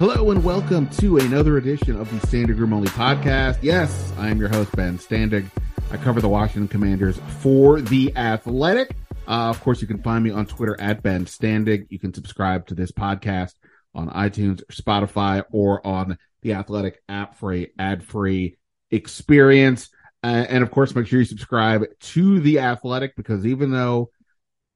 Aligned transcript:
Hello 0.00 0.30
and 0.30 0.42
welcome 0.42 0.88
to 0.88 1.18
another 1.18 1.58
edition 1.58 1.94
of 1.94 2.10
the 2.10 2.26
Standig 2.26 2.58
Room 2.58 2.72
Only 2.72 2.88
podcast. 2.88 3.58
Yes, 3.60 4.14
I 4.16 4.30
am 4.30 4.40
your 4.40 4.48
host, 4.48 4.74
Ben 4.74 4.96
Standig. 4.96 5.44
I 5.90 5.98
cover 5.98 6.22
the 6.22 6.28
Washington 6.28 6.68
Commanders 6.68 7.20
for 7.40 7.82
The 7.82 8.16
Athletic. 8.16 8.96
Uh, 9.28 9.50
of 9.50 9.60
course, 9.60 9.82
you 9.82 9.86
can 9.86 10.02
find 10.02 10.24
me 10.24 10.30
on 10.30 10.46
Twitter 10.46 10.74
at 10.80 11.02
Ben 11.02 11.26
Standig. 11.26 11.88
You 11.90 11.98
can 11.98 12.14
subscribe 12.14 12.66
to 12.68 12.74
this 12.74 12.90
podcast 12.90 13.52
on 13.94 14.08
iTunes, 14.08 14.62
or 14.62 14.72
Spotify, 14.72 15.44
or 15.52 15.86
on 15.86 16.16
the 16.40 16.54
Athletic 16.54 17.02
app 17.06 17.36
for 17.36 17.52
a 17.52 17.70
ad-free 17.78 18.56
experience. 18.90 19.90
Uh, 20.24 20.46
and 20.48 20.62
of 20.62 20.70
course, 20.70 20.94
make 20.94 21.08
sure 21.08 21.18
you 21.18 21.26
subscribe 21.26 21.84
to 22.00 22.40
the 22.40 22.60
Athletic 22.60 23.16
because 23.16 23.44
even 23.44 23.70
though 23.70 24.10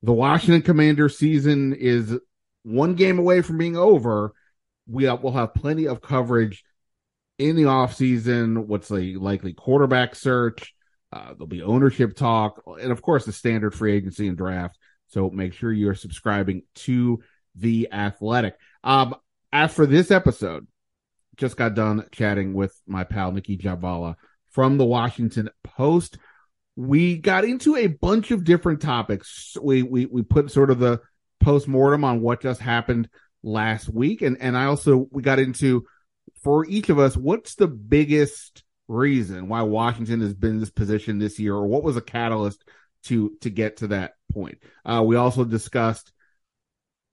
the 0.02 0.12
Washington 0.12 0.60
Commander 0.60 1.08
season 1.08 1.72
is 1.72 2.14
one 2.62 2.94
game 2.94 3.18
away 3.18 3.40
from 3.40 3.56
being 3.56 3.78
over, 3.78 4.34
we 4.86 5.08
will 5.08 5.32
have 5.32 5.54
plenty 5.54 5.86
of 5.86 6.02
coverage 6.02 6.64
in 7.38 7.56
the 7.56 7.62
offseason. 7.62 8.66
What's 8.66 8.88
the 8.88 9.16
likely 9.16 9.52
quarterback 9.52 10.14
search? 10.14 10.74
Uh, 11.12 11.28
there'll 11.28 11.46
be 11.46 11.62
ownership 11.62 12.16
talk, 12.16 12.62
and 12.80 12.90
of 12.90 13.00
course, 13.00 13.24
the 13.24 13.32
standard 13.32 13.74
free 13.74 13.94
agency 13.94 14.26
and 14.26 14.36
draft. 14.36 14.76
So 15.08 15.30
make 15.30 15.54
sure 15.54 15.72
you're 15.72 15.94
subscribing 15.94 16.62
to 16.76 17.22
the 17.54 17.88
Athletic. 17.92 18.56
Um, 18.82 19.14
as 19.52 19.72
for 19.72 19.86
this 19.86 20.10
episode, 20.10 20.66
just 21.36 21.56
got 21.56 21.74
done 21.74 22.04
chatting 22.10 22.52
with 22.52 22.74
my 22.86 23.04
pal 23.04 23.32
Nicki 23.32 23.56
Jhabvala 23.56 24.16
from 24.50 24.76
the 24.76 24.84
Washington 24.84 25.50
Post. 25.62 26.18
We 26.76 27.18
got 27.18 27.44
into 27.44 27.76
a 27.76 27.86
bunch 27.86 28.32
of 28.32 28.44
different 28.44 28.80
topics. 28.80 29.56
We 29.62 29.82
we 29.82 30.06
we 30.06 30.22
put 30.22 30.50
sort 30.50 30.70
of 30.70 30.80
the 30.80 31.00
post 31.40 31.68
mortem 31.68 32.02
on 32.02 32.20
what 32.20 32.40
just 32.40 32.60
happened 32.60 33.08
last 33.44 33.88
week. 33.88 34.22
And, 34.22 34.38
and 34.40 34.56
I 34.56 34.64
also, 34.64 35.06
we 35.12 35.22
got 35.22 35.38
into 35.38 35.84
for 36.42 36.66
each 36.66 36.88
of 36.88 36.98
us, 36.98 37.16
what's 37.16 37.54
the 37.54 37.68
biggest 37.68 38.64
reason 38.88 39.48
why 39.48 39.62
Washington 39.62 40.20
has 40.20 40.34
been 40.34 40.52
in 40.52 40.60
this 40.60 40.70
position 40.70 41.18
this 41.18 41.38
year 41.38 41.54
or 41.54 41.66
what 41.66 41.84
was 41.84 41.96
a 41.96 42.02
catalyst 42.02 42.64
to, 43.04 43.36
to 43.42 43.50
get 43.50 43.78
to 43.78 43.88
that 43.88 44.14
point? 44.32 44.58
Uh, 44.84 45.02
we 45.06 45.16
also 45.16 45.44
discussed, 45.44 46.10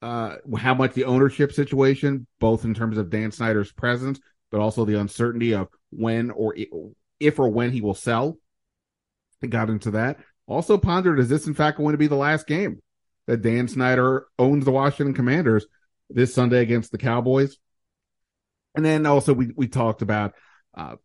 uh, 0.02 0.38
how 0.58 0.74
much 0.74 0.94
the 0.94 1.06
ownership 1.06 1.52
situation, 1.52 2.26
both 2.40 2.66
in 2.66 2.74
terms 2.74 2.98
of 2.98 3.12
Dan 3.12 3.32
Snyder's 3.32 3.72
presence, 3.72 4.20
but 4.50 4.60
also 4.60 4.84
the 4.84 5.00
uncertainty 5.00 5.54
of 5.54 5.68
when 5.92 6.32
or 6.32 6.56
if 7.20 7.40
or 7.40 7.50
when 7.50 7.72
he 7.72 7.82
will 7.82 7.94
sell. 7.94 8.38
I 9.44 9.48
got 9.48 9.70
into 9.70 9.92
that. 9.92 10.18
Also 10.48 10.78
pondered, 10.78 11.20
is 11.20 11.30
this 11.30 11.48
in 11.48 11.54
fact 11.54 11.78
going 11.78 11.94
to 11.94 11.98
be 11.98 12.08
the 12.08 12.16
last 12.16 12.48
game 12.48 12.82
that 13.28 13.42
Dan 13.42 13.68
Snyder 13.68 14.26
owns 14.40 14.66
the 14.66 14.72
Washington 14.72 15.14
Commanders? 15.14 15.66
This 16.14 16.34
Sunday 16.34 16.62
against 16.62 16.92
the 16.92 16.98
Cowboys. 16.98 17.58
And 18.76 18.86
then 18.86 19.06
also 19.06 19.34
we, 19.34 19.52
we 19.56 19.68
talked 19.68 20.02
about, 20.02 20.34
uh, 20.76 20.96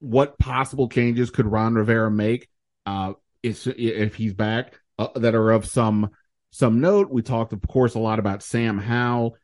what 0.00 0.38
possible 0.38 0.88
changes 0.88 1.30
could 1.30 1.46
Ron 1.46 1.74
Rivera 1.74 2.10
make, 2.10 2.48
uh, 2.86 3.14
if, 3.42 3.66
if 3.66 4.14
he's 4.14 4.34
back, 4.34 4.78
uh, 4.98 5.08
that 5.16 5.34
are 5.34 5.50
of 5.50 5.66
some, 5.66 6.10
some 6.50 6.80
note. 6.80 7.10
We 7.10 7.22
talked, 7.22 7.52
of 7.52 7.60
course, 7.62 7.94
a 7.94 7.98
lot 7.98 8.18
about 8.18 8.42
Sam 8.42 8.78
Howell. 8.78 9.36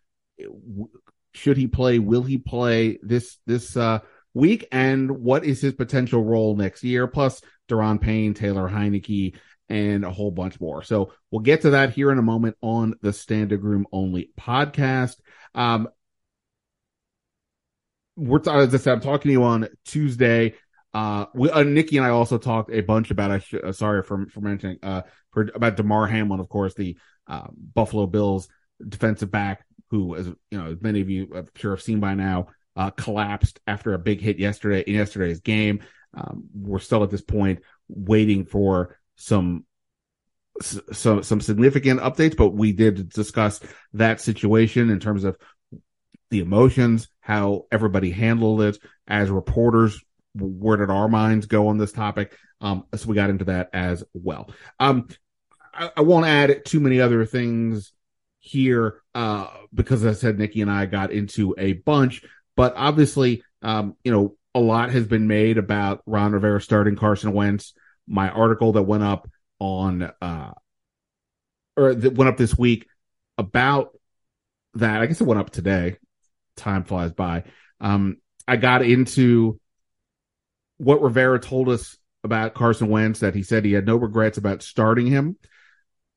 Should 1.32 1.56
he 1.56 1.66
play? 1.66 1.98
Will 1.98 2.22
he 2.22 2.38
play 2.38 2.98
this, 3.02 3.38
this, 3.46 3.76
uh, 3.76 4.00
week? 4.32 4.68
And 4.70 5.10
what 5.10 5.44
is 5.44 5.60
his 5.60 5.74
potential 5.74 6.22
role 6.22 6.56
next 6.56 6.84
year? 6.84 7.06
Plus 7.06 7.42
Daron 7.68 8.00
Payne, 8.00 8.34
Taylor 8.34 8.68
Heinicke, 8.68 9.34
and 9.70 10.04
a 10.04 10.10
whole 10.10 10.32
bunch 10.32 10.60
more. 10.60 10.82
So 10.82 11.12
we'll 11.30 11.40
get 11.40 11.62
to 11.62 11.70
that 11.70 11.94
here 11.94 12.10
in 12.10 12.18
a 12.18 12.22
moment 12.22 12.56
on 12.60 12.96
the 13.00 13.10
Standig 13.10 13.62
Room 13.62 13.86
Only 13.92 14.32
podcast. 14.38 15.16
Um, 15.54 15.88
we're 18.16 18.40
as 18.40 18.74
I 18.74 18.78
said, 18.78 18.92
I'm 18.92 19.00
talking 19.00 19.30
to 19.30 19.32
you 19.32 19.44
on 19.44 19.68
Tuesday. 19.86 20.54
Uh, 20.92 21.26
we, 21.34 21.48
uh, 21.50 21.62
Nicki 21.62 21.96
and 21.96 22.04
I 22.04 22.10
also 22.10 22.36
talked 22.36 22.72
a 22.72 22.80
bunch 22.80 23.12
about. 23.12 23.30
Uh, 23.30 23.58
uh, 23.58 23.72
sorry 23.72 24.02
for 24.02 24.26
for 24.26 24.40
mentioning 24.40 24.78
uh 24.82 25.02
for 25.30 25.48
about 25.54 25.76
Damar 25.76 26.08
Hamlin, 26.08 26.40
of 26.40 26.48
course, 26.48 26.74
the 26.74 26.98
uh, 27.28 27.46
Buffalo 27.52 28.06
Bills 28.06 28.48
defensive 28.86 29.30
back, 29.30 29.64
who, 29.90 30.16
as 30.16 30.26
you 30.26 30.36
know, 30.58 30.72
as 30.72 30.82
many 30.82 31.00
of 31.00 31.08
you 31.08 31.30
I'm 31.34 31.46
sure 31.54 31.70
have 31.70 31.82
seen 31.82 32.00
by 32.00 32.14
now, 32.14 32.48
uh, 32.74 32.90
collapsed 32.90 33.60
after 33.68 33.94
a 33.94 33.98
big 33.98 34.20
hit 34.20 34.40
yesterday 34.40 34.80
in 34.80 34.94
yesterday's 34.94 35.40
game. 35.40 35.80
Um, 36.12 36.48
we're 36.52 36.80
still 36.80 37.04
at 37.04 37.10
this 37.10 37.22
point 37.22 37.60
waiting 37.88 38.44
for 38.44 38.98
some 39.20 39.64
some 40.60 41.22
some 41.22 41.40
significant 41.40 42.00
updates, 42.00 42.36
but 42.36 42.50
we 42.50 42.72
did 42.72 43.08
discuss 43.08 43.60
that 43.94 44.20
situation 44.20 44.90
in 44.90 44.98
terms 44.98 45.24
of 45.24 45.36
the 46.30 46.40
emotions, 46.40 47.08
how 47.20 47.66
everybody 47.70 48.10
handled 48.10 48.62
it 48.62 48.78
as 49.06 49.30
reporters. 49.30 50.00
Where 50.34 50.76
did 50.76 50.90
our 50.90 51.08
minds 51.08 51.46
go 51.46 51.68
on 51.68 51.78
this 51.78 51.92
topic? 51.92 52.36
Um, 52.60 52.84
so 52.94 53.08
we 53.08 53.14
got 53.14 53.30
into 53.30 53.46
that 53.46 53.70
as 53.72 54.04
well. 54.14 54.50
Um, 54.78 55.08
I, 55.72 55.90
I 55.96 56.00
won't 56.02 56.26
add 56.26 56.64
too 56.64 56.80
many 56.80 57.00
other 57.00 57.24
things 57.26 57.92
here, 58.38 59.02
uh, 59.14 59.48
because 59.74 60.04
as 60.04 60.18
I 60.18 60.20
said, 60.20 60.38
Nicki 60.38 60.60
and 60.60 60.70
I 60.70 60.86
got 60.86 61.10
into 61.10 61.54
a 61.58 61.74
bunch, 61.74 62.22
but 62.56 62.74
obviously, 62.76 63.42
um, 63.62 63.96
you 64.04 64.12
know, 64.12 64.36
a 64.54 64.60
lot 64.60 64.90
has 64.90 65.06
been 65.06 65.26
made 65.26 65.58
about 65.58 66.02
Ron 66.06 66.32
Rivera 66.32 66.60
starting 66.60 66.96
Carson 66.96 67.32
Wentz 67.32 67.74
my 68.06 68.28
article 68.28 68.72
that 68.72 68.82
went 68.82 69.02
up 69.02 69.28
on 69.58 70.10
uh 70.20 70.52
or 71.76 71.94
that 71.94 72.14
went 72.14 72.28
up 72.28 72.36
this 72.36 72.56
week 72.56 72.86
about 73.38 73.90
that. 74.74 75.00
I 75.00 75.06
guess 75.06 75.20
it 75.20 75.26
went 75.26 75.40
up 75.40 75.50
today. 75.50 75.96
Time 76.56 76.84
flies 76.84 77.12
by. 77.12 77.44
Um 77.80 78.18
I 78.46 78.56
got 78.56 78.82
into 78.82 79.60
what 80.78 81.02
Rivera 81.02 81.38
told 81.38 81.68
us 81.68 81.96
about 82.24 82.54
Carson 82.54 82.88
Wentz 82.88 83.20
that 83.20 83.34
he 83.34 83.42
said 83.42 83.64
he 83.64 83.72
had 83.72 83.86
no 83.86 83.96
regrets 83.96 84.38
about 84.38 84.62
starting 84.62 85.06
him, 85.06 85.36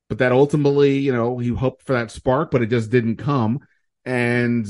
but 0.09 0.17
that 0.17 0.31
ultimately, 0.31 0.97
you 0.97 1.13
know, 1.13 1.37
he 1.37 1.49
hoped 1.49 1.83
for 1.83 1.93
that 1.93 2.11
spark, 2.11 2.51
but 2.51 2.61
it 2.61 2.67
just 2.67 2.89
didn't 2.89 3.17
come. 3.17 3.59
And 4.05 4.67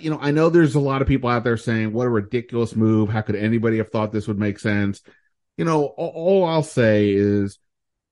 you 0.00 0.10
know, 0.10 0.18
I 0.20 0.30
know 0.30 0.48
there's 0.48 0.74
a 0.74 0.80
lot 0.80 1.02
of 1.02 1.08
people 1.08 1.30
out 1.30 1.44
there 1.44 1.56
saying, 1.56 1.92
what 1.92 2.06
a 2.06 2.10
ridiculous 2.10 2.74
move. 2.74 3.08
How 3.08 3.20
could 3.20 3.36
anybody 3.36 3.78
have 3.78 3.90
thought 3.90 4.12
this 4.12 4.26
would 4.26 4.38
make 4.38 4.58
sense? 4.58 5.02
You 5.56 5.64
know, 5.64 5.84
all, 5.84 6.46
I'll 6.46 6.62
say 6.62 7.10
is 7.12 7.58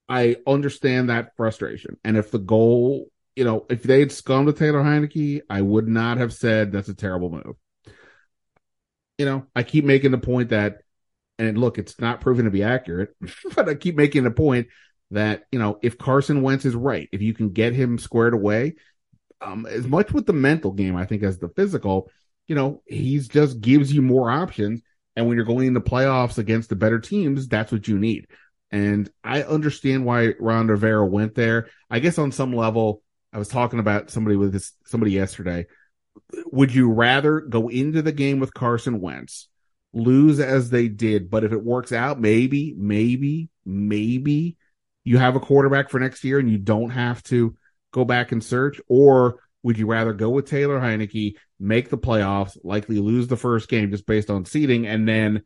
I 0.08 0.36
understand 0.46 1.08
that 1.08 1.36
frustration. 1.36 1.96
And 2.04 2.16
if 2.16 2.30
the 2.30 2.38
goal, 2.38 3.08
you 3.34 3.44
know, 3.44 3.66
if 3.68 3.82
they 3.82 4.00
had 4.00 4.12
scummed 4.12 4.46
to 4.46 4.52
Taylor 4.52 4.82
Heinicke, 4.82 5.42
I 5.48 5.62
would 5.62 5.88
not 5.88 6.18
have 6.18 6.32
said 6.32 6.70
that's 6.70 6.88
a 6.88 6.94
terrible 6.94 7.30
move. 7.30 7.56
You 9.18 9.26
know, 9.26 9.46
I 9.54 9.62
keep 9.62 9.84
making 9.84 10.10
the 10.10 10.18
point 10.18 10.50
that, 10.50 10.82
and 11.38 11.58
look, 11.58 11.78
it's 11.78 12.00
not 12.00 12.20
proven 12.20 12.44
to 12.44 12.50
be 12.50 12.62
accurate, 12.62 13.14
but 13.54 13.68
I 13.68 13.74
keep 13.74 13.96
making 13.96 14.24
the 14.24 14.30
point 14.30 14.68
that, 15.10 15.44
you 15.50 15.58
know, 15.58 15.78
if 15.82 15.98
Carson 15.98 16.42
Wentz 16.42 16.64
is 16.64 16.74
right, 16.74 17.08
if 17.12 17.22
you 17.22 17.34
can 17.34 17.50
get 17.50 17.74
him 17.74 17.98
squared 17.98 18.34
away, 18.34 18.76
um, 19.40 19.66
as 19.66 19.86
much 19.86 20.12
with 20.12 20.26
the 20.26 20.32
mental 20.32 20.70
game, 20.72 20.96
I 20.96 21.04
think, 21.04 21.22
as 21.22 21.38
the 21.38 21.48
physical, 21.48 22.10
you 22.46 22.54
know, 22.54 22.82
he's 22.86 23.28
just 23.28 23.60
gives 23.60 23.92
you 23.92 24.02
more 24.02 24.30
options 24.30 24.82
and 25.16 25.26
when 25.26 25.36
you're 25.36 25.46
going 25.46 25.66
into 25.66 25.80
playoffs 25.80 26.38
against 26.38 26.68
the 26.68 26.76
better 26.76 26.98
teams, 26.98 27.48
that's 27.48 27.72
what 27.72 27.86
you 27.86 27.98
need. 27.98 28.26
And 28.70 29.10
I 29.22 29.42
understand 29.42 30.04
why 30.04 30.34
Ron 30.40 30.68
Rivera 30.68 31.06
went 31.06 31.34
there. 31.34 31.68
I 31.90 31.98
guess 31.98 32.18
on 32.18 32.32
some 32.32 32.54
level, 32.54 33.02
I 33.32 33.38
was 33.38 33.48
talking 33.48 33.78
about 33.78 34.10
somebody 34.10 34.36
with 34.36 34.52
this, 34.52 34.72
somebody 34.86 35.12
yesterday. 35.12 35.66
Would 36.46 36.74
you 36.74 36.90
rather 36.90 37.40
go 37.40 37.68
into 37.68 38.00
the 38.00 38.12
game 38.12 38.40
with 38.40 38.54
Carson 38.54 39.00
Wentz, 39.00 39.48
lose 39.92 40.40
as 40.40 40.70
they 40.70 40.88
did, 40.88 41.30
but 41.30 41.44
if 41.44 41.52
it 41.52 41.62
works 41.62 41.92
out, 41.92 42.18
maybe, 42.18 42.74
maybe, 42.76 43.50
maybe 43.66 44.56
you 45.04 45.18
have 45.18 45.36
a 45.36 45.40
quarterback 45.40 45.90
for 45.90 46.00
next 46.00 46.24
year 46.24 46.38
and 46.38 46.50
you 46.50 46.58
don't 46.58 46.90
have 46.90 47.22
to 47.24 47.54
go 47.92 48.04
back 48.04 48.32
and 48.32 48.42
search? 48.42 48.80
Or 48.88 49.40
would 49.62 49.78
you 49.78 49.86
rather 49.86 50.12
go 50.12 50.30
with 50.30 50.48
Taylor 50.48 50.80
Heinicke, 50.80 51.36
make 51.60 51.88
the 51.88 51.98
playoffs, 51.98 52.58
likely 52.64 52.98
lose 52.98 53.28
the 53.28 53.36
first 53.36 53.68
game 53.68 53.90
just 53.90 54.06
based 54.06 54.30
on 54.30 54.44
seeding, 54.44 54.86
and 54.86 55.08
then 55.08 55.42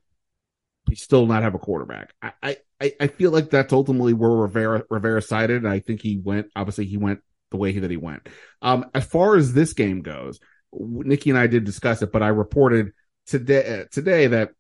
still 0.94 1.26
not 1.26 1.42
have 1.42 1.54
a 1.54 1.58
quarterback? 1.58 2.14
I, 2.22 2.56
I, 2.80 2.92
I 3.00 3.06
feel 3.08 3.30
like 3.30 3.50
that's 3.50 3.72
ultimately 3.72 4.14
where 4.14 4.30
Rivera, 4.30 4.84
Rivera 4.88 5.20
sided. 5.20 5.58
And 5.58 5.68
I 5.68 5.80
think 5.80 6.00
he 6.00 6.18
went, 6.18 6.46
obviously, 6.56 6.86
he 6.86 6.96
went 6.96 7.20
the 7.50 7.56
way 7.58 7.78
that 7.78 7.90
he 7.90 7.96
went. 7.96 8.28
Um, 8.62 8.86
as 8.94 9.04
far 9.04 9.36
as 9.36 9.52
this 9.52 9.72
game 9.72 10.02
goes, 10.02 10.40
Nicki 10.72 11.30
and 11.30 11.38
I 11.38 11.46
did 11.46 11.64
discuss 11.64 12.02
it, 12.02 12.12
but 12.12 12.22
I 12.22 12.28
reported 12.28 12.92
today, 13.26 13.84
today 13.90 14.26
that 14.28 14.50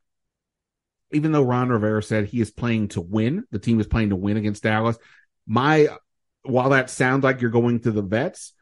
even 1.12 1.32
though 1.32 1.42
Ron 1.42 1.68
Rivera 1.68 2.02
said 2.02 2.26
he 2.26 2.40
is 2.40 2.50
playing 2.50 2.88
to 2.88 3.00
win, 3.00 3.44
the 3.50 3.58
team 3.58 3.80
is 3.80 3.86
playing 3.86 4.10
to 4.10 4.16
win 4.16 4.36
against 4.36 4.62
Dallas. 4.62 4.98
My, 5.46 5.88
while 6.42 6.70
that 6.70 6.90
sounds 6.90 7.24
like 7.24 7.40
you're 7.40 7.50
going 7.50 7.80
to 7.80 7.92
the 7.92 8.02
vets, 8.02 8.52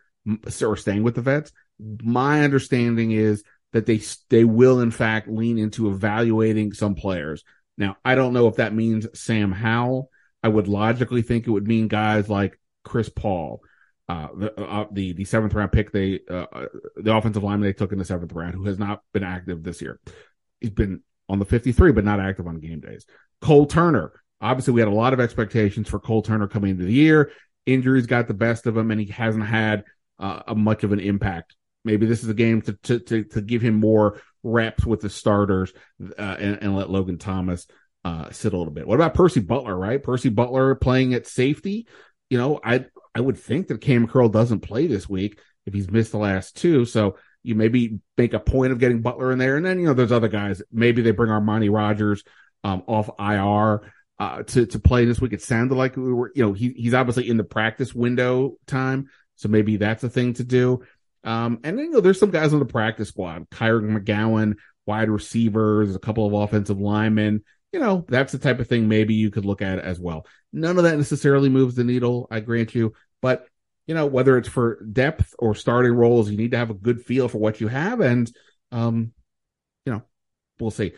or 0.62 0.76
staying 0.76 1.02
with 1.02 1.14
the 1.14 1.22
vets. 1.22 1.52
My 1.78 2.42
understanding 2.42 3.12
is 3.12 3.42
that 3.72 3.86
they 3.86 4.00
they 4.30 4.44
will 4.44 4.80
in 4.80 4.90
fact 4.90 5.28
lean 5.28 5.58
into 5.58 5.90
evaluating 5.90 6.72
some 6.72 6.94
players. 6.94 7.44
Now, 7.76 7.96
I 8.04 8.14
don't 8.14 8.32
know 8.32 8.46
if 8.46 8.56
that 8.56 8.74
means 8.74 9.06
Sam 9.18 9.52
Howell. 9.52 10.10
I 10.42 10.48
would 10.48 10.68
logically 10.68 11.22
think 11.22 11.46
it 11.46 11.50
would 11.50 11.66
mean 11.66 11.88
guys 11.88 12.28
like 12.28 12.60
Chris 12.84 13.08
Paul, 13.08 13.62
uh, 14.08 14.28
the 14.36 14.60
uh, 14.60 14.86
the 14.92 15.12
the 15.14 15.24
seventh 15.24 15.54
round 15.54 15.72
pick 15.72 15.90
they 15.90 16.20
uh, 16.30 16.46
uh, 16.52 16.66
the 16.96 17.16
offensive 17.16 17.42
lineman 17.42 17.66
they 17.66 17.72
took 17.72 17.92
in 17.92 17.98
the 17.98 18.04
seventh 18.04 18.32
round 18.32 18.54
who 18.54 18.64
has 18.64 18.78
not 18.78 19.02
been 19.12 19.24
active 19.24 19.62
this 19.62 19.80
year. 19.80 19.98
He's 20.60 20.70
been 20.70 21.02
on 21.28 21.38
the 21.38 21.44
53, 21.44 21.92
but 21.92 22.04
not 22.04 22.20
active 22.20 22.46
on 22.46 22.60
game 22.60 22.80
days. 22.80 23.06
Cole 23.40 23.66
Turner. 23.66 24.12
Obviously, 24.40 24.74
we 24.74 24.80
had 24.80 24.88
a 24.88 24.94
lot 24.94 25.14
of 25.14 25.20
expectations 25.20 25.88
for 25.88 25.98
Cole 25.98 26.22
Turner 26.22 26.48
coming 26.48 26.72
into 26.72 26.84
the 26.84 26.92
year. 26.92 27.32
Injuries 27.64 28.06
got 28.06 28.28
the 28.28 28.34
best 28.34 28.66
of 28.66 28.76
him, 28.76 28.90
and 28.90 29.00
he 29.00 29.06
hasn't 29.06 29.46
had 29.46 29.84
uh, 30.18 30.42
a 30.48 30.54
much 30.54 30.84
of 30.84 30.92
an 30.92 31.00
impact. 31.00 31.56
Maybe 31.84 32.06
this 32.06 32.22
is 32.22 32.28
a 32.28 32.34
game 32.34 32.62
to 32.62 32.72
to 32.84 32.98
to, 32.98 33.24
to 33.24 33.40
give 33.40 33.62
him 33.62 33.74
more 33.74 34.20
reps 34.42 34.84
with 34.84 35.00
the 35.00 35.10
starters 35.10 35.72
uh, 36.18 36.36
and, 36.38 36.58
and, 36.62 36.76
let 36.76 36.90
Logan 36.90 37.16
Thomas 37.16 37.66
uh, 38.04 38.30
sit 38.30 38.52
a 38.52 38.58
little 38.58 38.72
bit. 38.72 38.86
What 38.86 38.96
about 38.96 39.14
Percy 39.14 39.40
Butler? 39.40 39.76
Right, 39.76 40.02
Percy 40.02 40.28
Butler 40.28 40.74
playing 40.74 41.14
at 41.14 41.26
safety. 41.26 41.86
You 42.30 42.38
know, 42.38 42.60
I 42.62 42.86
I 43.14 43.20
would 43.20 43.38
think 43.38 43.68
that 43.68 43.80
Kam 43.80 44.06
Curl 44.06 44.28
doesn't 44.28 44.60
play 44.60 44.86
this 44.86 45.08
week 45.08 45.38
if 45.66 45.74
he's 45.74 45.90
missed 45.90 46.12
the 46.12 46.18
last 46.18 46.56
two. 46.56 46.84
So 46.84 47.16
you 47.42 47.54
maybe 47.54 48.00
make 48.16 48.32
a 48.32 48.40
point 48.40 48.72
of 48.72 48.78
getting 48.78 49.02
Butler 49.02 49.32
in 49.32 49.38
there, 49.38 49.56
and 49.56 49.64
then 49.64 49.78
you 49.78 49.86
know 49.86 49.94
there's 49.94 50.12
other 50.12 50.28
guys. 50.28 50.62
Maybe 50.72 51.02
they 51.02 51.10
bring 51.10 51.30
Armani 51.30 51.72
Rogers 51.72 52.24
um, 52.64 52.82
off 52.86 53.10
IR 53.18 53.92
uh, 54.18 54.42
to 54.42 54.66
to 54.66 54.78
play 54.78 55.04
this 55.04 55.20
week. 55.20 55.32
It 55.32 55.42
sounded 55.42 55.74
like 55.74 55.96
we 55.96 56.12
were, 56.12 56.32
you 56.34 56.44
know, 56.44 56.52
he 56.52 56.70
he's 56.70 56.94
obviously 56.94 57.28
in 57.28 57.36
the 57.36 57.44
practice 57.44 57.94
window 57.94 58.56
time, 58.66 59.10
so 59.36 59.48
maybe 59.48 59.76
that's 59.76 60.04
a 60.04 60.08
thing 60.08 60.34
to 60.34 60.44
do. 60.44 60.82
Um, 61.24 61.60
and 61.64 61.78
then 61.78 61.86
you 61.86 61.90
know 61.92 62.00
there's 62.00 62.20
some 62.20 62.30
guys 62.30 62.52
on 62.52 62.58
the 62.58 62.64
practice 62.64 63.08
squad, 63.08 63.48
Kyric 63.50 64.04
McGowan, 64.04 64.54
wide 64.86 65.10
receivers, 65.10 65.94
a 65.94 66.00
couple 66.00 66.26
of 66.26 66.32
offensive 66.32 66.80
linemen. 66.80 67.42
You 67.72 67.80
know, 67.80 68.04
that's 68.08 68.32
the 68.32 68.38
type 68.38 68.60
of 68.60 68.68
thing 68.68 68.86
maybe 68.88 69.14
you 69.14 69.30
could 69.30 69.44
look 69.44 69.62
at 69.62 69.78
as 69.78 69.98
well. 69.98 70.26
None 70.52 70.76
of 70.76 70.84
that 70.84 70.96
necessarily 70.96 71.48
moves 71.48 71.74
the 71.74 71.82
needle, 71.82 72.28
I 72.30 72.40
grant 72.40 72.74
you, 72.74 72.92
but 73.20 73.48
you 73.86 73.94
know, 73.94 74.06
whether 74.06 74.38
it's 74.38 74.48
for 74.48 74.82
depth 74.84 75.34
or 75.38 75.54
starting 75.54 75.92
roles, 75.92 76.30
you 76.30 76.36
need 76.36 76.52
to 76.52 76.56
have 76.56 76.70
a 76.70 76.74
good 76.74 77.02
feel 77.02 77.28
for 77.28 77.38
what 77.38 77.60
you 77.60 77.68
have. 77.68 78.00
And, 78.00 78.30
um, 78.72 79.12
you 79.84 79.92
know, 79.92 80.02
we'll 80.58 80.70
see. 80.70 80.92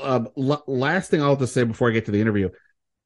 Um, 0.00 0.28
l- 0.36 0.64
last 0.66 1.10
thing 1.10 1.20
I'll 1.20 1.30
have 1.30 1.38
to 1.40 1.46
say 1.46 1.64
before 1.64 1.88
I 1.88 1.92
get 1.92 2.06
to 2.06 2.12
the 2.12 2.20
interview, 2.20 2.50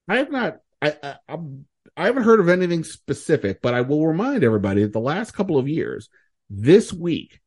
I 0.08 0.17
have 0.19 0.31
not, 0.31 0.56
I, 0.82 0.96
I, 1.02 1.14
I'm, 1.28 1.64
I 2.02 2.06
haven't 2.06 2.25
heard 2.25 2.40
of 2.40 2.49
anything 2.49 2.82
specific, 2.82 3.62
but 3.62 3.75
I 3.75 3.82
will 3.82 4.04
remind 4.04 4.43
everybody 4.43 4.82
that 4.82 4.93
the 4.93 4.99
last 4.99 5.31
couple 5.31 5.56
of 5.56 5.69
years, 5.69 6.08
this 6.50 6.93
week, 6.93 7.40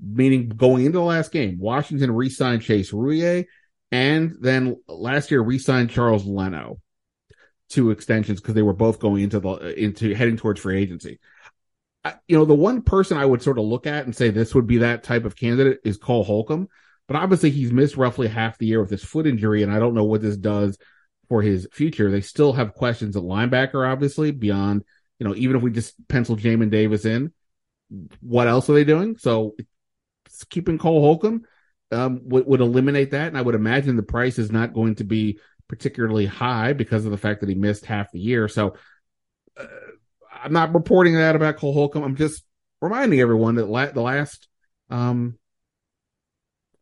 meaning 0.00 0.48
going 0.48 0.86
into 0.86 0.98
the 0.98 1.04
last 1.04 1.30
game, 1.30 1.56
Washington 1.60 2.10
re-signed 2.10 2.62
Chase 2.62 2.90
Roullier, 2.90 3.44
and 3.92 4.34
then 4.40 4.76
last 4.88 5.30
year 5.30 5.40
re-signed 5.40 5.90
Charles 5.90 6.24
Leno 6.24 6.80
two 7.68 7.92
extensions 7.92 8.40
because 8.40 8.54
they 8.54 8.62
were 8.62 8.72
both 8.72 8.98
going 8.98 9.22
into 9.22 9.38
the 9.38 9.80
into 9.80 10.12
heading 10.14 10.36
towards 10.36 10.60
free 10.60 10.82
agency. 10.82 11.20
I, 12.04 12.14
you 12.26 12.36
know, 12.36 12.44
the 12.44 12.54
one 12.54 12.82
person 12.82 13.18
I 13.18 13.24
would 13.24 13.40
sort 13.40 13.58
of 13.58 13.64
look 13.66 13.86
at 13.86 14.04
and 14.04 14.16
say 14.16 14.30
this 14.30 14.52
would 14.52 14.66
be 14.66 14.78
that 14.78 15.04
type 15.04 15.24
of 15.24 15.36
candidate 15.36 15.78
is 15.84 15.96
Cole 15.96 16.24
Holcomb, 16.24 16.66
but 17.06 17.16
obviously 17.16 17.50
he's 17.50 17.70
missed 17.70 17.96
roughly 17.96 18.26
half 18.26 18.58
the 18.58 18.66
year 18.66 18.80
with 18.80 18.90
his 18.90 19.04
foot 19.04 19.28
injury, 19.28 19.62
and 19.62 19.70
I 19.70 19.78
don't 19.78 19.94
know 19.94 20.02
what 20.02 20.22
this 20.22 20.36
does 20.36 20.76
for 21.28 21.42
his 21.42 21.68
future. 21.72 22.10
They 22.10 22.20
still 22.20 22.52
have 22.52 22.74
questions 22.74 23.16
at 23.16 23.22
linebacker, 23.22 23.90
obviously 23.90 24.30
beyond 24.30 24.84
you 25.18 25.26
know 25.26 25.34
even 25.34 25.56
if 25.56 25.62
we 25.62 25.70
just 25.70 25.94
pencil 26.08 26.36
Jamin 26.36 26.70
Davis 26.70 27.04
in, 27.04 27.32
what 28.20 28.48
else 28.48 28.68
are 28.68 28.74
they 28.74 28.84
doing? 28.84 29.16
So 29.16 29.54
keeping 30.50 30.78
Cole 30.78 31.00
Holcomb 31.00 31.44
um, 31.90 32.20
would, 32.24 32.46
would 32.46 32.60
eliminate 32.60 33.10
that, 33.12 33.28
and 33.28 33.38
I 33.38 33.42
would 33.42 33.54
imagine 33.54 33.96
the 33.96 34.02
price 34.02 34.38
is 34.38 34.50
not 34.50 34.72
going 34.72 34.96
to 34.96 35.04
be 35.04 35.38
particularly 35.68 36.26
high 36.26 36.72
because 36.72 37.04
of 37.04 37.10
the 37.10 37.18
fact 37.18 37.40
that 37.40 37.48
he 37.48 37.54
missed 37.54 37.86
half 37.86 38.10
the 38.12 38.20
year. 38.20 38.48
So 38.48 38.74
uh, 39.58 39.66
I'm 40.42 40.52
not 40.52 40.74
reporting 40.74 41.14
that 41.14 41.36
about 41.36 41.56
Cole 41.56 41.72
Holcomb. 41.72 42.02
I'm 42.02 42.16
just 42.16 42.44
reminding 42.80 43.20
everyone 43.20 43.54
that 43.56 43.68
la- 43.68 43.86
the 43.86 44.02
last 44.02 44.48
um, 44.90 45.38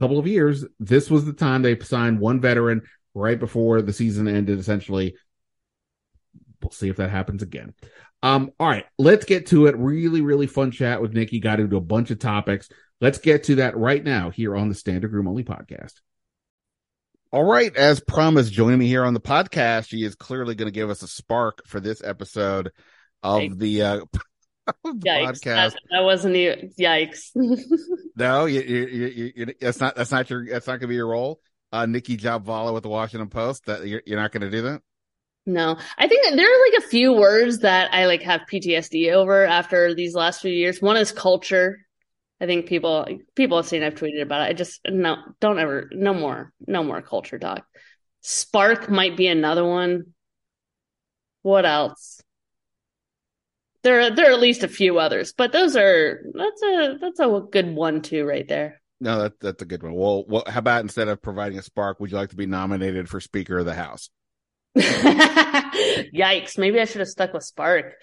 couple 0.00 0.18
of 0.18 0.26
years, 0.26 0.64
this 0.78 1.10
was 1.10 1.24
the 1.24 1.32
time 1.32 1.62
they 1.62 1.78
signed 1.78 2.20
one 2.20 2.40
veteran 2.40 2.82
right 3.20 3.38
before 3.38 3.82
the 3.82 3.92
season 3.92 4.28
ended. 4.28 4.58
Essentially, 4.58 5.16
we'll 6.62 6.70
see 6.70 6.88
if 6.88 6.96
that 6.96 7.10
happens 7.10 7.42
again. 7.42 7.74
Um, 8.22 8.52
all 8.60 8.68
right, 8.68 8.86
let's 8.98 9.24
get 9.24 9.46
to 9.46 9.66
it. 9.66 9.76
Really, 9.76 10.20
really 10.20 10.46
fun 10.46 10.70
chat 10.70 11.00
with 11.00 11.14
Nicki. 11.14 11.40
Got 11.40 11.60
into 11.60 11.76
a 11.76 11.80
bunch 11.80 12.10
of 12.10 12.18
topics. 12.18 12.68
Let's 13.00 13.18
get 13.18 13.44
to 13.44 13.56
that 13.56 13.76
right 13.76 14.02
now 14.02 14.30
here 14.30 14.54
on 14.56 14.68
the 14.68 14.74
Standig 14.74 15.12
Room 15.12 15.28
Only 15.28 15.44
podcast. 15.44 15.94
All 17.32 17.44
right. 17.44 17.74
As 17.74 18.00
promised, 18.00 18.52
joining 18.52 18.78
me 18.78 18.88
here 18.88 19.04
on 19.04 19.14
the 19.14 19.20
podcast, 19.20 19.88
she 19.88 20.04
is 20.04 20.16
clearly 20.16 20.54
going 20.54 20.66
to 20.66 20.72
give 20.72 20.90
us 20.90 21.02
a 21.02 21.08
spark 21.08 21.66
for 21.66 21.80
this 21.80 22.02
episode 22.02 22.72
of 23.22 23.40
yikes. 23.40 23.58
the 23.58 23.82
uh, 23.82 24.00
yikes. 24.86 25.40
podcast. 25.40 25.42
That, 25.44 25.76
that, 25.90 26.02
wasn't 26.02 26.36
even 26.36 26.72
yikes. 26.78 27.30
no, 28.16 28.46
you, 28.46 28.60
you, 28.60 28.86
you, 28.86 29.32
you, 29.36 29.54
that's 29.60 29.80
not 29.80 29.94
that's 29.94 30.10
not 30.10 30.28
your 30.28 30.44
that's 30.44 30.66
not 30.66 30.72
going 30.72 30.80
to 30.80 30.86
be 30.88 30.96
your 30.96 31.08
role. 31.08 31.40
Uh, 31.72 31.86
Nicki 31.86 32.16
Jhabvala 32.16 32.74
with 32.74 32.82
the 32.82 32.88
Washington 32.88 33.28
Post. 33.28 33.66
That 33.66 33.86
you're, 33.86 34.02
you're 34.04 34.20
not 34.20 34.32
going 34.32 34.42
to 34.42 34.50
do 34.50 34.62
that. 34.62 34.82
No, 35.46 35.78
I 35.98 36.06
think 36.06 36.36
there 36.36 36.46
are 36.46 36.70
like 36.70 36.84
a 36.84 36.88
few 36.88 37.12
words 37.12 37.60
that 37.60 37.94
I 37.94 38.06
like 38.06 38.22
have 38.22 38.42
PTSD 38.50 39.12
over 39.12 39.44
after 39.46 39.94
these 39.94 40.14
last 40.14 40.42
few 40.42 40.52
years. 40.52 40.82
One 40.82 40.96
is 40.96 41.12
culture. 41.12 41.78
I 42.40 42.46
think 42.46 42.66
people 42.66 43.06
people 43.34 43.56
have 43.56 43.66
seen 43.66 43.82
I've 43.82 43.94
tweeted 43.94 44.22
about 44.22 44.42
it. 44.42 44.50
I 44.50 44.52
just 44.52 44.80
no 44.86 45.16
don't 45.40 45.58
ever 45.58 45.88
no 45.92 46.14
more 46.14 46.52
no 46.66 46.82
more 46.84 47.02
culture 47.02 47.38
talk. 47.38 47.66
Spark 48.20 48.90
might 48.90 49.16
be 49.16 49.26
another 49.26 49.64
one. 49.64 50.14
What 51.42 51.64
else? 51.64 52.20
There 53.82 54.00
are, 54.00 54.10
there 54.10 54.30
are 54.30 54.34
at 54.34 54.40
least 54.40 54.62
a 54.62 54.68
few 54.68 54.98
others, 54.98 55.32
but 55.32 55.52
those 55.52 55.74
are 55.74 56.22
that's 56.34 56.62
a 56.62 56.98
that's 57.00 57.20
a 57.20 57.42
good 57.50 57.74
one 57.74 58.02
too 58.02 58.24
right 58.24 58.46
there. 58.46 58.80
No, 59.00 59.22
that, 59.22 59.40
that's 59.40 59.62
a 59.62 59.66
good 59.66 59.82
one. 59.82 59.94
Well, 59.94 60.24
well, 60.28 60.44
how 60.46 60.58
about 60.58 60.82
instead 60.82 61.08
of 61.08 61.22
providing 61.22 61.58
a 61.58 61.62
spark, 61.62 62.00
would 62.00 62.10
you 62.10 62.16
like 62.16 62.30
to 62.30 62.36
be 62.36 62.46
nominated 62.46 63.08
for 63.08 63.20
Speaker 63.20 63.58
of 63.58 63.64
the 63.64 63.74
House? 63.74 64.10
Yikes! 64.78 66.58
Maybe 66.58 66.80
I 66.80 66.84
should 66.84 67.00
have 67.00 67.08
stuck 67.08 67.32
with 67.32 67.42
Spark 67.42 67.94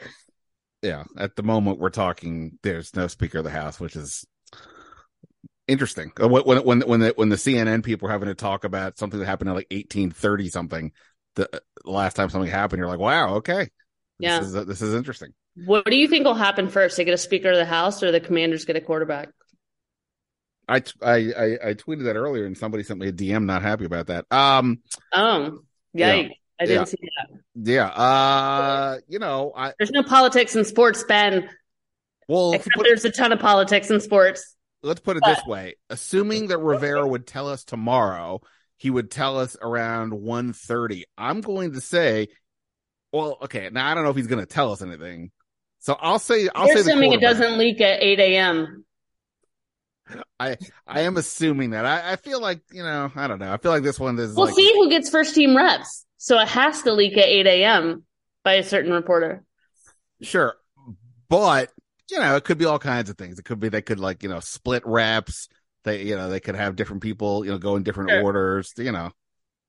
yeah, 0.82 1.04
at 1.18 1.36
the 1.36 1.44
moment 1.44 1.80
we're 1.80 1.90
talking, 1.90 2.60
there's 2.64 2.96
no 2.96 3.08
Speaker 3.08 3.40
of 3.40 3.44
the 3.44 3.50
House, 3.50 3.80
which 3.80 3.96
is 3.96 4.26
interesting. 5.68 6.12
Uh, 6.22 6.28
when 6.28 6.64
when 6.64 6.82
when 6.82 7.00
the 7.00 7.14
when 7.16 7.30
the 7.30 7.36
CNN 7.36 7.84
people 7.84 8.08
are 8.08 8.12
having 8.12 8.30
to 8.30 8.36
talk 8.36 8.64
about 8.64 8.98
something 8.98 9.20
that 9.20 9.26
happened 9.26 9.50
in 9.50 9.56
like 9.56 9.68
1830 9.72 10.50
something, 10.50 10.92
the, 11.36 11.50
the 11.52 11.92
last 11.92 12.16
time 12.16 12.30
something 12.30 12.50
happened, 12.50 12.80
you're 12.80 12.88
like, 12.88 13.00
wow, 13.00 13.36
okay, 13.36 13.70
yeah, 14.20 14.40
this 14.40 14.48
is, 14.50 14.66
this 14.66 14.82
is 14.82 14.94
interesting. 14.94 15.34
What 15.66 15.86
do 15.86 15.98
you 15.98 16.08
think 16.08 16.26
will 16.26 16.36
happen 16.36 16.70
first? 16.70 16.98
They 16.98 17.06
get 17.06 17.16
a 17.16 17.18
Speaker 17.18 17.52
of 17.52 17.58
the 17.58 17.66
House, 17.66 18.04
or 18.04 18.12
the 18.12 18.20
Commanders 18.20 18.66
get 18.66 18.76
a 18.76 18.82
quarterback? 18.82 19.30
I, 20.68 20.84
I 21.02 21.14
I 21.16 21.70
I 21.70 21.74
tweeted 21.74 22.06
that 22.06 22.16
earlier, 22.16 22.46
and 22.46 22.58
somebody 22.58 22.84
sent 22.84 23.00
me 23.00 23.08
a 23.08 23.14
DM 23.14 23.46
not 23.46 23.62
happy 23.62 23.86
about 23.86 24.08
that. 24.08 24.26
Um. 24.32 24.80
Oh, 25.14 25.60
yikes! 25.96 26.30
Yeah. 26.30 26.30
I 26.60 26.66
didn't 26.66 26.80
yeah. 26.80 26.84
see 26.86 26.98
that. 27.02 27.40
Yeah. 27.56 27.88
Uh, 27.88 28.98
you 29.08 29.20
know, 29.20 29.54
I, 29.56 29.74
there's 29.78 29.92
no 29.92 30.04
politics 30.04 30.56
in 30.56 30.66
sports, 30.66 31.04
Ben. 31.04 31.50
Well, 32.28 32.54
except 32.54 32.76
there's 32.84 33.06
a 33.06 33.12
ton 33.12 33.32
of 33.32 33.40
politics 33.40 33.90
in 33.90 34.02
sports. 34.02 34.56
Let's 34.84 35.00
put 35.00 35.18
it 35.18 35.24
but, 35.24 35.36
this 35.36 35.46
way: 35.46 35.76
assuming 35.90 36.48
that 36.48 36.58
Rivera 36.58 37.08
would 37.08 37.28
tell 37.28 37.48
us 37.48 37.64
tomorrow, 37.64 38.42
he 38.78 38.90
would 38.90 39.12
tell 39.12 39.40
us 39.40 39.56
around 39.62 40.12
1.30. 40.14 41.04
I'm 41.18 41.42
going 41.42 41.74
to 41.74 41.82
say, 41.82 42.28
well, 43.12 43.38
okay. 43.44 43.70
Now 43.72 43.90
I 43.90 43.94
don't 43.94 44.04
know 44.04 44.10
if 44.10 44.16
he's 44.16 44.28
going 44.28 44.46
to 44.46 44.52
tell 44.52 44.72
us 44.72 44.82
anything, 44.82 45.32
so 45.80 45.96
I'll 46.00 46.20
say 46.20 46.50
I'll 46.54 46.68
You're 46.68 46.78
say 46.78 46.82
assuming 46.82 47.14
it 47.14 47.22
doesn't 47.22 47.58
leak 47.58 47.82
at 47.82 48.02
8 48.02 48.20
a.m. 48.20 48.86
I 50.40 50.58
I 50.86 51.02
am 51.02 51.18
assuming 51.18 51.72
that. 51.72 51.86
I, 51.86 52.14
I 52.14 52.16
feel 52.16 52.42
like 52.42 52.62
you 52.72 52.84
know 52.84 53.12
I 53.16 53.28
don't 53.28 53.40
know. 53.40 53.52
I 53.52 53.58
feel 53.58 53.72
like 53.72 53.84
this 53.84 54.00
one 54.00 54.18
is. 54.20 54.36
We'll 54.36 54.46
like, 54.46 54.56
see 54.56 54.72
who 54.74 54.90
gets 54.90 55.10
first 55.10 55.36
team 55.36 55.56
reps. 55.56 56.06
So 56.18 56.40
it 56.40 56.48
has 56.48 56.82
to 56.82 56.94
leak 56.94 57.18
at 57.18 57.26
8 57.26 57.48
a.m. 57.48 58.04
by 58.44 58.54
a 58.54 58.64
certain 58.64 58.92
reporter. 58.92 59.44
Sure. 60.22 60.56
But, 61.30 61.72
you 62.10 62.20
know, 62.20 62.36
it 62.36 62.44
could 62.44 62.58
be 62.58 62.66
all 62.66 62.80
kinds 62.80 63.10
of 63.10 63.18
things. 63.18 63.38
It 63.38 63.46
could 63.46 63.60
be 63.60 63.70
they 63.70 63.82
could 63.82 64.00
like, 64.00 64.24
you 64.24 64.30
know, 64.30 64.40
split 64.40 64.84
reps. 64.86 65.48
They, 65.84 66.04
you 66.04 66.16
know, 66.16 66.30
they 66.30 66.40
could 66.40 66.56
have 66.56 66.76
different 66.76 67.04
people, 67.04 67.46
you 67.46 67.52
know, 67.52 67.60
go 67.60 67.76
in 67.76 67.84
different 67.84 68.10
sure. 68.10 68.24
orders, 68.24 68.74
you 68.78 68.92
know. 68.92 69.12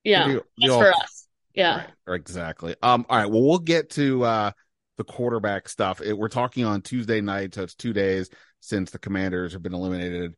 Yeah. 0.04 0.26
Do, 0.26 0.42
do 0.58 0.72
all, 0.72 0.80
for 0.80 0.90
us. 0.90 1.28
Yeah. 1.54 1.86
Right, 2.06 2.20
exactly. 2.20 2.74
Um, 2.82 3.04
all 3.08 3.18
right. 3.18 3.30
Well, 3.30 3.42
we'll 3.42 3.58
get 3.58 3.90
to 3.90 4.24
uh 4.24 4.50
the 4.96 5.04
quarterback 5.04 5.68
stuff. 5.68 6.00
It, 6.00 6.16
we're 6.16 6.28
talking 6.28 6.64
on 6.64 6.82
Tuesday 6.82 7.20
night, 7.20 7.54
so 7.54 7.62
it's 7.62 7.74
two 7.74 7.92
days 7.92 8.30
since 8.60 8.90
the 8.90 8.98
commanders 8.98 9.52
have 9.52 9.62
been 9.62 9.74
eliminated 9.74 10.34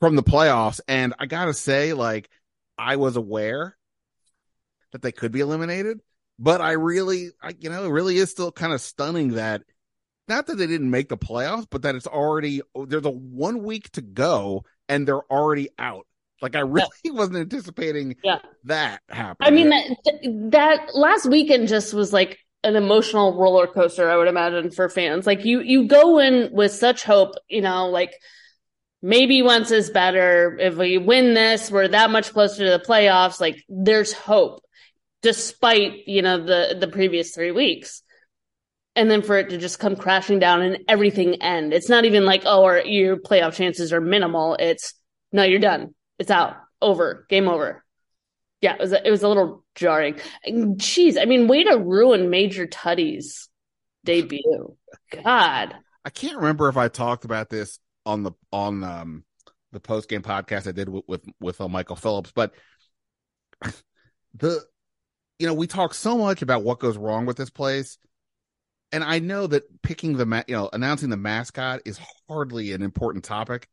from 0.00 0.16
the 0.16 0.22
playoffs. 0.22 0.80
And 0.88 1.14
I 1.18 1.26
gotta 1.26 1.54
say, 1.54 1.92
like, 1.92 2.28
I 2.78 2.96
was 2.96 3.16
aware 3.16 3.76
that 4.92 5.02
they 5.02 5.12
could 5.12 5.32
be 5.32 5.40
eliminated. 5.40 6.00
But 6.38 6.60
I 6.60 6.72
really, 6.72 7.30
I, 7.40 7.54
you 7.58 7.70
know, 7.70 7.84
it 7.84 7.90
really 7.90 8.16
is 8.16 8.30
still 8.30 8.50
kind 8.50 8.72
of 8.72 8.80
stunning 8.80 9.34
that 9.34 9.62
not 10.26 10.46
that 10.46 10.56
they 10.56 10.66
didn't 10.66 10.90
make 10.90 11.08
the 11.08 11.18
playoffs, 11.18 11.66
but 11.70 11.82
that 11.82 11.94
it's 11.94 12.06
already 12.06 12.62
there's 12.86 13.04
a 13.04 13.10
one 13.10 13.62
week 13.62 13.90
to 13.92 14.00
go 14.02 14.64
and 14.88 15.06
they're 15.06 15.24
already 15.30 15.68
out. 15.78 16.06
Like 16.40 16.56
I 16.56 16.60
really 16.60 16.88
yeah. 17.04 17.12
wasn't 17.12 17.36
anticipating 17.38 18.16
yeah. 18.24 18.38
that 18.64 19.00
happening. 19.08 19.46
I 19.46 19.50
mean 19.50 19.70
that 19.70 20.50
that 20.50 20.94
last 20.94 21.26
weekend 21.26 21.68
just 21.68 21.94
was 21.94 22.12
like 22.12 22.38
an 22.64 22.76
emotional 22.76 23.36
roller 23.36 23.66
coaster, 23.66 24.10
I 24.10 24.16
would 24.16 24.28
imagine, 24.28 24.70
for 24.70 24.88
fans. 24.88 25.26
Like 25.26 25.44
you, 25.44 25.60
you 25.60 25.86
go 25.86 26.18
in 26.18 26.50
with 26.52 26.72
such 26.72 27.04
hope, 27.04 27.34
you 27.48 27.60
know, 27.60 27.88
like 27.88 28.14
maybe 29.04 29.42
once 29.42 29.70
is 29.70 29.90
better. 29.90 30.56
If 30.58 30.76
we 30.76 30.98
win 30.98 31.34
this, 31.34 31.70
we're 31.70 31.88
that 31.88 32.10
much 32.10 32.32
closer 32.32 32.64
to 32.64 32.70
the 32.70 32.84
playoffs. 32.84 33.40
Like 33.40 33.62
there's 33.68 34.12
hope, 34.12 34.64
despite 35.22 36.08
you 36.08 36.22
know 36.22 36.38
the 36.38 36.76
the 36.80 36.88
previous 36.88 37.34
three 37.34 37.52
weeks. 37.52 38.02
And 38.96 39.10
then 39.10 39.22
for 39.22 39.36
it 39.38 39.50
to 39.50 39.58
just 39.58 39.80
come 39.80 39.96
crashing 39.96 40.38
down 40.38 40.62
and 40.62 40.78
everything 40.88 41.42
end. 41.42 41.74
It's 41.74 41.88
not 41.88 42.04
even 42.04 42.24
like, 42.24 42.42
oh, 42.46 42.62
or 42.62 42.78
your 42.78 43.16
playoff 43.16 43.54
chances 43.54 43.92
are 43.92 44.00
minimal. 44.00 44.56
It's 44.58 44.94
no, 45.32 45.42
you're 45.42 45.58
done. 45.58 45.94
It's 46.18 46.30
out. 46.30 46.56
Over. 46.80 47.26
Game 47.28 47.48
over. 47.48 47.83
Yeah, 48.64 48.76
it 48.76 48.80
was 48.80 48.92
a, 48.92 49.06
it 49.06 49.10
was 49.10 49.22
a 49.22 49.28
little 49.28 49.62
jarring. 49.74 50.18
Jeez, 50.48 51.20
I 51.20 51.26
mean, 51.26 51.48
way 51.48 51.64
to 51.64 51.76
ruin 51.76 52.30
Major 52.30 52.66
Tuddy's 52.66 53.50
debut. 54.06 54.74
God. 55.22 55.74
I 56.02 56.08
can't 56.08 56.38
remember 56.38 56.70
if 56.70 56.78
I 56.78 56.88
talked 56.88 57.26
about 57.26 57.50
this 57.50 57.78
on 58.06 58.22
the 58.22 58.32
on 58.50 58.82
um 58.82 59.24
the 59.72 59.80
post 59.80 60.08
game 60.08 60.22
podcast 60.22 60.66
I 60.66 60.72
did 60.72 60.88
with 60.88 61.04
with, 61.06 61.20
with 61.40 61.60
uh, 61.60 61.68
Michael 61.68 61.94
Phillips, 61.94 62.32
but 62.34 62.54
the 64.34 64.62
you 65.38 65.46
know 65.46 65.52
we 65.52 65.66
talk 65.66 65.92
so 65.92 66.16
much 66.16 66.40
about 66.40 66.64
what 66.64 66.78
goes 66.78 66.96
wrong 66.96 67.26
with 67.26 67.36
this 67.36 67.50
place, 67.50 67.98
and 68.92 69.04
I 69.04 69.18
know 69.18 69.46
that 69.46 69.82
picking 69.82 70.16
the 70.16 70.24
ma- 70.24 70.44
you 70.48 70.56
know 70.56 70.70
announcing 70.72 71.10
the 71.10 71.18
mascot 71.18 71.82
is 71.84 72.00
hardly 72.30 72.72
an 72.72 72.80
important 72.80 73.24
topic, 73.24 73.68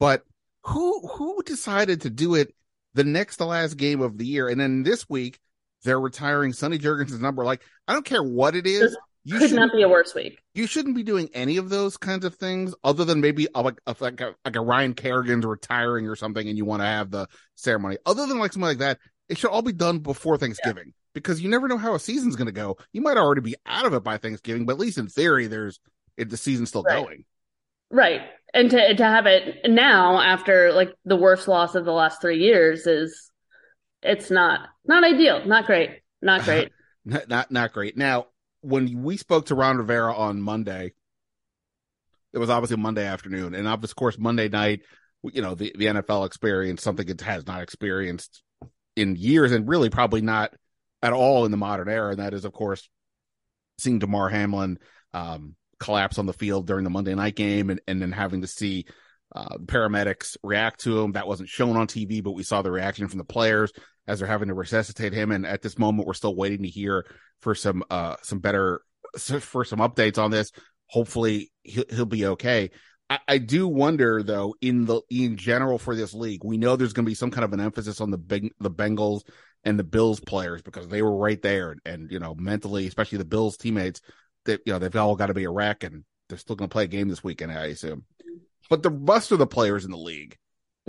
but 0.00 0.22
who 0.62 1.06
who 1.08 1.42
decided 1.42 2.00
to 2.00 2.10
do 2.10 2.36
it 2.36 2.54
the 2.94 3.04
next 3.04 3.36
to 3.38 3.44
last 3.44 3.76
game 3.76 4.00
of 4.00 4.18
the 4.18 4.26
year, 4.26 4.48
and 4.48 4.60
then 4.60 4.82
this 4.82 5.08
week 5.08 5.38
they're 5.82 6.00
retiring 6.00 6.52
Sonny 6.52 6.78
Jurgensen's 6.78 7.20
number. 7.20 7.44
Like 7.44 7.62
I 7.86 7.92
don't 7.92 8.04
care 8.04 8.22
what 8.22 8.56
it 8.56 8.66
is. 8.66 8.96
You 9.26 9.38
could 9.38 9.52
not 9.52 9.72
be 9.72 9.82
a 9.82 9.88
worse 9.88 10.14
week. 10.14 10.38
You 10.52 10.66
shouldn't 10.66 10.94
be 10.94 11.02
doing 11.02 11.30
any 11.32 11.56
of 11.56 11.70
those 11.70 11.96
kinds 11.96 12.26
of 12.26 12.34
things, 12.34 12.74
other 12.84 13.06
than 13.06 13.22
maybe 13.22 13.48
a, 13.54 13.62
like 13.62 13.80
a, 13.86 13.96
like 13.98 14.20
a, 14.20 14.34
like 14.44 14.56
a 14.56 14.60
Ryan 14.60 14.92
Kerrigan's 14.92 15.46
retiring 15.46 16.06
or 16.06 16.14
something, 16.14 16.46
and 16.46 16.58
you 16.58 16.66
want 16.66 16.82
to 16.82 16.86
have 16.86 17.10
the 17.10 17.26
ceremony. 17.54 17.96
Other 18.04 18.26
than 18.26 18.38
like 18.38 18.52
something 18.52 18.68
like 18.68 18.78
that, 18.78 18.98
it 19.30 19.38
should 19.38 19.50
all 19.50 19.62
be 19.62 19.72
done 19.72 20.00
before 20.00 20.36
Thanksgiving 20.36 20.88
yeah. 20.88 20.92
because 21.14 21.40
you 21.40 21.48
never 21.48 21.68
know 21.68 21.78
how 21.78 21.94
a 21.94 21.98
season's 21.98 22.36
going 22.36 22.46
to 22.46 22.52
go. 22.52 22.76
You 22.92 23.00
might 23.00 23.16
already 23.16 23.40
be 23.40 23.56
out 23.64 23.86
of 23.86 23.94
it 23.94 24.04
by 24.04 24.18
Thanksgiving, 24.18 24.66
but 24.66 24.74
at 24.74 24.78
least 24.78 24.98
in 24.98 25.08
theory, 25.08 25.46
there's 25.46 25.80
it, 26.18 26.28
the 26.28 26.36
season's 26.36 26.68
still 26.68 26.82
right. 26.82 27.02
going. 27.02 27.24
Right, 27.90 28.22
and 28.52 28.70
to 28.70 28.94
to 28.94 29.04
have 29.04 29.26
it 29.26 29.70
now 29.70 30.20
after 30.20 30.72
like 30.72 30.92
the 31.04 31.16
worst 31.16 31.48
loss 31.48 31.74
of 31.74 31.84
the 31.84 31.92
last 31.92 32.20
three 32.20 32.38
years 32.38 32.86
is 32.86 33.30
it's 34.02 34.30
not 34.30 34.68
not 34.84 35.04
ideal, 35.04 35.44
not 35.44 35.66
great, 35.66 36.00
not 36.22 36.42
great, 36.44 36.70
not, 37.04 37.28
not 37.28 37.50
not 37.50 37.72
great. 37.72 37.96
Now 37.96 38.26
when 38.60 39.02
we 39.02 39.16
spoke 39.16 39.46
to 39.46 39.54
Ron 39.54 39.76
Rivera 39.76 40.14
on 40.14 40.40
Monday, 40.40 40.92
it 42.32 42.38
was 42.38 42.50
obviously 42.50 42.78
Monday 42.78 43.06
afternoon, 43.06 43.54
and 43.54 43.68
of 43.68 43.96
course 43.96 44.18
Monday 44.18 44.48
night, 44.48 44.80
you 45.22 45.42
know 45.42 45.54
the 45.54 45.72
the 45.76 45.86
NFL 45.86 46.26
experience 46.26 46.82
something 46.82 47.08
it 47.08 47.20
has 47.20 47.46
not 47.46 47.62
experienced 47.62 48.42
in 48.96 49.16
years, 49.16 49.52
and 49.52 49.68
really 49.68 49.90
probably 49.90 50.20
not 50.20 50.54
at 51.02 51.12
all 51.12 51.44
in 51.44 51.50
the 51.50 51.56
modern 51.56 51.88
era, 51.88 52.10
and 52.10 52.20
that 52.20 52.34
is 52.34 52.44
of 52.44 52.52
course 52.52 52.88
seeing 53.78 53.98
Damar 53.98 54.28
Hamlin 54.28 54.78
um, 55.12 55.56
collapse 55.78 56.18
on 56.18 56.26
the 56.26 56.32
field 56.32 56.66
during 56.66 56.84
the 56.84 56.90
Monday 56.90 57.14
night 57.14 57.36
game, 57.36 57.70
and 57.70 57.80
and 57.86 58.00
then 58.00 58.12
having 58.12 58.42
to 58.42 58.46
see 58.46 58.86
uh, 59.34 59.58
paramedics 59.64 60.36
react 60.42 60.80
to 60.80 61.00
him. 61.00 61.12
That 61.12 61.26
wasn't 61.26 61.48
shown 61.48 61.76
on 61.76 61.86
TV, 61.86 62.22
but 62.22 62.32
we 62.32 62.42
saw 62.42 62.62
the 62.62 62.70
reaction 62.70 63.08
from 63.08 63.18
the 63.18 63.24
players 63.24 63.72
as 64.06 64.18
they're 64.18 64.28
having 64.28 64.48
to 64.48 64.54
resuscitate 64.54 65.12
him. 65.12 65.30
And 65.30 65.46
at 65.46 65.62
this 65.62 65.78
moment, 65.78 66.06
we're 66.06 66.14
still 66.14 66.36
waiting 66.36 66.62
to 66.62 66.68
hear 66.68 67.06
for 67.40 67.54
some 67.54 67.82
uh 67.90 68.16
some 68.22 68.38
better 68.38 68.82
for 69.18 69.64
some 69.64 69.80
updates 69.80 70.18
on 70.18 70.30
this. 70.30 70.52
Hopefully, 70.86 71.50
he'll, 71.62 71.84
he'll 71.90 72.06
be 72.06 72.26
okay. 72.26 72.70
I, 73.10 73.18
I, 73.28 73.38
do 73.38 73.68
wonder 73.68 74.22
though, 74.22 74.54
in 74.60 74.86
the 74.86 75.02
in 75.10 75.36
general 75.36 75.78
for 75.78 75.94
this 75.94 76.14
league, 76.14 76.42
we 76.44 76.56
know 76.56 76.76
there's 76.76 76.92
going 76.92 77.04
to 77.04 77.10
be 77.10 77.14
some 77.14 77.30
kind 77.30 77.44
of 77.44 77.52
an 77.52 77.60
emphasis 77.60 78.00
on 78.00 78.10
the 78.10 78.18
big 78.18 78.52
the 78.60 78.70
Bengals 78.70 79.22
and 79.62 79.78
the 79.78 79.84
Bills 79.84 80.20
players 80.20 80.62
because 80.62 80.88
they 80.88 81.02
were 81.02 81.16
right 81.16 81.40
there, 81.42 81.72
and, 81.72 81.80
and 81.84 82.10
you 82.10 82.18
know 82.18 82.34
mentally, 82.34 82.86
especially 82.86 83.18
the 83.18 83.24
Bills 83.24 83.56
teammates, 83.56 84.00
that 84.44 84.60
you 84.66 84.72
know 84.72 84.78
they've 84.78 84.94
all 84.96 85.16
got 85.16 85.26
to 85.26 85.34
be 85.34 85.44
a 85.44 85.50
wreck, 85.50 85.84
and 85.84 86.04
they're 86.28 86.38
still 86.38 86.56
going 86.56 86.68
to 86.68 86.72
play 86.72 86.84
a 86.84 86.88
game 86.88 87.08
this 87.08 87.24
weekend, 87.24 87.52
I 87.52 87.66
assume 87.66 88.04
but 88.68 88.82
the 88.82 88.90
rest 88.90 89.32
of 89.32 89.38
the 89.38 89.46
players 89.46 89.84
in 89.84 89.90
the 89.90 89.96
league, 89.96 90.36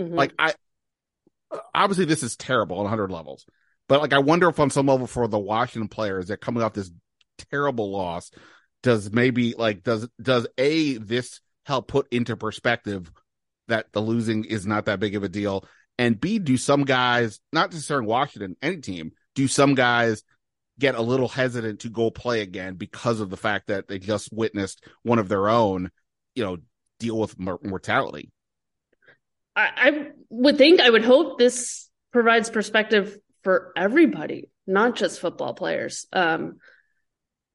mm-hmm. 0.00 0.14
like 0.14 0.32
I, 0.38 0.54
obviously 1.74 2.04
this 2.04 2.22
is 2.22 2.36
terrible 2.36 2.78
on 2.78 2.84
100 2.84 3.10
levels, 3.10 3.46
but 3.88 4.00
like 4.00 4.12
I 4.12 4.18
wonder 4.18 4.48
if 4.48 4.58
on 4.58 4.70
some 4.70 4.86
level 4.86 5.06
for 5.06 5.28
the 5.28 5.38
Washington 5.38 5.88
players 5.88 6.28
that 6.28 6.40
coming 6.40 6.62
off 6.62 6.74
this 6.74 6.90
terrible 7.50 7.90
loss, 7.90 8.30
does 8.82 9.10
maybe 9.12 9.54
like 9.54 9.82
does 9.82 10.08
does 10.20 10.46
a 10.58 10.96
this 10.98 11.40
help 11.64 11.88
put 11.88 12.06
into 12.12 12.36
perspective 12.36 13.10
that 13.68 13.92
the 13.92 14.00
losing 14.00 14.44
is 14.44 14.66
not 14.66 14.84
that 14.84 15.00
big 15.00 15.16
of 15.16 15.24
a 15.24 15.28
deal, 15.28 15.66
and 15.98 16.20
b 16.20 16.38
do 16.38 16.56
some 16.56 16.84
guys 16.84 17.40
not 17.52 17.72
necessarily 17.72 18.06
Washington 18.06 18.56
any 18.62 18.78
team 18.78 19.12
do 19.34 19.48
some 19.48 19.74
guys 19.74 20.22
get 20.78 20.94
a 20.94 21.02
little 21.02 21.28
hesitant 21.28 21.80
to 21.80 21.88
go 21.88 22.10
play 22.10 22.40
again 22.40 22.74
because 22.74 23.20
of 23.20 23.30
the 23.30 23.36
fact 23.36 23.68
that 23.68 23.88
they 23.88 23.98
just 23.98 24.32
witnessed 24.32 24.84
one 25.02 25.18
of 25.18 25.28
their 25.28 25.48
own, 25.48 25.90
you 26.34 26.44
know, 26.44 26.58
deal 26.98 27.18
with 27.18 27.38
mortality. 27.38 28.30
I, 29.54 29.70
I 29.76 30.08
would 30.28 30.58
think, 30.58 30.80
I 30.80 30.90
would 30.90 31.04
hope 31.04 31.38
this 31.38 31.88
provides 32.12 32.50
perspective 32.50 33.16
for 33.42 33.72
everybody, 33.76 34.50
not 34.66 34.96
just 34.96 35.20
football 35.20 35.54
players. 35.54 36.06
Um, 36.12 36.58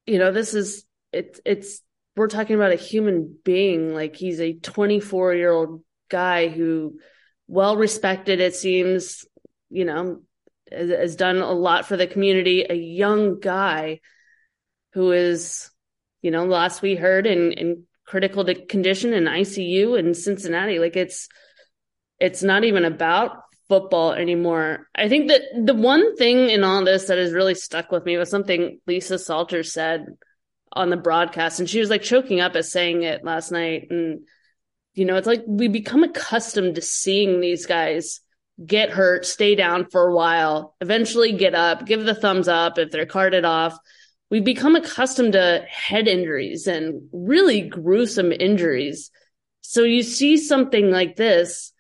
you 0.06 0.18
know, 0.18 0.32
this 0.32 0.54
is 0.54 0.86
it's 1.14 1.40
it's 1.46 1.82
we're 2.16 2.28
talking 2.28 2.56
about 2.56 2.72
a 2.72 2.76
human 2.76 3.38
being. 3.44 3.94
Like 3.94 4.16
he's 4.16 4.40
a 4.40 4.54
24 4.54 5.36
year 5.36 5.52
old 5.52 5.84
guy 6.10 6.48
who, 6.48 7.00
well 7.48 7.78
respected, 7.78 8.40
it 8.40 8.56
seems. 8.56 9.26
You 9.70 9.86
know, 9.86 10.22
has, 10.72 11.16
done 11.16 11.38
a 11.38 11.52
lot 11.52 11.88
for 11.88 11.98
the 11.98 12.08
community. 12.08 12.66
A 12.70 12.74
young 12.74 13.40
guy 13.40 14.00
who 14.94 15.12
is, 15.12 15.70
you 16.22 16.32
know, 16.32 16.46
last 16.46 16.82
we 16.82 16.96
heard 16.96 17.26
in 17.28 17.52
in 17.54 17.84
critical 18.06 18.46
condition 18.68 19.14
in 19.14 19.24
ICU 19.24 19.98
in 19.98 20.14
Cincinnati. 20.14 20.80
Like 20.80 20.96
it's 20.96 21.30
it's 22.20 22.44
not 22.44 22.64
even 22.64 22.86
about 22.86 23.38
football 23.68 24.12
anymore. 24.12 24.90
I 24.94 25.08
think 25.08 25.30
that 25.30 25.42
the 25.66 25.74
one 25.74 26.18
thing 26.18 26.50
in 26.50 26.64
all 26.64 26.84
this 26.84 27.06
that 27.06 27.18
has 27.18 27.32
really 27.32 27.56
stuck 27.56 27.90
with 27.92 28.06
me 28.06 28.18
was 28.18 28.30
something 28.30 28.80
Lisa 28.86 29.18
Salters 29.18 29.72
said 29.72 30.06
on 30.74 30.90
the 30.90 30.98
broadcast, 30.98 31.60
and 31.60 31.70
she 31.70 31.80
was 31.80 31.90
like 31.90 32.02
choking 32.02 32.42
up 32.42 32.56
as 32.56 32.72
saying 32.72 33.04
it 33.04 33.24
last 33.24 33.52
night. 33.52 33.88
And 33.90 34.28
you 34.94 35.06
know, 35.06 35.16
it's 35.16 35.28
like 35.28 35.44
we 35.48 35.70
become 35.70 36.04
accustomed 36.04 36.76
to 36.76 36.82
seeing 36.82 37.40
these 37.40 37.66
guys 37.66 38.20
get 38.66 38.90
hurt, 38.90 39.26
stay 39.26 39.56
down 39.56 39.90
for 39.90 40.08
a 40.08 40.16
while, 40.16 40.76
eventually 40.82 41.34
get 41.34 41.56
up, 41.56 41.86
give 41.86 42.04
the 42.04 42.16
thumbs 42.16 42.48
up 42.48 42.78
if 42.78 42.92
they're 42.92 43.06
carted 43.06 43.46
off 43.46 43.78
we've 44.32 44.46
become 44.46 44.76
accustomed 44.76 45.34
to 45.34 45.64
head 45.70 46.08
injuries 46.08 46.66
and 46.66 47.08
really 47.12 47.62
gruesome 47.62 48.32
injuries. 48.32 49.12
So 49.60 49.84
you 49.84 50.02
see 50.02 50.38
something 50.38 50.90
like 50.90 51.18
this, 51.18 51.74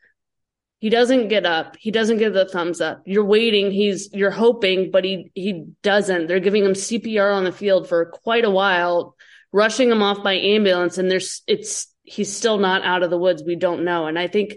he 0.79 0.89
doesn't 0.89 1.29
get 1.29 1.45
up, 1.45 1.77
he 1.79 1.89
doesn't 1.89 2.17
give 2.17 2.33
the 2.33 2.45
thumbs 2.45 2.81
up. 2.81 3.01
You're 3.05 3.25
waiting, 3.25 3.71
he's 3.71 4.09
you're 4.13 4.31
hoping, 4.31 4.91
but 4.91 5.03
he 5.03 5.31
he 5.33 5.65
doesn't. 5.81 6.27
They're 6.27 6.39
giving 6.39 6.65
him 6.65 6.73
CPR 6.73 7.33
on 7.33 7.45
the 7.45 7.51
field 7.51 7.87
for 7.87 8.05
quite 8.05 8.45
a 8.45 8.51
while, 8.51 9.15
rushing 9.51 9.89
him 9.89 10.03
off 10.03 10.23
by 10.23 10.33
ambulance, 10.33 10.97
and 10.97 11.09
there's 11.09 11.41
it's 11.47 11.87
he's 12.03 12.35
still 12.35 12.57
not 12.57 12.83
out 12.83 13.03
of 13.03 13.09
the 13.09 13.17
woods. 13.17 13.43
We 13.43 13.55
don't 13.55 13.85
know. 13.85 14.07
And 14.07 14.19
I 14.19 14.27
think 14.27 14.55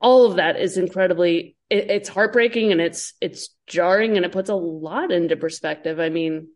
all 0.00 0.26
of 0.26 0.36
that 0.36 0.58
is 0.58 0.78
incredibly 0.78 1.56
it, 1.68 1.90
it's 1.90 2.08
heartbreaking 2.08 2.72
and 2.72 2.80
it's 2.80 3.14
it's 3.20 3.54
jarring 3.66 4.16
and 4.16 4.24
it 4.24 4.32
puts 4.32 4.50
a 4.50 4.54
lot 4.54 5.12
into 5.12 5.36
perspective. 5.36 6.00
I 6.00 6.08
mean, 6.08 6.48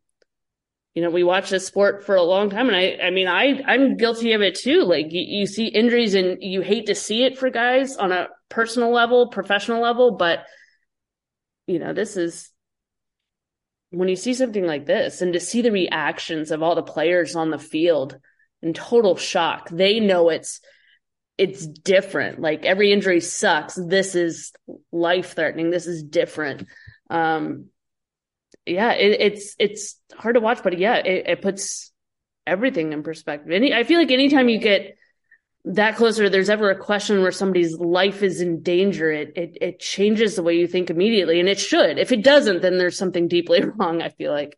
you 0.94 1.02
know, 1.02 1.10
we 1.10 1.24
watch 1.24 1.50
this 1.50 1.66
sport 1.66 2.04
for 2.04 2.14
a 2.14 2.22
long 2.22 2.50
time 2.50 2.68
and 2.68 2.76
I 2.76 2.98
I 3.02 3.10
mean 3.10 3.28
I 3.28 3.62
I'm 3.66 3.96
guilty 3.96 4.32
of 4.32 4.42
it 4.42 4.54
too. 4.54 4.82
Like 4.82 5.06
you, 5.10 5.22
you 5.40 5.46
see 5.46 5.66
injuries 5.66 6.14
and 6.14 6.42
you 6.42 6.62
hate 6.62 6.86
to 6.86 6.94
see 6.94 7.24
it 7.24 7.38
for 7.38 7.50
guys 7.50 7.96
on 7.96 8.12
a 8.12 8.28
personal 8.48 8.90
level, 8.90 9.28
professional 9.28 9.82
level, 9.82 10.12
but 10.12 10.44
you 11.66 11.78
know, 11.78 11.92
this 11.92 12.16
is 12.16 12.50
when 13.90 14.08
you 14.08 14.16
see 14.16 14.34
something 14.34 14.66
like 14.66 14.86
this 14.86 15.22
and 15.22 15.32
to 15.32 15.40
see 15.40 15.62
the 15.62 15.70
reactions 15.70 16.50
of 16.50 16.62
all 16.62 16.74
the 16.74 16.82
players 16.82 17.36
on 17.36 17.50
the 17.50 17.58
field 17.58 18.18
in 18.62 18.72
total 18.74 19.16
shock. 19.16 19.68
They 19.70 20.00
know 20.00 20.30
it's 20.30 20.60
it's 21.36 21.66
different. 21.66 22.40
Like 22.40 22.64
every 22.64 22.92
injury 22.92 23.20
sucks. 23.20 23.74
This 23.74 24.14
is 24.14 24.52
life 24.92 25.34
threatening. 25.34 25.70
This 25.70 25.86
is 25.86 26.02
different. 26.02 26.66
Um, 27.10 27.66
yeah, 28.66 28.92
it, 28.92 29.20
it's 29.20 29.56
it's 29.58 30.00
hard 30.16 30.36
to 30.36 30.40
watch, 30.40 30.62
but 30.62 30.78
yeah, 30.78 30.96
it, 30.96 31.26
it 31.26 31.42
puts 31.42 31.92
everything 32.46 32.92
in 32.92 33.02
perspective. 33.02 33.52
Any, 33.52 33.74
I 33.74 33.84
feel 33.84 33.98
like 33.98 34.10
anytime 34.10 34.48
you 34.48 34.58
get 34.58 34.96
that 35.66 35.96
closer, 35.96 36.28
there's 36.28 36.50
ever 36.50 36.70
a 36.70 36.78
question 36.78 37.22
where 37.22 37.32
somebody's 37.32 37.76
life 37.78 38.22
is 38.22 38.40
in 38.40 38.62
danger, 38.62 39.10
it 39.10 39.32
it 39.36 39.58
it 39.60 39.80
changes 39.80 40.36
the 40.36 40.42
way 40.42 40.56
you 40.56 40.66
think 40.66 40.88
immediately, 40.88 41.40
and 41.40 41.48
it 41.48 41.58
should. 41.58 41.98
If 41.98 42.12
it 42.12 42.22
doesn't, 42.22 42.62
then 42.62 42.78
there's 42.78 42.96
something 42.96 43.28
deeply 43.28 43.62
wrong. 43.76 44.02
I 44.02 44.10
feel 44.10 44.32
like. 44.32 44.56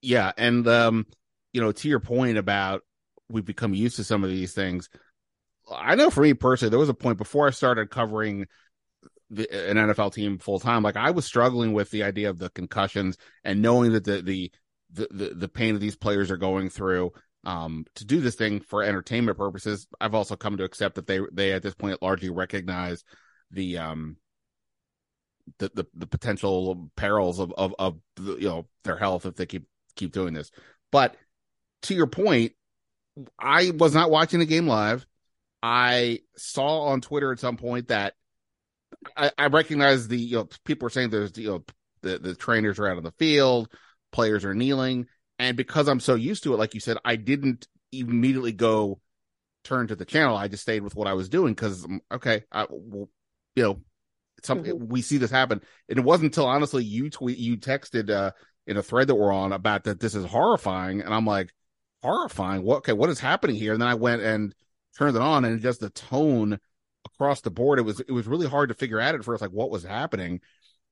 Yeah, 0.00 0.32
and 0.38 0.66
um, 0.68 1.06
you 1.52 1.60
know, 1.60 1.72
to 1.72 1.88
your 1.88 2.00
point 2.00 2.38
about 2.38 2.82
we've 3.28 3.44
become 3.44 3.74
used 3.74 3.96
to 3.96 4.04
some 4.04 4.24
of 4.24 4.30
these 4.30 4.54
things. 4.54 4.88
I 5.70 5.94
know 5.94 6.10
for 6.10 6.22
me 6.22 6.34
personally, 6.34 6.70
there 6.70 6.78
was 6.78 6.88
a 6.88 6.94
point 6.94 7.18
before 7.18 7.46
I 7.46 7.50
started 7.50 7.90
covering 7.90 8.46
the, 9.30 9.70
an 9.70 9.76
NFL 9.76 10.14
team 10.14 10.38
full 10.38 10.60
time. 10.60 10.82
Like 10.82 10.96
I 10.96 11.10
was 11.10 11.24
struggling 11.24 11.72
with 11.72 11.90
the 11.90 12.02
idea 12.02 12.30
of 12.30 12.38
the 12.38 12.50
concussions 12.50 13.18
and 13.44 13.62
knowing 13.62 13.92
that 13.92 14.04
the 14.04 14.22
the 14.22 14.52
the 14.90 15.34
the, 15.34 15.48
pain 15.48 15.74
that 15.74 15.80
these 15.80 15.96
players 15.96 16.30
are 16.30 16.38
going 16.38 16.70
through 16.70 17.12
um, 17.44 17.84
to 17.94 18.06
do 18.06 18.20
this 18.20 18.36
thing 18.36 18.60
for 18.60 18.82
entertainment 18.82 19.36
purposes. 19.36 19.86
I've 20.00 20.14
also 20.14 20.34
come 20.34 20.56
to 20.56 20.64
accept 20.64 20.94
that 20.94 21.06
they 21.06 21.20
they 21.32 21.52
at 21.52 21.62
this 21.62 21.74
point 21.74 22.02
largely 22.02 22.30
recognize 22.30 23.04
the 23.50 23.78
um 23.78 24.16
the 25.58 25.70
the, 25.74 25.86
the 25.94 26.06
potential 26.06 26.90
perils 26.96 27.38
of 27.38 27.52
of 27.56 27.74
of 27.78 27.98
you 28.18 28.48
know 28.48 28.66
their 28.84 28.96
health 28.96 29.26
if 29.26 29.36
they 29.36 29.46
keep 29.46 29.66
keep 29.94 30.12
doing 30.12 30.34
this. 30.34 30.50
But 30.90 31.16
to 31.82 31.94
your 31.94 32.06
point, 32.06 32.52
I 33.38 33.72
was 33.76 33.94
not 33.94 34.10
watching 34.10 34.40
the 34.40 34.46
game 34.46 34.66
live. 34.66 35.06
I 35.62 36.20
saw 36.36 36.86
on 36.86 37.00
Twitter 37.00 37.32
at 37.32 37.40
some 37.40 37.56
point 37.56 37.88
that 37.88 38.14
I, 39.16 39.30
I 39.36 39.46
recognize 39.46 40.08
the 40.08 40.18
you 40.18 40.36
know 40.36 40.48
people 40.64 40.86
are 40.86 40.90
saying 40.90 41.10
there's 41.10 41.36
you 41.36 41.48
know 41.48 41.64
the 42.02 42.18
the 42.18 42.34
trainers 42.34 42.78
are 42.78 42.88
out 42.88 42.98
of 42.98 43.04
the 43.04 43.12
field, 43.12 43.68
players 44.12 44.44
are 44.44 44.54
kneeling, 44.54 45.06
and 45.38 45.56
because 45.56 45.88
I'm 45.88 46.00
so 46.00 46.14
used 46.14 46.44
to 46.44 46.54
it, 46.54 46.58
like 46.58 46.74
you 46.74 46.80
said, 46.80 46.98
I 47.04 47.16
didn't 47.16 47.66
immediately 47.92 48.52
go 48.52 49.00
turn 49.64 49.88
to 49.88 49.96
the 49.96 50.04
channel. 50.04 50.36
I 50.36 50.48
just 50.48 50.62
stayed 50.62 50.82
with 50.82 50.94
what 50.94 51.08
I 51.08 51.14
was 51.14 51.28
doing 51.28 51.54
because 51.54 51.86
okay, 52.12 52.44
I, 52.52 52.66
well, 52.70 53.08
you 53.56 53.62
know, 53.62 53.80
something 54.42 54.72
mm-hmm. 54.72 54.88
we 54.88 55.02
see 55.02 55.18
this 55.18 55.30
happen, 55.30 55.60
and 55.88 55.98
it 55.98 56.04
wasn't 56.04 56.26
until 56.26 56.46
honestly 56.46 56.84
you 56.84 57.10
tweet 57.10 57.38
you 57.38 57.56
texted 57.56 58.10
uh, 58.10 58.32
in 58.66 58.76
a 58.76 58.82
thread 58.82 59.08
that 59.08 59.16
we're 59.16 59.32
on 59.32 59.52
about 59.52 59.84
that 59.84 60.00
this 60.00 60.14
is 60.14 60.24
horrifying, 60.24 61.00
and 61.00 61.12
I'm 61.12 61.26
like 61.26 61.52
horrifying. 62.02 62.62
What 62.62 62.78
okay, 62.78 62.92
what 62.92 63.10
is 63.10 63.20
happening 63.20 63.56
here? 63.56 63.72
And 63.72 63.82
then 63.82 63.88
I 63.88 63.94
went 63.94 64.22
and 64.22 64.54
turned 64.98 65.16
it 65.16 65.22
on, 65.22 65.44
and 65.44 65.62
just 65.62 65.80
the 65.80 65.90
tone 65.90 66.58
across 67.06 67.40
the 67.40 67.50
board, 67.50 67.78
it 67.78 67.82
was 67.82 68.00
it 68.00 68.12
was 68.12 68.26
really 68.26 68.48
hard 68.48 68.68
to 68.68 68.74
figure 68.74 69.00
out 69.00 69.14
at 69.14 69.24
first, 69.24 69.40
like 69.40 69.50
what 69.50 69.70
was 69.70 69.84
happening. 69.84 70.40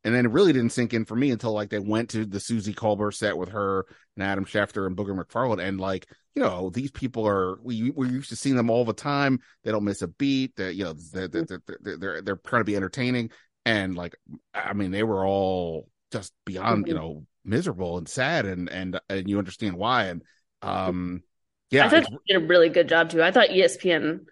And 0.04 0.14
then 0.14 0.24
it 0.24 0.30
really 0.30 0.52
didn't 0.52 0.70
sink 0.70 0.94
in 0.94 1.04
for 1.04 1.16
me 1.16 1.32
until 1.32 1.52
like 1.52 1.68
they 1.68 1.80
went 1.80 2.10
to 2.10 2.24
the 2.24 2.38
Suzy 2.38 2.72
Kolber 2.72 3.12
set 3.12 3.36
with 3.36 3.48
her 3.48 3.86
and 4.14 4.22
Adam 4.22 4.44
Schefter 4.44 4.86
and 4.86 4.96
Booger 4.96 5.20
McFarland. 5.20 5.60
And 5.60 5.80
like, 5.80 6.06
you 6.36 6.42
know, 6.42 6.70
these 6.70 6.92
people 6.92 7.26
are, 7.26 7.58
we, 7.60 7.90
we're 7.90 8.06
used 8.06 8.28
to 8.28 8.36
seeing 8.36 8.54
them 8.54 8.70
all 8.70 8.84
the 8.84 8.92
time. 8.92 9.40
They 9.64 9.72
don't 9.72 9.82
miss 9.82 10.02
a 10.02 10.06
beat. 10.06 10.54
They, 10.54 10.72
you 10.72 10.84
know, 10.84 10.92
they're, 10.92 11.26
they're, 11.26 11.44
they're, 11.44 11.96
they're, 11.96 12.22
they're 12.22 12.36
trying 12.36 12.60
to 12.60 12.64
be 12.64 12.76
entertaining. 12.76 13.30
And 13.64 13.96
like, 13.96 14.14
I 14.54 14.74
mean, 14.74 14.92
they 14.92 15.02
were 15.02 15.26
all 15.26 15.88
just 16.12 16.32
beyond, 16.44 16.84
mm-hmm. 16.84 16.88
you 16.88 16.94
know, 16.94 17.26
miserable 17.44 17.98
and 17.98 18.08
sad. 18.08 18.46
And, 18.46 18.68
and, 18.68 19.00
and 19.08 19.28
you 19.28 19.38
understand 19.38 19.76
why. 19.76 20.04
And, 20.04 20.22
um, 20.62 21.22
yeah. 21.70 21.86
I 21.86 21.88
thought 21.88 22.04
they 22.08 22.34
did 22.34 22.42
a 22.42 22.46
really 22.46 22.68
good 22.68 22.88
job 22.88 23.10
too. 23.10 23.22
I 23.22 23.30
thought 23.30 23.48
ESPN 23.48 24.26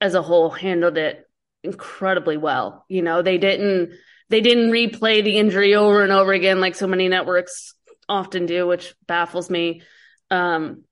as 0.00 0.14
a 0.14 0.22
whole 0.22 0.50
handled 0.50 0.98
it 0.98 1.24
incredibly 1.62 2.36
well. 2.36 2.84
You 2.88 3.02
know, 3.02 3.22
they 3.22 3.38
didn't, 3.38 3.92
they 4.28 4.40
didn't 4.40 4.70
replay 4.70 5.22
the 5.22 5.38
injury 5.38 5.74
over 5.74 6.02
and 6.02 6.12
over 6.12 6.32
again 6.32 6.60
like 6.60 6.74
so 6.74 6.86
many 6.86 7.08
networks 7.08 7.74
often 8.08 8.46
do, 8.46 8.66
which 8.66 8.94
baffles 9.06 9.50
me. 9.50 9.82
Um, 10.30 10.84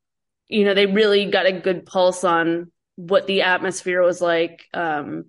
you 0.49 0.65
know, 0.65 0.75
they 0.75 0.87
really 0.87 1.27
got 1.31 1.47
a 1.47 1.53
good 1.53 1.87
pulse 1.87 2.25
on 2.25 2.71
what 2.97 3.27
the 3.27 3.43
atmosphere 3.43 4.03
was 4.03 4.21
like. 4.21 4.65
Um, 4.73 5.25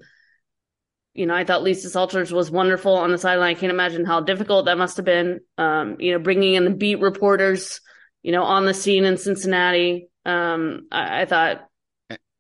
you 1.14 1.26
know, 1.26 1.34
I 1.34 1.44
thought 1.44 1.64
Lisa 1.64 1.90
Salters 1.90 2.32
was 2.32 2.52
wonderful 2.52 2.96
on 2.96 3.12
the 3.12 3.18
sideline. 3.18 3.56
I 3.56 3.60
can't 3.60 3.72
imagine 3.72 4.06
how 4.06 4.22
difficult 4.22 4.66
that 4.66 4.78
must 4.78 4.98
have 4.98 5.06
been. 5.06 5.40
Um, 5.58 5.98
you 6.00 6.14
know, 6.14 6.20
bringing 6.20 6.54
in 6.54 6.64
the 6.64 6.70
beat 6.70 7.00
reporters, 7.00 7.82
you 8.22 8.32
know, 8.32 8.44
on 8.44 8.66
the 8.66 8.74
scene 8.74 9.04
in 9.04 9.18
Cincinnati. 9.18 10.10
Um, 10.28 10.88
I, 10.92 11.22
I 11.22 11.26
thought, 11.26 11.68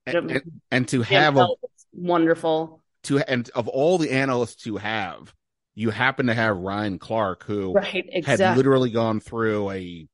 and, 0.05 0.31
and, 0.31 0.41
and 0.69 0.87
to 0.89 1.01
have 1.03 1.37
a 1.37 1.47
wonderful 1.93 2.83
to 3.03 3.19
and 3.19 3.49
of 3.55 3.67
all 3.67 3.97
the 3.97 4.11
analysts 4.11 4.63
to 4.63 4.77
have, 4.77 5.33
you 5.73 5.89
happen 5.89 6.27
to 6.27 6.33
have 6.33 6.57
Ryan 6.57 6.99
Clark, 6.99 7.45
who 7.45 7.73
right, 7.73 8.05
exactly. 8.09 8.45
had 8.45 8.57
literally 8.57 8.91
gone 8.91 9.21
through 9.21 9.71
a 9.71 10.07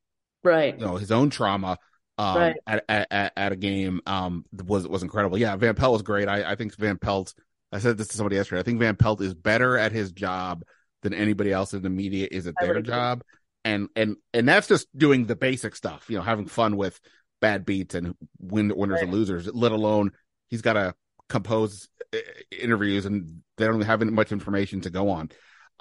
right, 0.43 0.79
you 0.79 0.86
know, 0.86 0.97
his 0.97 1.12
own 1.12 1.31
trauma 1.31 1.79
um, 2.17 2.38
right. 2.38 2.55
at, 2.67 2.86
at, 2.88 3.33
at 3.36 3.51
a 3.51 3.55
game 3.55 4.01
um, 4.05 4.45
was 4.65 4.88
was 4.88 5.01
incredible. 5.01 5.38
Yeah, 5.38 5.55
Van 5.55 5.73
Pelt 5.73 5.93
was 5.93 6.01
great. 6.03 6.27
I, 6.27 6.51
I 6.51 6.55
think 6.55 6.75
Van 6.75 6.97
Pelt. 6.97 7.33
I 7.71 7.79
said 7.79 7.97
this 7.97 8.09
to 8.09 8.17
somebody 8.17 8.36
yesterday. 8.36 8.59
I 8.59 8.63
think 8.63 8.79
Van 8.79 8.95
Pelt 8.95 9.19
is 9.21 9.33
better 9.33 9.79
at 9.79 9.91
his 9.91 10.12
job 10.12 10.63
than 11.01 11.15
anybody 11.15 11.51
else 11.51 11.73
in 11.73 11.81
the 11.81 11.89
media 11.89 12.27
is 12.29 12.45
at 12.45 12.53
their 12.59 12.81
job, 12.81 13.23
and 13.65 13.89
and 13.95 14.17
and 14.31 14.47
that's 14.47 14.67
just 14.67 14.95
doing 14.95 15.25
the 15.25 15.36
basic 15.36 15.75
stuff. 15.75 16.05
You 16.07 16.17
know, 16.17 16.23
having 16.23 16.45
fun 16.45 16.77
with 16.77 16.99
bad 17.43 17.65
beats 17.65 17.93
and 17.93 18.15
win 18.39 18.71
winners 18.73 18.95
right. 18.95 19.03
and 19.03 19.12
losers. 19.12 19.53
Let 19.53 19.73
alone 19.73 20.13
he's 20.47 20.62
got 20.62 20.73
to 20.73 20.95
compose 21.27 21.89
uh, 22.13 22.17
interviews 22.58 23.06
and 23.06 23.41
they 23.58 23.65
don't 23.65 23.82
have 23.82 24.01
much 24.01 24.32
information 24.32 24.79
to 24.82 24.89
go 24.89 25.10
on. 25.10 25.29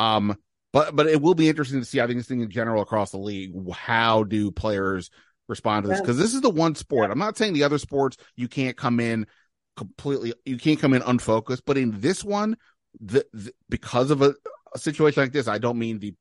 Um, 0.01 0.37
but 0.73 0.97
but 0.97 1.07
it 1.07 1.23
will 1.23 1.37
be 1.37 1.49
interesting 1.49 1.79
to 1.79 1.85
see. 1.85 2.01
I 2.01 2.09
think 2.09 2.19
this 2.19 2.27
thing 2.27 2.41
in 2.41 2.51
general 2.51 2.83
across 2.83 3.13
the 3.13 3.19
league. 3.19 3.53
How 3.73 4.25
do 4.25 4.51
players 4.51 5.11
respond 5.49 5.85
to 5.85 5.91
this? 5.91 6.01
Because 6.01 6.19
this 6.19 6.35
is 6.35 6.41
the 6.41 6.51
one 6.51 6.75
sport. 6.75 7.13
I'm 7.13 7.19
not 7.19 7.37
saying 7.37 7.53
the 7.53 7.63
other 7.63 7.79
sports 7.79 8.17
you 8.35 8.49
can't 8.49 8.77
come 8.77 8.99
in 8.99 9.27
completely. 9.77 10.33
You 10.45 10.57
can't 10.59 10.81
come 10.81 10.95
in 10.95 11.03
unfocused. 11.03 11.65
But 11.65 11.79
in 11.79 12.01
this 12.01 12.25
one, 12.25 12.57
the, 13.01 13.25
the 13.33 13.53
because 13.69 14.11
of 14.11 14.21
a, 14.21 14.35
a, 14.75 14.79
situation 14.79 15.23
like 15.23 15.33
this, 15.33 15.47
I 15.47 15.59
don't 15.59 15.79
mean 15.79 16.01
the 16.01 16.15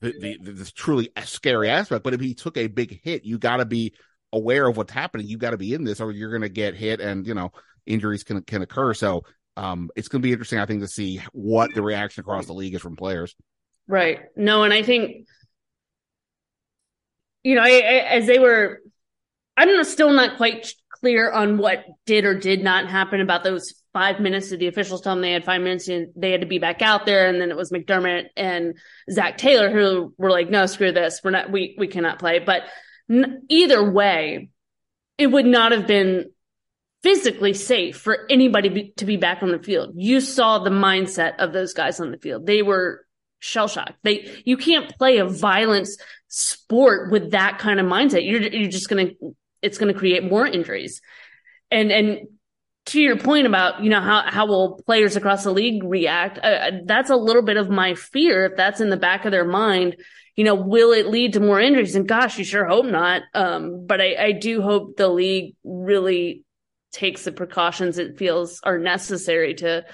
the, 0.00 0.38
the, 0.38 0.72
truly 0.74 1.10
scary 1.24 1.70
aspect. 1.70 2.04
But 2.04 2.14
if 2.14 2.20
he 2.20 2.34
took 2.34 2.56
a 2.56 2.66
big 2.66 3.00
hit, 3.02 3.24
you 3.24 3.38
got 3.38 3.58
to 3.58 3.64
be 3.64 3.94
aware 4.32 4.66
of 4.66 4.76
what's 4.76 4.92
happening. 4.92 5.26
You 5.26 5.38
got 5.38 5.50
to 5.50 5.56
be 5.56 5.74
in 5.74 5.84
this, 5.84 6.00
or 6.00 6.12
you're 6.12 6.30
going 6.30 6.42
to 6.42 6.48
get 6.48 6.74
hit, 6.74 7.00
and 7.00 7.26
you 7.26 7.34
know 7.34 7.52
injuries 7.86 8.24
can 8.24 8.42
can 8.42 8.62
occur. 8.62 8.94
So 8.94 9.22
um, 9.56 9.90
it's 9.96 10.08
going 10.08 10.22
to 10.22 10.26
be 10.26 10.32
interesting, 10.32 10.58
I 10.58 10.66
think, 10.66 10.80
to 10.80 10.88
see 10.88 11.20
what 11.32 11.74
the 11.74 11.82
reaction 11.82 12.20
across 12.20 12.46
the 12.46 12.54
league 12.54 12.74
is 12.74 12.82
from 12.82 12.96
players. 12.96 13.34
Right. 13.86 14.20
No, 14.36 14.64
and 14.64 14.72
I 14.72 14.82
think, 14.82 15.26
you 17.42 17.54
know, 17.54 17.62
I, 17.62 17.68
I, 17.68 18.16
as 18.16 18.26
they 18.26 18.38
were, 18.38 18.80
I'm 19.56 19.84
still 19.84 20.12
not 20.12 20.36
quite 20.36 20.72
clear 21.04 21.30
on 21.30 21.58
what 21.58 21.84
did 22.06 22.24
or 22.24 22.32
did 22.32 22.64
not 22.64 22.88
happen 22.88 23.20
about 23.20 23.44
those 23.44 23.74
five 23.92 24.20
minutes. 24.20 24.48
Did 24.48 24.58
the 24.58 24.68
officials 24.68 25.02
tell 25.02 25.14
them 25.14 25.20
they 25.20 25.32
had 25.32 25.44
five 25.44 25.60
minutes 25.60 25.86
and 25.86 26.06
they 26.16 26.30
had 26.30 26.40
to 26.40 26.46
be 26.46 26.58
back 26.58 26.80
out 26.80 27.04
there? 27.04 27.28
And 27.28 27.38
then 27.38 27.50
it 27.50 27.58
was 27.58 27.70
McDermott 27.70 28.28
and 28.38 28.78
Zac 29.10 29.36
Taylor 29.36 29.70
who 29.70 30.14
were 30.16 30.30
like, 30.30 30.48
no, 30.48 30.64
screw 30.64 30.92
this. 30.92 31.20
We're 31.22 31.32
not, 31.32 31.52
we, 31.52 31.76
we 31.78 31.88
cannot 31.88 32.18
play. 32.18 32.38
But 32.38 32.62
n- 33.10 33.42
either 33.50 33.90
way, 33.90 34.48
it 35.18 35.26
would 35.26 35.44
not 35.44 35.72
have 35.72 35.86
been 35.86 36.30
physically 37.02 37.52
safe 37.52 37.98
for 37.98 38.20
anybody 38.30 38.94
to 38.96 39.04
be 39.04 39.18
back 39.18 39.42
on 39.42 39.50
the 39.50 39.62
field. 39.62 39.90
You 39.96 40.22
saw 40.22 40.60
the 40.60 40.70
mindset 40.70 41.36
of 41.36 41.52
those 41.52 41.74
guys 41.74 42.00
on 42.00 42.12
the 42.12 42.18
field. 42.18 42.46
They 42.46 42.62
were 42.62 43.04
shell 43.40 43.68
shocked. 43.68 43.98
They 44.04 44.42
you 44.46 44.56
can't 44.56 44.88
play 44.96 45.18
a 45.18 45.26
violence 45.26 45.98
sport 46.28 47.12
with 47.12 47.32
that 47.32 47.58
kind 47.58 47.78
of 47.78 47.84
mindset. 47.84 48.26
You're 48.26 48.40
you're 48.40 48.70
just 48.70 48.88
gonna 48.88 49.10
it's 49.64 49.78
gonna 49.78 49.94
create 49.94 50.22
more 50.22 50.46
injuries. 50.46 51.00
And 51.70 51.90
and 51.90 52.28
to 52.86 53.00
your 53.00 53.16
point 53.16 53.46
about 53.46 53.82
you 53.82 53.90
know 53.90 54.00
how 54.00 54.22
how 54.26 54.46
will 54.46 54.82
players 54.86 55.16
across 55.16 55.44
the 55.44 55.52
league 55.52 55.82
react? 55.82 56.38
Uh, 56.38 56.70
that's 56.84 57.10
a 57.10 57.16
little 57.16 57.42
bit 57.42 57.56
of 57.56 57.70
my 57.70 57.94
fear 57.94 58.46
if 58.46 58.56
that's 58.56 58.80
in 58.80 58.90
the 58.90 58.96
back 58.96 59.24
of 59.24 59.32
their 59.32 59.46
mind. 59.46 59.96
You 60.36 60.44
know, 60.44 60.56
will 60.56 60.92
it 60.92 61.06
lead 61.06 61.34
to 61.34 61.40
more 61.40 61.60
injuries? 61.60 61.94
And 61.94 62.08
gosh, 62.08 62.38
you 62.38 62.44
sure 62.44 62.66
hope 62.66 62.86
not. 62.86 63.22
Um, 63.34 63.86
but 63.86 64.00
I, 64.00 64.16
I 64.16 64.32
do 64.32 64.62
hope 64.62 64.96
the 64.96 65.08
league 65.08 65.54
really 65.62 66.44
takes 66.92 67.24
the 67.24 67.32
precautions 67.32 67.98
it 67.98 68.18
feels 68.18 68.60
are 68.64 68.78
necessary 68.78 69.54
to 69.54 69.84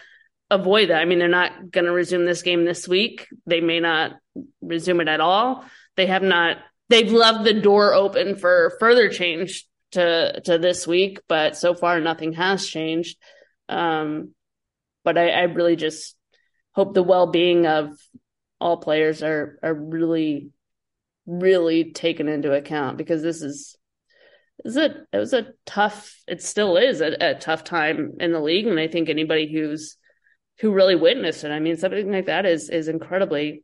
avoid 0.51 0.91
that. 0.91 1.01
I 1.01 1.05
mean, 1.05 1.19
they're 1.19 1.29
not 1.29 1.71
going 1.71 1.85
to 1.85 1.93
resume 1.93 2.25
this 2.25 2.43
game 2.43 2.65
this 2.65 2.89
week. 2.89 3.29
They 3.47 3.61
may 3.61 3.81
not 3.81 4.13
resume 4.61 5.01
it 5.01 5.09
at 5.09 5.21
all. 5.21 5.65
They 5.97 6.07
have 6.07 6.23
not. 6.23 6.59
They've 6.91 7.11
left 7.11 7.45
the 7.45 7.55
door 7.55 7.95
open 7.95 8.37
for 8.37 8.77
further 8.81 9.09
change 9.09 9.67
to 9.93 10.41
to 10.45 10.59
this 10.59 10.87
week, 10.87 11.21
but 11.29 11.57
so 11.57 11.73
far 11.73 12.01
nothing 12.01 12.33
has 12.35 12.67
changed. 12.67 13.17
Um, 13.69 14.35
but 15.05 15.17
I, 15.17 15.31
I 15.31 15.43
really 15.43 15.77
just 15.77 16.17
hope 16.73 16.95
the 16.95 17.03
well 17.03 17.29
being 17.29 17.67
of 17.67 17.97
all 18.61 18.79
players 18.79 19.23
are 19.23 19.59
are 19.63 19.75
really 19.75 20.51
really 21.27 21.93
taken 21.93 22.29
into 22.29 22.53
account 22.53 22.99
because 22.99 23.23
this 23.23 23.41
is 23.41 23.77
is 24.65 24.77
it 24.77 24.97
it 25.13 25.19
was 25.19 25.33
a 25.33 25.49
tough 25.65 26.17
it 26.27 26.43
still 26.43 26.77
is 26.77 27.01
a, 27.01 27.17
a, 27.21 27.35
tough 27.35 27.63
time 27.65 28.15
in 28.19 28.33
the 28.33 28.41
league 28.41 28.67
and 28.67 28.81
i 28.81 28.89
think 28.89 29.09
anybody 29.09 29.51
who's 29.51 29.97
who 30.59 30.73
really 30.73 30.97
witnessed 30.97 31.45
it 31.45 31.51
i 31.51 31.61
mean 31.61 31.77
something 31.77 32.11
like 32.11 32.27
that 32.27 32.47
is 32.47 32.69
is 32.69 32.89
incredibly 32.89 33.63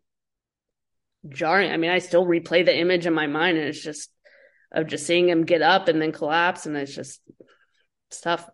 jarring. 1.30 1.70
I 1.70 1.76
mean 1.76 1.90
i 1.90 1.98
still 1.98 2.24
replay 2.24 2.64
the 2.64 2.76
image 2.76 3.06
in 3.06 3.14
my 3.14 3.26
mind 3.26 3.58
and 3.58 3.68
it's 3.68 3.82
just 3.82 4.10
of 4.72 4.86
just 4.86 5.06
seeing 5.06 5.28
him 5.28 5.44
get 5.44 5.62
up 5.62 5.88
and 5.88 6.00
then 6.00 6.12
collapse 6.12 6.66
and 6.66 6.76
it's 6.76 6.94
just 6.94 7.20
it's 8.10 8.20
tough. 8.20 8.48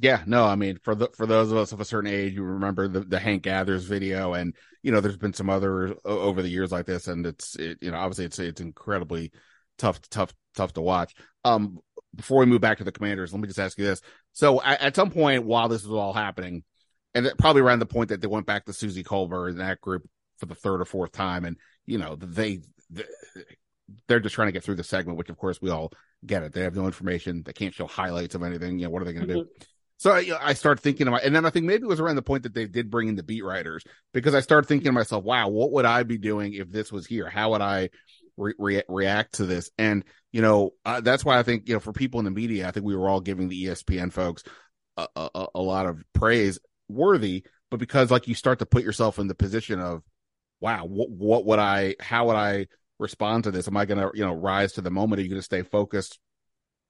Yeah 0.00 0.22
no 0.26 0.44
i 0.44 0.56
mean 0.56 0.78
for 0.82 0.94
the 0.94 1.08
for 1.16 1.26
those 1.26 1.52
of 1.52 1.58
us 1.58 1.72
of 1.72 1.80
a 1.80 1.84
certain 1.84 2.10
age 2.10 2.34
you 2.34 2.42
remember 2.42 2.88
the, 2.88 3.00
the 3.00 3.18
hank 3.18 3.42
gathers 3.42 3.84
video 3.84 4.34
and 4.34 4.54
you 4.82 4.90
know 4.90 5.00
there's 5.00 5.16
been 5.16 5.32
some 5.32 5.48
other 5.48 5.94
over 6.04 6.42
the 6.42 6.48
years 6.48 6.72
like 6.72 6.86
this 6.86 7.06
and 7.06 7.24
it's 7.26 7.54
it, 7.56 7.78
you 7.80 7.90
know 7.90 7.98
obviously 7.98 8.24
it's 8.24 8.38
it's 8.38 8.60
incredibly 8.60 9.30
tough, 9.78 10.00
tough, 10.10 10.32
tough 10.54 10.72
to 10.74 10.80
watch. 10.80 11.14
Um, 11.44 11.78
before 12.14 12.38
we 12.38 12.46
move 12.46 12.60
back 12.60 12.78
to 12.78 12.84
the 12.84 12.92
Commanders, 12.92 13.32
let 13.32 13.40
me 13.40 13.48
just 13.48 13.58
ask 13.58 13.76
you 13.78 13.84
this: 13.84 14.00
so 14.32 14.62
at, 14.62 14.80
at 14.80 14.96
some 14.96 15.10
point 15.10 15.44
while 15.44 15.68
this 15.68 15.84
was 15.84 15.92
all 15.92 16.12
happening, 16.12 16.64
and 17.14 17.30
probably 17.38 17.62
around 17.62 17.80
the 17.80 17.86
point 17.86 18.10
that 18.10 18.20
they 18.20 18.26
went 18.26 18.46
back 18.46 18.64
to 18.64 18.72
Suzy 18.72 19.02
Kolber 19.02 19.48
and 19.48 19.60
that 19.60 19.80
group 19.80 20.08
for 20.38 20.46
the 20.46 20.54
third 20.54 20.80
or 20.80 20.84
fourth 20.84 21.12
time, 21.12 21.44
and 21.44 21.56
you 21.86 21.98
know 21.98 22.16
they, 22.16 22.60
they 22.90 23.04
they're 24.08 24.20
just 24.20 24.34
trying 24.34 24.48
to 24.48 24.52
get 24.52 24.64
through 24.64 24.76
the 24.76 24.84
segment, 24.84 25.18
which 25.18 25.30
of 25.30 25.36
course 25.36 25.60
we 25.60 25.70
all 25.70 25.92
get 26.24 26.42
it. 26.42 26.52
They 26.52 26.62
have 26.62 26.74
no 26.74 26.86
information. 26.86 27.42
They 27.44 27.52
can't 27.52 27.74
show 27.74 27.86
highlights 27.86 28.34
of 28.34 28.42
anything. 28.42 28.78
You 28.78 28.86
know, 28.86 28.90
what 28.90 29.02
are 29.02 29.04
they 29.04 29.12
going 29.12 29.28
to 29.28 29.34
mm-hmm. 29.34 29.42
do? 29.42 29.66
So 29.96 30.12
I, 30.12 30.26
I 30.40 30.52
start 30.54 30.80
thinking 30.80 31.06
about, 31.06 31.22
and 31.22 31.34
then 31.34 31.46
I 31.46 31.50
think 31.50 31.66
maybe 31.66 31.84
it 31.84 31.88
was 31.88 32.00
around 32.00 32.16
the 32.16 32.22
point 32.22 32.42
that 32.42 32.54
they 32.54 32.66
did 32.66 32.90
bring 32.90 33.08
in 33.08 33.14
the 33.14 33.22
beat 33.22 33.44
writers 33.44 33.84
because 34.12 34.34
I 34.34 34.40
started 34.40 34.66
thinking 34.66 34.86
to 34.86 34.92
myself, 34.92 35.24
wow, 35.24 35.48
what 35.48 35.72
would 35.72 35.84
I 35.84 36.02
be 36.02 36.18
doing 36.18 36.54
if 36.54 36.70
this 36.70 36.90
was 36.90 37.06
here? 37.06 37.28
How 37.28 37.52
would 37.52 37.60
I 37.60 37.90
re- 38.36 38.54
re- 38.58 38.82
react 38.88 39.34
to 39.34 39.46
this? 39.46 39.70
And, 39.78 40.04
you 40.32 40.42
know, 40.42 40.72
uh, 40.84 41.00
that's 41.00 41.24
why 41.24 41.38
I 41.38 41.42
think, 41.42 41.68
you 41.68 41.74
know, 41.74 41.80
for 41.80 41.92
people 41.92 42.18
in 42.18 42.24
the 42.24 42.32
media, 42.32 42.66
I 42.66 42.70
think 42.72 42.84
we 42.84 42.96
were 42.96 43.08
all 43.08 43.20
giving 43.20 43.48
the 43.48 43.66
ESPN 43.66 44.12
folks 44.12 44.42
a, 44.96 45.06
a, 45.16 45.46
a 45.54 45.62
lot 45.62 45.86
of 45.86 46.02
praise 46.12 46.58
worthy, 46.88 47.44
but 47.70 47.78
because 47.78 48.10
like 48.10 48.26
you 48.26 48.34
start 48.34 48.58
to 48.58 48.66
put 48.66 48.82
yourself 48.82 49.18
in 49.18 49.28
the 49.28 49.34
position 49.34 49.80
of, 49.80 50.02
wow, 50.60 50.84
what, 50.84 51.10
what 51.10 51.46
would 51.46 51.58
I, 51.58 51.96
how 52.00 52.26
would 52.26 52.36
I 52.36 52.66
respond 52.98 53.44
to 53.44 53.50
this? 53.50 53.68
Am 53.68 53.76
I 53.76 53.84
going 53.84 53.98
to, 53.98 54.10
you 54.14 54.24
know, 54.24 54.34
rise 54.34 54.72
to 54.72 54.80
the 54.80 54.90
moment? 54.90 55.20
Are 55.20 55.22
you 55.22 55.28
going 55.28 55.38
to 55.38 55.42
stay 55.42 55.62
focused 55.62 56.18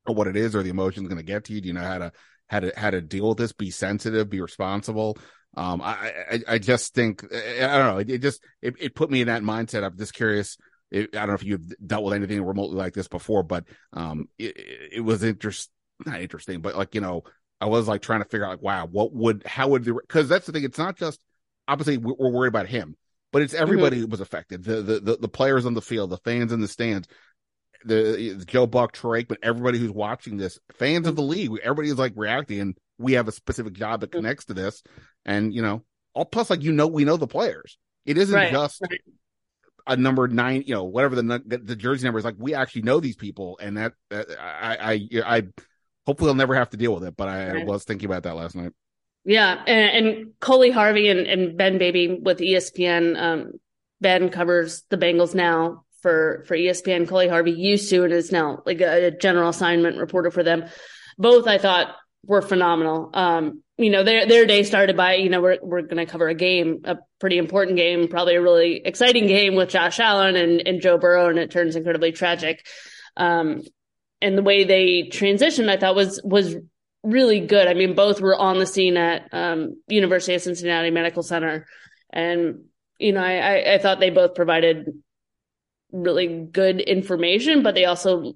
on 0.07 0.15
what 0.15 0.27
it 0.27 0.37
is 0.37 0.55
or 0.55 0.63
the 0.63 0.71
emotion's 0.71 1.09
going 1.09 1.19
to 1.19 1.25
get 1.25 1.45
to 1.45 1.53
you? 1.53 1.61
Do 1.61 1.69
you 1.69 1.75
know 1.75 1.81
how 1.81 1.99
to, 1.99 2.13
how 2.49 2.61
to 2.61 2.73
how 2.77 2.91
to 2.91 3.01
deal 3.01 3.31
with 3.31 3.39
this, 3.39 3.53
be 3.53 3.71
sensitive, 3.71 4.31
be 4.31 4.41
responsible. 4.41 5.17
Um, 5.57 5.81
I, 5.81 6.13
I, 6.31 6.41
I 6.49 6.59
just 6.59 6.95
think 6.95 7.25
I 7.33 7.79
don't 7.79 7.95
know. 7.95 7.99
It, 7.99 8.11
it 8.11 8.23
just 8.23 8.43
it, 8.61 8.75
it 8.81 8.95
put 8.95 9.11
me 9.11 9.21
in 9.21 9.29
that 9.29 9.43
mindset. 9.43 9.85
I'm 9.85 9.97
just 9.97 10.15
curious. 10.15 10.57
It, 10.91 11.15
I 11.15 11.21
don't 11.21 11.29
know 11.29 11.35
if 11.35 11.45
you've 11.45 11.75
dealt 11.85 12.05
with 12.05 12.15
anything 12.15 12.43
remotely 12.43 12.77
like 12.77 12.95
this 12.95 13.09
before, 13.09 13.43
but 13.43 13.65
um, 13.93 14.29
it, 14.39 14.55
it 14.93 15.01
was 15.01 15.23
interesting, 15.23 15.73
not 16.05 16.21
interesting, 16.21 16.61
but 16.61 16.77
like 16.77 16.95
you 16.95 17.01
know, 17.01 17.23
I 17.61 17.67
was 17.67 17.89
like 17.89 18.03
trying 18.03 18.23
to 18.23 18.29
figure 18.29 18.45
out 18.45 18.51
like, 18.51 18.63
wow, 18.63 18.87
what 18.87 19.13
would 19.13 19.45
how 19.47 19.69
would 19.69 19.85
the 19.85 19.95
because 19.95 20.29
that's 20.29 20.47
the 20.47 20.53
thing. 20.53 20.65
It's 20.65 20.79
not 20.79 20.97
just 20.97 21.21
obviously 21.67 21.97
we're 21.99 22.31
worried 22.31 22.49
about 22.49 22.67
him, 22.67 22.97
but 23.35 23.43
it's 23.43 23.53
everybody 23.53 23.99
mm-hmm. 24.01 24.11
was 24.11 24.23
affected. 24.23 24.65
The, 24.65 24.81
the 24.81 25.01
the 25.01 25.17
the 25.17 25.29
players 25.29 25.67
on 25.67 25.75
the 25.75 25.83
field, 25.83 26.09
the 26.09 26.17
fans 26.19 26.53
in 26.53 26.61
the 26.61 26.69
stands 26.69 27.07
the, 27.85 28.35
the 28.39 28.45
Joe 28.45 28.67
Buck, 28.67 28.93
Troy, 28.93 29.25
but 29.25 29.39
everybody 29.43 29.79
who's 29.79 29.91
watching 29.91 30.37
this, 30.37 30.59
fans 30.73 31.07
of 31.07 31.17
the 31.17 31.23
league, 31.23 31.53
everybody's 31.63 31.95
like 31.95 32.13
reacting, 32.17 32.61
and 32.61 32.79
we 32.99 33.13
have 33.13 33.29
a 33.29 33.33
specific 33.33 33.75
job 33.75 34.01
that 34.01 34.13
connects 34.13 34.47
to 34.47 34.55
this, 34.55 34.83
and 35.25 35.55
you 35.55 35.63
know, 35.63 35.85
all 36.15 36.25
plus 36.25 36.51
like 36.51 36.63
you 36.63 36.73
know, 36.73 36.87
we 36.87 37.05
know 37.05 37.17
the 37.17 37.27
players. 37.27 37.79
It 38.07 38.19
isn't 38.19 38.35
right. 38.35 38.53
just 38.53 38.81
right. 38.83 39.01
a 39.87 39.97
number 39.97 40.27
nine, 40.29 40.65
you 40.67 40.75
know, 40.75 40.85
whatever 40.85 41.17
the 41.17 41.61
the 41.63 41.77
jersey 41.77 42.05
number 42.05 42.19
is. 42.19 42.25
Like 42.25 42.37
we 42.39 42.55
actually 42.55 42.83
know 42.83 43.01
these 43.01 43.17
people, 43.17 43.59
and 43.61 43.77
that, 43.77 43.93
that 44.11 44.27
I 44.41 44.77
I 44.81 45.23
I 45.37 45.43
hopefully 46.07 46.31
I'll 46.31 46.35
never 46.35 46.55
have 46.55 46.71
to 46.71 46.77
deal 46.77 46.95
with 46.95 47.05
it. 47.05 47.17
But 47.17 47.29
I 47.29 47.53
right. 47.53 47.67
was 47.67 47.85
thinking 47.85 48.07
about 48.07 48.25
that 48.25 48.37
last 48.37 48.55
night. 48.55 48.73
Yeah, 49.25 49.63
and, 49.67 50.07
and 50.07 50.27
Coley 50.41 50.71
Harvey 50.71 51.09
and, 51.09 51.21
and 51.27 51.57
Ben 51.57 51.79
Baby 51.79 52.19
with 52.23 52.39
ESPN. 52.39 53.21
Um, 53.21 53.53
ben 54.01 54.29
covers 54.29 54.83
the 54.91 54.99
Bengals 54.99 55.35
now 55.35 55.85
for 56.03 56.45
for 56.47 56.57
ESPN. 56.57 57.09
Coley 57.09 57.29
Harvey 57.29 57.53
used 57.53 57.89
to 57.91 58.05
and 58.05 58.13
is 58.13 58.31
now 58.31 58.63
like 58.67 58.81
a, 58.81 59.07
a 59.07 59.11
general 59.11 59.49
assignment 59.49 59.99
reporter 59.99 60.31
for 60.31 60.43
them. 60.43 60.67
Both 61.17 61.47
I 61.47 61.59
thought 61.59 61.95
were 62.27 62.43
phenomenal. 62.43 63.11
Um, 63.15 63.63
you 63.79 63.91
know, 63.91 64.05
their 64.05 64.27
their 64.27 64.47
day 64.47 64.63
started 64.63 64.97
by, 64.97 65.15
you 65.15 65.31
know, 65.31 65.41
we're 65.41 65.59
we're 65.63 65.83
gonna 65.83 66.07
cover 66.07 66.29
a 66.29 66.35
game, 66.35 66.83
a 66.85 66.99
pretty 67.19 67.39
important 67.39 67.77
game, 67.77 68.09
probably 68.09 68.35
a 68.35 68.43
really 68.43 68.83
exciting 68.85 69.27
game 69.27 69.55
with 69.55 69.71
Josh 69.71 69.99
Allen 69.99 70.37
and, 70.37 70.67
and 70.67 70.81
Joe 70.83 70.99
Burrow, 70.99 71.31
and 71.31 71.39
it 71.39 71.51
turns 71.51 71.75
incredibly 71.75 72.13
tragic. 72.13 72.67
Um, 73.17 73.63
and 74.21 74.39
the 74.39 74.43
way 74.43 74.65
they 74.65 75.09
transitioned, 75.11 75.69
I 75.69 75.77
thought 75.77 75.97
was 75.97 76.21
was 76.23 76.57
really 77.05 77.41
good. 77.41 77.69
I 77.69 77.75
mean, 77.75 77.95
both 77.95 78.21
were 78.21 78.37
on 78.37 78.59
the 78.59 78.67
scene 78.67 78.97
at 78.97 79.29
um, 79.33 79.81
University 79.87 80.35
of 80.35 80.43
Cincinnati 80.43 80.91
Medical 80.91 81.23
Center, 81.23 81.67
and 82.11 82.65
you 82.99 83.13
know, 83.13 83.21
I, 83.23 83.75
I, 83.75 83.79
thought 83.79 84.01
they 84.01 84.11
both 84.11 84.35
provided 84.35 84.87
really 85.93 86.27
good 86.51 86.81
information, 86.81 87.63
but 87.63 87.75
they 87.75 87.85
also 87.85 88.35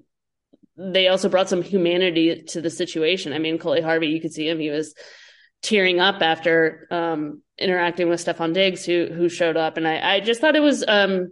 they 0.77 1.07
also 1.07 1.29
brought 1.29 1.49
some 1.49 1.61
humanity 1.61 2.43
to 2.49 2.61
the 2.61 2.69
situation. 2.69 3.33
I 3.33 3.39
mean, 3.39 3.57
Coley 3.57 3.81
Harvey, 3.81 4.07
you 4.07 4.21
could 4.21 4.33
see 4.33 4.47
him; 4.47 4.59
he 4.59 4.69
was 4.69 4.93
tearing 5.61 5.99
up 5.99 6.21
after 6.21 6.87
um, 6.91 7.41
interacting 7.57 8.09
with 8.09 8.23
Stefon 8.23 8.53
Diggs, 8.53 8.85
who 8.85 9.07
who 9.07 9.29
showed 9.29 9.57
up, 9.57 9.77
and 9.77 9.87
I 9.87 10.15
I 10.15 10.19
just 10.19 10.39
thought 10.39 10.55
it 10.55 10.61
was. 10.61 10.83
Um, 10.87 11.31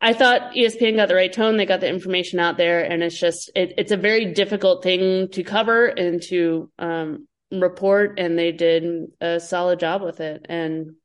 I 0.00 0.12
thought 0.12 0.52
ESPN 0.54 0.96
got 0.96 1.08
the 1.08 1.14
right 1.14 1.32
tone. 1.32 1.56
They 1.56 1.66
got 1.66 1.80
the 1.80 1.88
information 1.88 2.38
out 2.38 2.56
there, 2.56 2.84
and 2.84 3.02
it's 3.02 3.18
just 3.18 3.50
it, 3.54 3.74
it's 3.78 3.92
a 3.92 3.96
very 3.96 4.32
difficult 4.32 4.82
thing 4.82 5.28
to 5.30 5.42
cover 5.42 5.86
and 5.86 6.22
to 6.24 6.70
um, 6.78 7.26
report, 7.50 8.18
and 8.18 8.38
they 8.38 8.52
did 8.52 9.12
a 9.20 9.40
solid 9.40 9.80
job 9.80 10.02
with 10.02 10.20
it. 10.20 10.46
And 10.48 10.96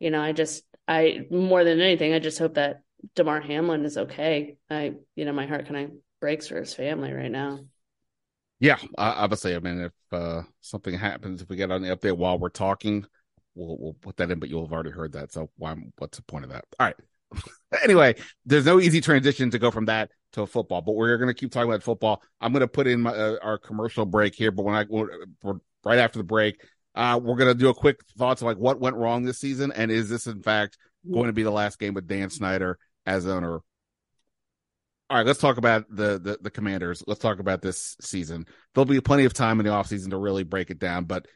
you 0.00 0.10
know, 0.10 0.20
I 0.20 0.32
just 0.32 0.64
I 0.88 1.26
more 1.30 1.64
than 1.64 1.80
anything, 1.80 2.12
I 2.12 2.18
just 2.18 2.38
hope 2.38 2.54
that 2.54 2.82
Damar 3.14 3.40
Hamlin 3.40 3.84
is 3.84 3.96
okay. 3.96 4.56
I, 4.70 4.94
you 5.14 5.24
know, 5.24 5.32
my 5.32 5.46
heart 5.46 5.66
kind 5.68 5.86
of 5.86 5.92
breaks 6.20 6.48
for 6.48 6.56
his 6.56 6.74
family 6.74 7.12
right 7.12 7.30
now. 7.30 7.60
Yeah, 8.60 8.78
obviously. 8.96 9.56
I 9.56 9.58
mean, 9.58 9.80
if 9.80 9.92
uh, 10.12 10.42
something 10.60 10.96
happens, 10.96 11.42
if 11.42 11.48
we 11.48 11.56
get 11.56 11.72
on 11.72 11.82
the 11.82 11.96
update 11.96 12.16
while 12.16 12.38
we're 12.38 12.48
talking, 12.48 13.04
we'll 13.54 13.76
we'll 13.78 13.94
put 13.94 14.16
that 14.18 14.30
in. 14.30 14.38
But 14.38 14.50
you'll 14.50 14.64
have 14.64 14.72
already 14.72 14.90
heard 14.90 15.12
that, 15.12 15.32
so 15.32 15.50
why? 15.56 15.74
What's 15.98 16.18
the 16.18 16.24
point 16.24 16.44
of 16.44 16.50
that? 16.50 16.64
All 16.78 16.86
right. 16.86 16.96
anyway, 17.82 18.14
there's 18.44 18.66
no 18.66 18.80
easy 18.80 19.00
transition 19.00 19.50
to 19.50 19.58
go 19.58 19.70
from 19.70 19.86
that 19.86 20.10
to 20.32 20.46
football, 20.46 20.80
but 20.80 20.92
we're 20.92 21.16
going 21.18 21.28
to 21.28 21.34
keep 21.34 21.52
talking 21.52 21.70
about 21.70 21.82
football. 21.82 22.22
I'm 22.40 22.52
going 22.52 22.60
to 22.60 22.68
put 22.68 22.86
in 22.86 23.02
my, 23.02 23.10
uh, 23.10 23.36
our 23.42 23.58
commercial 23.58 24.04
break 24.04 24.34
here, 24.34 24.50
but 24.50 24.64
when 24.64 24.74
I 24.74 24.84
right 25.84 25.98
after 25.98 26.18
the 26.18 26.24
break, 26.24 26.60
uh, 26.94 27.18
we're 27.22 27.36
going 27.36 27.52
to 27.52 27.58
do 27.58 27.68
a 27.68 27.74
quick 27.74 28.00
thoughts 28.18 28.42
of 28.42 28.46
like 28.46 28.58
what 28.58 28.80
went 28.80 28.96
wrong 28.96 29.24
this 29.24 29.38
season, 29.38 29.72
and 29.72 29.90
is 29.90 30.08
this 30.08 30.26
in 30.26 30.42
fact 30.42 30.78
going 31.10 31.26
to 31.26 31.32
be 31.32 31.42
the 31.42 31.50
last 31.50 31.78
game 31.78 31.94
with 31.94 32.06
Dan 32.06 32.30
Snyder 32.30 32.78
as 33.06 33.26
owner. 33.26 33.60
All 35.10 35.18
right, 35.18 35.26
let's 35.26 35.40
talk 35.40 35.58
about 35.58 35.84
the, 35.90 36.18
the, 36.18 36.38
the 36.40 36.50
commanders. 36.50 37.02
Let's 37.06 37.20
talk 37.20 37.38
about 37.38 37.60
this 37.60 37.96
season. 38.00 38.46
There'll 38.74 38.86
be 38.86 39.00
plenty 39.00 39.24
of 39.24 39.34
time 39.34 39.60
in 39.60 39.66
the 39.66 39.72
offseason 39.72 40.10
to 40.10 40.16
really 40.16 40.42
break 40.42 40.70
it 40.70 40.78
down, 40.78 41.04
but 41.04 41.26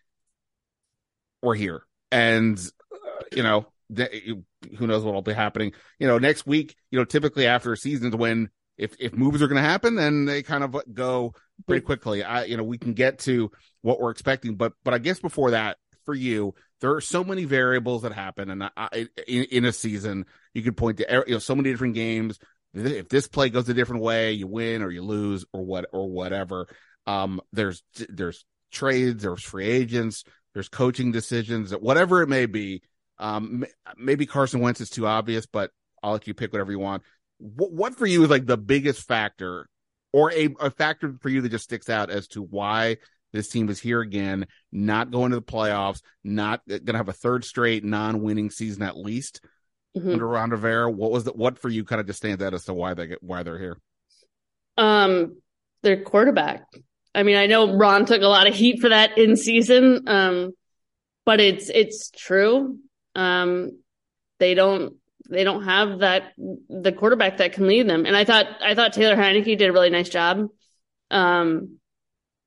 we're 1.42 1.56
here. 1.56 1.82
And, 2.11 2.59
uh, 2.92 3.24
you 3.32 3.42
know, 3.42 3.66
Eh, 3.96 4.33
who 4.79 4.87
knows 4.87 5.05
what 5.05 5.14
will 5.14 5.22
be 5.22 5.33
happening. 5.33 5.72
You 5.99 6.07
know, 6.07 6.18
next 6.18 6.46
week, 6.46 6.75
you 6.90 6.99
know, 6.99 7.05
typically 7.05 7.46
after 7.46 7.75
seasons 7.77 8.16
when 8.16 8.51
if 8.77 8.94
if 8.99 9.14
moves 9.14 9.42
are 9.42 9.49
going 9.49 9.62
to 9.62 9.68
happen, 9.68 9.94
then 9.94 10.25
they 10.25 10.42
kind 10.42 10.64
of 10.64 10.75
uh, 10.75 10.83
go 10.92 11.35
pretty 11.66 11.85
quickly. 11.85 12.22
I, 12.22 12.44
you 12.44 12.57
know, 12.57 12.64
we 12.64 12.79
can 12.79 12.94
get 12.94 13.20
to 13.20 13.51
what 13.83 14.01
we're 14.01 14.11
expecting, 14.11 14.57
but 14.57 14.72
but 14.85 14.94
I 14.94 14.99
guess 14.99 15.20
before 15.20 15.53
that, 15.53 15.79
for 16.05 16.14
you, 16.14 16.55
there 16.81 16.94
are 16.94 17.01
so 17.01 17.25
many 17.25 17.44
variables 17.44 18.03
that 18.03 18.12
happen, 18.12 18.51
and 18.51 18.64
I, 18.77 19.09
in, 19.27 19.44
in 19.44 19.64
a 19.64 19.72
season, 19.72 20.27
you 20.53 20.62
could 20.62 20.77
point 20.77 20.99
to 20.99 21.18
er, 21.18 21.25
you 21.27 21.35
know 21.35 21.38
so 21.38 21.55
many 21.55 21.70
different 21.70 21.94
games. 21.94 22.38
If 22.75 23.09
this 23.09 23.29
play 23.29 23.49
goes 23.49 23.68
a 23.68 23.75
different 23.75 24.03
way, 24.03 24.33
you 24.33 24.46
win 24.46 24.83
or 24.83 24.90
you 24.90 25.03
lose 25.03 25.46
or 25.53 25.64
what 25.64 25.87
or 25.92 26.11
whatever. 26.11 26.66
Um, 27.07 27.40
there's 27.53 27.83
there's 28.09 28.44
trades, 28.70 29.22
there's 29.22 29.42
free 29.42 29.68
agents, 29.68 30.25
there's 30.53 30.68
coaching 30.68 31.12
decisions, 31.12 31.70
whatever 31.72 32.22
it 32.22 32.29
may 32.29 32.46
be. 32.46 32.83
Um, 33.18 33.64
maybe 33.96 34.26
Carson 34.26 34.61
Wentz 34.61 34.81
is 34.81 34.90
too 34.90 35.07
obvious, 35.07 35.46
but 35.46 35.70
I'll 36.02 36.12
let 36.12 36.26
you 36.26 36.35
pick 36.35 36.52
whatever 36.52 36.72
you 36.72 36.79
want. 36.79 37.02
What, 37.38 37.72
what 37.72 37.94
for 37.96 38.07
you 38.07 38.22
is 38.24 38.31
like 38.31 38.46
the 38.46 38.59
biggest 38.59 39.07
factor, 39.07 39.68
or 40.12 40.33
a, 40.33 40.55
a 40.61 40.70
factor 40.70 41.16
for 41.20 41.29
you 41.29 41.40
that 41.42 41.50
just 41.50 41.64
sticks 41.64 41.88
out 41.88 42.11
as 42.11 42.29
to 42.29 42.42
why 42.42 42.98
this 43.33 43.48
team 43.48 43.68
is 43.68 43.81
here 43.81 44.00
again, 44.00 44.46
not 44.72 45.11
going 45.11 45.31
to 45.31 45.37
the 45.37 45.42
playoffs, 45.42 46.00
not 46.24 46.62
going 46.66 46.85
to 46.87 46.96
have 46.96 47.09
a 47.09 47.12
third 47.12 47.44
straight 47.44 47.85
non-winning 47.85 48.50
season 48.50 48.83
at 48.83 48.96
least 48.96 49.40
mm-hmm. 49.96 50.12
under 50.12 50.26
Ron 50.26 50.50
Rivera. 50.50 50.90
What 50.90 51.11
was 51.11 51.24
that? 51.24 51.37
What 51.37 51.59
for 51.59 51.68
you 51.68 51.85
kind 51.85 52.00
of 52.00 52.07
just 52.07 52.18
stands 52.18 52.42
out 52.42 52.55
as 52.55 52.64
to 52.64 52.74
why 52.74 52.94
they 52.94 53.09
get 53.09 53.22
why 53.22 53.42
they're 53.42 53.59
here? 53.59 53.79
Um, 54.79 55.38
their 55.83 56.02
quarterback. 56.02 56.64
I 57.14 57.22
mean, 57.22 57.37
I 57.37 57.46
know 57.46 57.76
Ron 57.76 58.05
took 58.05 58.22
a 58.22 58.26
lot 58.26 58.46
of 58.46 58.55
heat 58.55 58.81
for 58.81 58.90
that 58.90 59.18
in 59.18 59.37
season, 59.37 60.05
um, 60.07 60.52
but 61.24 61.40
it's 61.40 61.68
it's 61.70 62.11
true. 62.11 62.79
Um, 63.16 63.81
they 64.38 64.55
don't 64.55 64.94
they 65.29 65.42
don't 65.42 65.64
have 65.64 66.00
that 66.00 66.35
the 66.37 66.92
quarterback 66.92 67.38
that 67.38 67.52
can 67.52 67.66
lead 67.66 67.88
them. 67.88 68.07
And 68.07 68.16
I 68.16 68.24
thought 68.24 68.46
I 68.62 68.74
thought 68.74 68.92
Taylor 68.92 69.16
Heinicke 69.16 69.59
did 69.59 69.68
a 69.68 69.72
really 69.72 69.90
nice 69.90 70.09
job. 70.09 70.46
Um, 71.11 71.79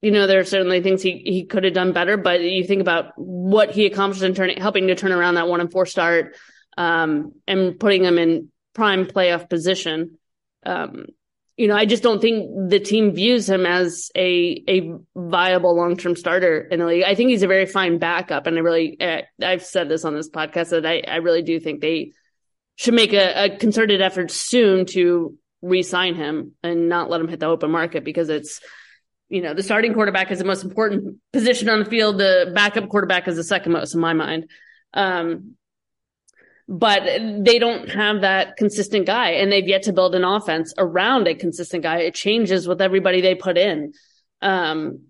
you 0.01 0.11
know, 0.11 0.27
there 0.27 0.39
are 0.39 0.45
certainly 0.45 0.81
things 0.81 1.01
he, 1.01 1.21
he 1.25 1.45
could 1.45 1.65
have 1.65 1.73
done 1.73 1.91
better, 1.91 2.15
but 2.15 2.41
you 2.41 2.63
think 2.63 2.79
about 2.79 3.11
what 3.17 3.71
he 3.71 3.85
accomplished 3.85 4.23
in 4.23 4.33
turning, 4.33 4.57
helping 4.57 4.87
to 4.87 4.95
turn 4.95 5.11
around 5.11 5.35
that 5.35 5.49
one 5.49 5.59
and 5.59 5.71
four 5.71 5.85
start, 5.85 6.37
um, 6.77 7.33
and 7.47 7.77
putting 7.77 8.03
them 8.03 8.17
in 8.17 8.49
prime 8.73 9.05
playoff 9.05 9.49
position. 9.49 10.17
Um, 10.65 11.07
you 11.59 11.67
know, 11.67 11.75
I 11.75 11.85
just 11.85 12.03
don't 12.03 12.21
think 12.21 12.69
the 12.69 12.79
team 12.79 13.13
views 13.13 13.49
him 13.49 13.65
as 13.65 14.11
a 14.15 14.63
a 14.69 14.93
viable 15.13 15.75
long 15.75 15.97
term 15.97 16.15
starter 16.15 16.61
in 16.61 16.79
the 16.79 16.85
league. 16.85 17.03
I 17.03 17.15
think 17.15 17.31
he's 17.31 17.43
a 17.43 17.47
very 17.47 17.65
fine 17.65 17.99
backup, 17.99 18.47
and 18.47 18.57
I 18.57 18.61
really, 18.61 18.97
I've 19.43 19.65
said 19.65 19.89
this 19.89 20.05
on 20.05 20.15
this 20.15 20.29
podcast 20.29 20.69
that 20.69 20.85
I, 20.85 21.03
I 21.05 21.17
really 21.17 21.41
do 21.41 21.59
think 21.59 21.81
they 21.81 22.13
should 22.77 22.93
make 22.93 23.11
a, 23.11 23.43
a 23.43 23.57
concerted 23.57 24.01
effort 24.01 24.31
soon 24.31 24.85
to 24.85 25.37
re-sign 25.61 26.15
him 26.15 26.53
and 26.63 26.87
not 26.87 27.09
let 27.09 27.19
him 27.19 27.27
hit 27.27 27.41
the 27.41 27.47
open 27.47 27.71
market 27.71 28.05
because 28.05 28.29
it's 28.29 28.61
you 29.27 29.41
know 29.41 29.53
the 29.53 29.61
starting 29.61 29.93
quarterback 29.93 30.31
is 30.31 30.39
the 30.39 30.45
most 30.45 30.63
important 30.63 31.17
position 31.33 31.67
on 31.67 31.79
the 31.79 31.89
field. 31.89 32.19
The 32.19 32.53
backup 32.55 32.87
quarterback 32.87 33.27
is 33.27 33.35
the 33.35 33.43
second 33.43 33.73
most 33.73 33.93
in 33.93 33.99
my 33.99 34.13
mind. 34.13 34.49
Um, 34.93 35.55
but 36.71 37.01
they 37.43 37.57
don't 37.57 37.89
have 37.89 38.21
that 38.21 38.55
consistent 38.55 39.07
guy 39.07 39.31
and 39.31 39.51
they've 39.51 39.67
yet 39.67 39.81
to 39.81 39.91
build 39.91 40.13
an 40.13 40.23
offense 40.23 40.71
around 40.77 41.27
a 41.27 41.33
consistent 41.33 41.81
guy. 41.81 41.97
It 41.97 42.13
changes 42.13 42.67
with 42.67 42.79
everybody 42.79 43.21
they 43.21 43.33
put 43.33 43.57
in. 43.57 43.93
Um, 44.39 45.05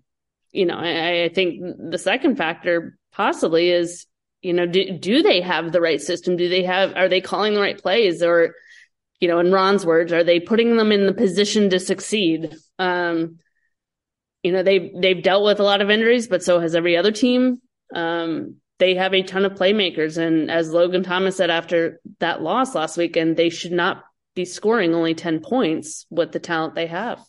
you 0.52 0.64
know, 0.64 0.76
I, 0.78 1.24
I, 1.24 1.28
think 1.28 1.60
the 1.90 1.98
second 1.98 2.36
factor 2.36 2.98
possibly 3.12 3.68
is, 3.68 4.06
you 4.40 4.54
know, 4.54 4.64
do, 4.64 4.98
do 4.98 5.22
they 5.22 5.42
have 5.42 5.70
the 5.70 5.82
right 5.82 6.00
system? 6.00 6.36
Do 6.36 6.48
they 6.48 6.62
have, 6.64 6.96
are 6.96 7.10
they 7.10 7.20
calling 7.20 7.52
the 7.52 7.60
right 7.60 7.80
plays 7.80 8.22
or, 8.22 8.54
you 9.20 9.28
know, 9.28 9.38
in 9.38 9.52
Ron's 9.52 9.84
words, 9.84 10.14
are 10.14 10.24
they 10.24 10.40
putting 10.40 10.78
them 10.78 10.90
in 10.90 11.04
the 11.04 11.12
position 11.12 11.68
to 11.70 11.78
succeed? 11.78 12.56
Um, 12.78 13.38
you 14.42 14.50
know, 14.50 14.62
they've, 14.62 14.90
they've 14.98 15.22
dealt 15.22 15.44
with 15.44 15.60
a 15.60 15.64
lot 15.64 15.82
of 15.82 15.90
injuries, 15.90 16.26
but 16.26 16.42
so 16.42 16.58
has 16.58 16.74
every 16.74 16.96
other 16.96 17.12
team. 17.12 17.60
Um, 17.94 18.56
they 18.80 18.94
have 18.94 19.14
a 19.14 19.22
ton 19.22 19.44
of 19.44 19.52
playmakers. 19.52 20.18
And 20.18 20.50
as 20.50 20.72
Logan 20.72 21.04
Thomas 21.04 21.36
said 21.36 21.50
after 21.50 22.00
that 22.18 22.42
loss 22.42 22.74
last 22.74 22.96
weekend, 22.96 23.36
they 23.36 23.50
should 23.50 23.72
not 23.72 24.02
be 24.34 24.44
scoring 24.44 24.94
only 24.94 25.14
10 25.14 25.40
points 25.40 26.06
with 26.10 26.32
the 26.32 26.40
talent 26.40 26.74
they 26.74 26.86
have. 26.86 27.20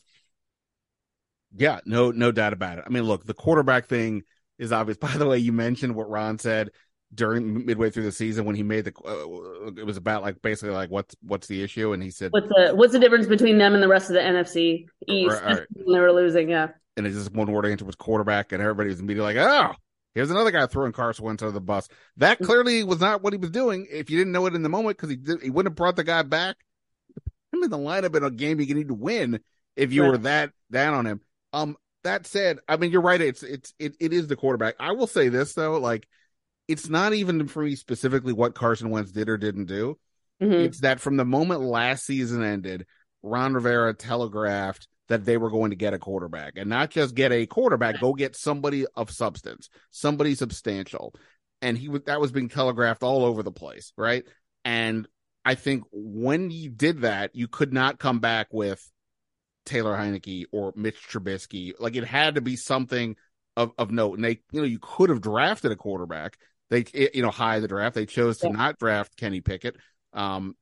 Yeah, 1.56 1.82
no, 1.86 2.12
no 2.12 2.32
doubt 2.32 2.54
about 2.54 2.80
it. 2.80 2.86
I 2.88 2.90
mean, 2.90 3.04
look, 3.04 3.26
the 3.26 3.34
quarterback 3.34 3.88
thing 3.88 4.24
is 4.58 4.72
obvious. 4.72 4.98
By 5.02 5.12
the 5.18 5.28
way, 5.28 5.38
you 5.38 5.52
mentioned 5.52 5.94
what 5.94 6.10
Ron 6.10 6.40
said 6.40 6.72
during 7.14 7.66
midway 7.66 7.90
through 7.90 8.04
the 8.04 8.12
season 8.12 8.46
when 8.46 8.56
he 8.56 8.64
made 8.64 8.86
the 8.86 8.94
uh, 9.06 9.74
it 9.78 9.86
was 9.86 9.98
about 9.98 10.22
like 10.22 10.42
basically 10.42 10.74
like 10.74 10.90
what's 10.90 11.14
what's 11.22 11.46
the 11.46 11.62
issue 11.62 11.92
and 11.92 12.02
he 12.02 12.10
said 12.10 12.32
what's 12.32 12.48
the 12.48 12.72
what's 12.74 12.94
the 12.94 13.00
difference 13.00 13.28
between 13.28 13.58
them 13.58 13.74
and 13.74 13.84
the 13.84 13.88
rest 13.90 14.10
of 14.10 14.14
the 14.14 14.22
NFC 14.22 14.86
East 15.10 15.42
right, 15.42 15.58
right. 15.58 15.68
they 15.76 16.00
were 16.00 16.14
losing 16.14 16.50
yeah 16.50 16.70
and 16.96 17.06
it's 17.06 17.18
just 17.18 17.34
one 17.34 17.52
word 17.52 17.66
answer 17.66 17.84
was 17.84 17.96
quarterback 17.96 18.54
and 18.54 18.62
everybody 18.62 18.88
was 18.88 19.02
immediately 19.02 19.36
like 19.36 19.46
oh 19.46 19.74
Here's 20.14 20.32
another 20.32 20.52
guy 20.52 20.66
throwing 20.68 20.92
Carson 20.92 21.26
Wentz 21.26 21.42
under 21.42 21.54
the 21.54 21.62
bus. 21.62 21.88
That 22.18 22.40
mm. 22.40 22.46
clearly 22.46 22.84
was 22.84 23.00
not 23.00 23.22
what 23.22 23.34
he 23.34 23.38
was 23.38 23.52
doing. 23.52 23.88
If 23.90 24.10
you 24.10 24.18
didn't 24.18 24.34
know 24.34 24.46
it 24.46 24.56
in 24.56 24.64
the 24.64 24.70
moment, 24.70 24.98
because 24.98 25.10
he 25.10 25.16
did, 25.16 25.42
he 25.42 25.50
wouldn't 25.50 25.72
have 25.72 25.78
brought 25.78 25.96
the 25.96 26.04
guy 26.04 26.24
back. 26.24 26.58
Him 27.54 27.64
in 27.64 27.70
the 27.70 27.78
lineup 27.78 28.16
in 28.16 28.24
a 28.24 28.32
game 28.32 28.60
you 28.60 28.76
need 28.76 28.90
to 28.90 28.94
win 28.94 29.40
if 29.76 29.94
you 29.94 30.04
right. 30.04 30.12
were 30.12 30.18
that 30.20 30.52
down 30.70 30.94
on 30.94 31.06
him. 31.06 31.22
Um, 31.54 31.78
that 32.04 32.26
said, 32.26 32.60
I 32.68 32.78
mean 32.78 32.92
you're 32.92 33.02
right. 33.02 33.22
It's 33.22 33.44
it's 33.44 33.74
it, 33.78 33.96
it 34.00 34.14
is 34.14 34.28
the 34.28 34.36
quarterback. 34.36 34.76
I 34.80 34.92
will 34.92 35.08
say 35.08 35.30
this 35.30 35.54
though, 35.54 35.78
like 35.78 36.08
it's 36.68 36.90
not 36.90 37.14
even 37.14 37.48
for 37.48 37.64
me 37.64 37.76
specifically 37.76 38.34
what 38.34 38.56
Carson 38.56 38.90
Wentz 38.90 39.12
did 39.12 39.30
or 39.30 39.38
didn't 39.38 39.66
do. 39.66 40.00
Mm-hmm. 40.42 40.54
It's 40.54 40.80
that 40.80 41.00
from 41.00 41.18
the 41.18 41.26
moment 41.26 41.62
last 41.62 42.06
season 42.06 42.44
ended, 42.44 42.86
Ron 43.22 43.54
Rivera 43.54 43.94
telegraphed 43.94 44.88
that 45.12 45.26
they 45.26 45.36
were 45.36 45.50
going 45.50 45.72
to 45.72 45.76
get 45.76 45.94
a 45.94 46.00
quarterback 46.00 46.54
and 46.56 46.70
not 46.70 46.90
just 46.90 47.16
get 47.16 47.34
a 47.34 47.46
quarterback, 47.46 48.00
go 48.00 48.14
get 48.14 48.34
somebody 48.36 48.86
of 48.96 49.12
substance, 49.12 49.70
somebody 49.90 50.36
substantial. 50.36 51.14
And 51.62 51.78
he 51.78 51.90
was 51.90 52.04
that 52.06 52.22
was 52.22 52.32
being 52.32 52.48
telegraphed 52.48 53.04
all 53.04 53.26
over 53.26 53.44
the 53.44 53.52
place, 53.52 53.92
right? 53.98 54.24
And 54.64 55.06
I 55.44 55.56
think 55.56 55.84
when 55.92 56.50
you 56.50 56.70
did 56.70 57.02
that, 57.02 57.32
you 57.36 57.50
could 57.50 57.74
not 57.74 58.00
come 58.00 58.20
back 58.20 58.48
with 58.52 58.82
Taylor 59.66 59.98
Heinicke 59.98 60.46
or 60.54 60.72
Mitch 60.78 61.08
Trubisky. 61.10 61.74
Like 61.78 61.98
it 61.98 62.06
had 62.06 62.36
to 62.36 62.42
be 62.42 62.56
something 62.56 63.18
of, 63.58 63.74
of 63.78 63.92
note. 63.92 64.16
And 64.16 64.24
they, 64.24 64.40
you 64.52 64.62
know, 64.62 64.64
you 64.64 64.80
could 64.80 65.10
have 65.10 65.22
drafted 65.22 65.74
a 65.74 65.76
quarterback. 65.76 66.38
They, 66.70 66.86
you 67.14 67.22
know, 67.22 67.32
high 67.32 67.60
the 67.60 67.68
draft. 67.68 67.96
They 67.96 68.06
chose 68.06 68.38
to 68.40 68.48
yeah. 68.48 68.54
not 68.54 68.80
draft 68.80 69.18
Kenny 69.18 69.42
Pickett. 69.42 69.76
Um, 70.14 70.56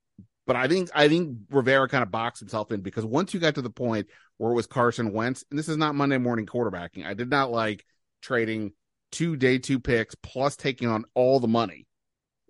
but 0.50 0.56
I 0.56 0.68
think 0.68 0.90
I 0.96 1.08
think 1.08 1.38
Rivera 1.52 1.88
kind 1.88 2.02
of 2.02 2.10
boxed 2.10 2.40
himself 2.40 2.72
in 2.72 2.82
because 2.82 3.06
once 3.06 3.36
you 3.36 3.40
got 3.40 3.54
to 3.56 3.62
the 3.62 3.70
point 3.70 4.08
where 4.40 4.52
it 4.54 4.56
was 4.56 4.68
Carson 4.68 5.12
Wentz, 5.12 5.44
and 5.52 5.60
this 5.60 5.68
is 5.68 5.78
not 5.78 5.96
Monday 5.96 6.18
morning 6.18 6.46
quarterbacking. 6.46 7.06
I 7.06 7.14
did 7.14 7.30
not 7.30 7.52
like 7.52 7.86
trading 8.22 8.72
two 9.12 9.36
day 9.36 9.60
two 9.60 9.80
picks 9.80 10.16
plus 10.16 10.56
taking 10.56 10.88
on 10.88 11.04
all 11.14 11.40
the 11.40 11.48
money. 11.48 11.86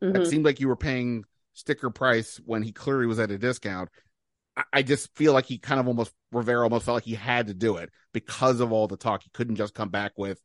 Mm-hmm. 0.02 0.22
It 0.22 0.28
seemed 0.28 0.46
like 0.46 0.60
you 0.60 0.68
were 0.68 0.76
paying 0.76 1.26
sticker 1.54 1.90
price 1.90 2.40
when 2.46 2.62
he 2.62 2.72
clearly 2.72 3.08
was 3.08 3.20
at 3.20 3.32
a 3.32 3.40
discount. 3.40 3.90
I, 4.56 4.64
I 4.72 4.82
just 4.84 5.14
feel 5.16 5.34
like 5.34 5.46
he 5.46 5.58
kind 5.58 5.80
of 5.80 5.88
almost 5.88 6.14
Rivera 6.32 6.64
almost 6.64 6.86
felt 6.86 6.98
like 6.98 7.04
he 7.06 7.16
had 7.16 7.48
to 7.48 7.56
do 7.56 7.78
it 7.78 7.90
because 8.14 8.60
of 8.60 8.72
all 8.72 8.88
the 8.88 8.96
talk. 8.96 9.24
He 9.24 9.32
couldn't 9.34 9.56
just 9.56 9.74
come 9.74 9.90
back 9.90 10.12
with, 10.16 10.40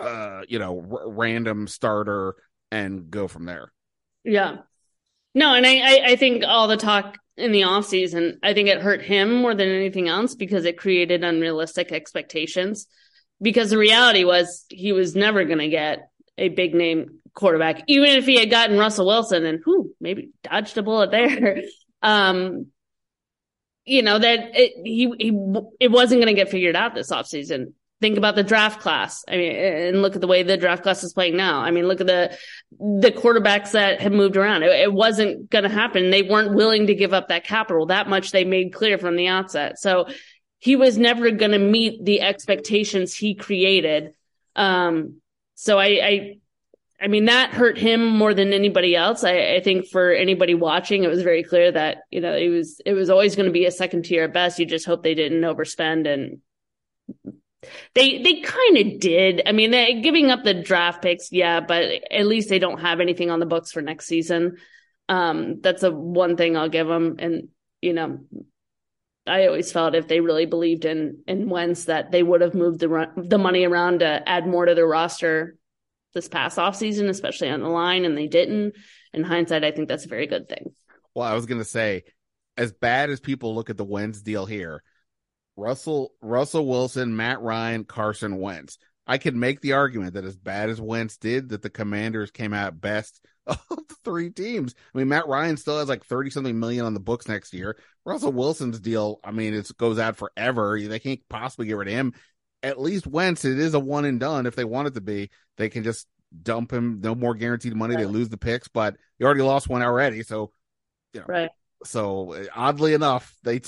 uh, 0.00 0.42
you 0.48 0.58
know, 0.58 0.84
r- 0.90 1.10
random 1.10 1.68
starter 1.68 2.34
and 2.72 3.08
go 3.08 3.28
from 3.28 3.44
there. 3.44 3.72
Yeah, 4.24 4.56
no, 5.32 5.54
and 5.54 5.64
I, 5.64 6.00
I 6.04 6.16
think 6.16 6.42
all 6.44 6.66
the 6.66 6.76
talk 6.76 7.18
in 7.38 7.52
the 7.52 7.64
off 7.64 7.86
season, 7.86 8.38
I 8.42 8.52
think 8.52 8.68
it 8.68 8.80
hurt 8.80 9.02
him 9.02 9.34
more 9.34 9.54
than 9.54 9.68
anything 9.68 10.08
else 10.08 10.34
because 10.34 10.64
it 10.64 10.76
created 10.76 11.24
unrealistic 11.24 11.92
expectations. 11.92 12.86
Because 13.40 13.70
the 13.70 13.78
reality 13.78 14.24
was 14.24 14.66
he 14.68 14.92
was 14.92 15.14
never 15.14 15.44
going 15.44 15.58
to 15.58 15.68
get 15.68 16.10
a 16.36 16.48
big 16.48 16.74
name 16.74 17.20
quarterback, 17.34 17.84
even 17.86 18.08
if 18.10 18.26
he 18.26 18.36
had 18.36 18.50
gotten 18.50 18.78
Russell 18.78 19.06
Wilson 19.06 19.44
and 19.44 19.60
who 19.64 19.92
maybe 20.00 20.30
dodged 20.42 20.76
a 20.76 20.82
bullet 20.82 21.12
there. 21.12 21.62
um, 22.02 22.66
you 23.84 24.02
know 24.02 24.18
that 24.18 24.50
it, 24.54 24.72
he, 24.84 25.12
he 25.18 25.28
it 25.80 25.90
wasn't 25.90 26.20
going 26.20 26.34
to 26.34 26.38
get 26.38 26.50
figured 26.50 26.76
out 26.76 26.94
this 26.94 27.10
offseason 27.10 27.72
think 28.00 28.16
about 28.16 28.36
the 28.36 28.42
draft 28.42 28.80
class. 28.80 29.24
I 29.28 29.36
mean, 29.36 29.56
and 29.56 30.02
look 30.02 30.14
at 30.14 30.20
the 30.20 30.26
way 30.26 30.42
the 30.42 30.56
draft 30.56 30.82
class 30.82 31.02
is 31.02 31.12
playing 31.12 31.36
now. 31.36 31.60
I 31.60 31.70
mean, 31.70 31.88
look 31.88 32.00
at 32.00 32.06
the 32.06 32.36
the 32.78 33.10
quarterbacks 33.10 33.72
that 33.72 34.00
have 34.00 34.12
moved 34.12 34.36
around. 34.36 34.62
It, 34.62 34.70
it 34.70 34.92
wasn't 34.92 35.50
going 35.50 35.64
to 35.64 35.70
happen. 35.70 36.10
They 36.10 36.22
weren't 36.22 36.54
willing 36.54 36.86
to 36.86 36.94
give 36.94 37.12
up 37.12 37.28
that 37.28 37.44
capital. 37.44 37.86
That 37.86 38.08
much 38.08 38.30
they 38.30 38.44
made 38.44 38.72
clear 38.72 38.98
from 38.98 39.16
the 39.16 39.28
outset. 39.28 39.78
So 39.78 40.08
he 40.58 40.76
was 40.76 40.98
never 40.98 41.30
going 41.30 41.52
to 41.52 41.58
meet 41.58 42.04
the 42.04 42.20
expectations 42.20 43.14
he 43.14 43.34
created. 43.34 44.12
Um, 44.56 45.20
so 45.54 45.78
I, 45.78 45.86
I, 45.86 46.38
I 47.00 47.06
mean, 47.06 47.26
that 47.26 47.50
hurt 47.50 47.78
him 47.78 48.04
more 48.06 48.34
than 48.34 48.52
anybody 48.52 48.96
else. 48.96 49.22
I, 49.22 49.54
I 49.54 49.60
think 49.60 49.86
for 49.86 50.10
anybody 50.10 50.54
watching, 50.54 51.04
it 51.04 51.08
was 51.08 51.22
very 51.22 51.44
clear 51.44 51.70
that, 51.70 51.98
you 52.10 52.20
know, 52.20 52.34
it 52.34 52.48
was, 52.48 52.80
it 52.84 52.92
was 52.92 53.08
always 53.08 53.36
going 53.36 53.46
to 53.46 53.52
be 53.52 53.66
a 53.66 53.70
second 53.70 54.04
tier 54.04 54.24
at 54.24 54.32
best. 54.32 54.58
You 54.58 54.66
just 54.66 54.86
hope 54.86 55.04
they 55.04 55.14
didn't 55.14 55.42
overspend 55.42 56.12
and 56.12 56.40
they 57.94 58.22
they 58.22 58.40
kind 58.40 58.78
of 58.78 59.00
did. 59.00 59.42
I 59.46 59.52
mean, 59.52 59.70
they 59.70 60.00
giving 60.00 60.30
up 60.30 60.44
the 60.44 60.54
draft 60.54 61.02
picks, 61.02 61.32
yeah, 61.32 61.60
but 61.60 61.84
at 62.10 62.26
least 62.26 62.48
they 62.48 62.58
don't 62.58 62.80
have 62.80 63.00
anything 63.00 63.30
on 63.30 63.40
the 63.40 63.46
books 63.46 63.72
for 63.72 63.82
next 63.82 64.06
season. 64.06 64.56
Um, 65.08 65.60
that's 65.60 65.82
a 65.82 65.90
one 65.90 66.36
thing 66.36 66.56
I'll 66.56 66.68
give 66.68 66.86
them. 66.86 67.16
And 67.18 67.48
you 67.80 67.92
know, 67.92 68.20
I 69.26 69.46
always 69.46 69.72
felt 69.72 69.94
if 69.94 70.08
they 70.08 70.20
really 70.20 70.46
believed 70.46 70.84
in 70.84 71.22
in 71.26 71.48
Wentz 71.48 71.84
that 71.84 72.10
they 72.10 72.22
would 72.22 72.40
have 72.40 72.54
moved 72.54 72.80
the 72.80 72.88
run, 72.88 73.28
the 73.28 73.38
money 73.38 73.64
around 73.64 74.00
to 74.00 74.28
add 74.28 74.46
more 74.46 74.66
to 74.66 74.74
their 74.74 74.86
roster 74.86 75.56
this 76.14 76.28
past 76.28 76.58
off 76.58 76.76
season, 76.76 77.08
especially 77.08 77.50
on 77.50 77.60
the 77.60 77.68
line, 77.68 78.04
and 78.04 78.16
they 78.16 78.26
didn't. 78.26 78.74
In 79.12 79.24
hindsight, 79.24 79.64
I 79.64 79.72
think 79.72 79.88
that's 79.88 80.04
a 80.04 80.08
very 80.08 80.26
good 80.26 80.48
thing. 80.48 80.72
Well, 81.14 81.26
I 81.26 81.34
was 81.34 81.46
going 81.46 81.60
to 81.60 81.64
say, 81.64 82.04
as 82.56 82.72
bad 82.72 83.10
as 83.10 83.20
people 83.20 83.54
look 83.54 83.70
at 83.70 83.76
the 83.76 83.84
Wentz 83.84 84.20
deal 84.20 84.46
here, 84.46 84.82
Russell 85.58 86.12
Russell 86.22 86.66
Wilson, 86.66 87.16
Matt 87.16 87.40
Ryan, 87.40 87.84
Carson 87.84 88.38
Wentz. 88.38 88.78
I 89.06 89.18
could 89.18 89.34
make 89.34 89.60
the 89.60 89.72
argument 89.72 90.14
that 90.14 90.24
as 90.24 90.36
bad 90.36 90.70
as 90.70 90.80
Wentz 90.80 91.16
did, 91.16 91.48
that 91.48 91.62
the 91.62 91.70
Commanders 91.70 92.30
came 92.30 92.54
out 92.54 92.80
best 92.80 93.20
of 93.46 93.58
the 93.68 93.96
three 94.04 94.30
teams. 94.30 94.74
I 94.94 94.98
mean, 94.98 95.08
Matt 95.08 95.26
Ryan 95.26 95.56
still 95.56 95.78
has 95.78 95.88
like 95.88 96.04
thirty 96.04 96.30
something 96.30 96.58
million 96.58 96.86
on 96.86 96.94
the 96.94 97.00
books 97.00 97.26
next 97.26 97.52
year. 97.52 97.76
Russell 98.04 98.32
Wilson's 98.32 98.78
deal, 98.78 99.18
I 99.24 99.32
mean, 99.32 99.52
it 99.52 99.70
goes 99.76 99.98
out 99.98 100.16
forever. 100.16 100.78
They 100.80 101.00
can't 101.00 101.20
possibly 101.28 101.66
get 101.66 101.76
rid 101.76 101.88
of 101.88 101.94
him. 101.94 102.14
At 102.62 102.80
least 102.80 103.06
Wentz, 103.06 103.44
it 103.44 103.58
is 103.58 103.74
a 103.74 103.80
one 103.80 104.04
and 104.04 104.20
done. 104.20 104.46
If 104.46 104.54
they 104.54 104.64
want 104.64 104.88
it 104.88 104.94
to 104.94 105.00
be, 105.00 105.30
they 105.56 105.68
can 105.68 105.82
just 105.82 106.06
dump 106.42 106.72
him. 106.72 107.00
No 107.02 107.14
more 107.14 107.34
guaranteed 107.34 107.74
money. 107.74 107.96
They 107.96 108.06
lose 108.06 108.28
the 108.28 108.36
picks, 108.36 108.68
but 108.68 108.96
you 109.18 109.26
already 109.26 109.42
lost 109.42 109.68
one 109.68 109.82
already. 109.82 110.22
So, 110.22 110.52
you 111.12 111.20
know, 111.20 111.26
right. 111.28 111.50
So 111.84 112.46
oddly 112.54 112.94
enough, 112.94 113.34
they 113.44 113.60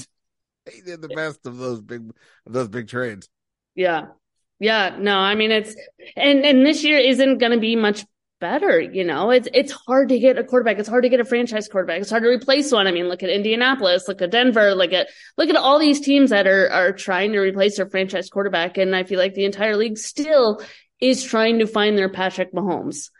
he 0.75 0.81
did 0.83 1.03
the 1.03 1.09
best 1.09 1.47
of 1.47 1.59
those 1.59 1.81
big 1.81 2.11
of 2.47 2.53
those 2.53 2.69
big 2.69 2.89
trades. 2.89 3.29
Yeah. 3.75 4.07
Yeah, 4.59 4.97
no, 4.99 5.17
I 5.17 5.37
mean 5.37 5.53
it's 5.53 5.75
and 6.17 6.45
and 6.45 6.67
this 6.67 6.85
year 6.85 6.99
isn't 6.99 7.39
going 7.39 7.53
to 7.53 7.59
be 7.59 7.77
much 7.77 8.05
better, 8.41 8.79
you 8.79 9.05
know. 9.05 9.31
It's 9.31 9.49
it's 9.55 9.73
hard 9.73 10.11
to 10.11 10.19
get 10.19 10.39
a 10.39 10.45
quarterback. 10.45 10.79
It's 10.79 10.89
hard 10.89 11.05
to 11.05 11.09
get 11.09 11.21
a 11.21 11.25
franchise 11.25 11.67
quarterback. 11.67 12.03
It's 12.03 12.11
hard 12.11 12.25
to 12.25 12.29
replace 12.29 12.71
one. 12.71 12.87
I 12.87 12.93
mean, 12.93 13.09
look 13.09 13.23
at 13.23 13.31
Indianapolis, 13.31 14.07
look 14.07 14.21
at 14.21 14.31
Denver, 14.31 14.75
look 14.75 14.93
at 14.93 15.09
look 15.39 15.49
at 15.49 15.57
all 15.57 15.79
these 15.79 16.01
teams 16.01 16.29
that 16.29 16.47
are 16.47 16.69
are 16.71 16.93
trying 16.93 17.33
to 17.33 17.39
replace 17.39 17.79
their 17.79 17.89
franchise 17.89 18.29
quarterback 18.29 18.77
and 18.77 18.95
I 18.95 19.05
feel 19.05 19.19
like 19.19 19.35
the 19.35 19.47
entire 19.47 19.77
league 19.77 19.97
still 19.97 20.61
is 21.01 21.25
trying 21.25 21.61
to 21.61 21.67
find 21.67 21.97
their 21.97 22.11
Patrick 22.11 22.53
Mahomes. 22.53 23.11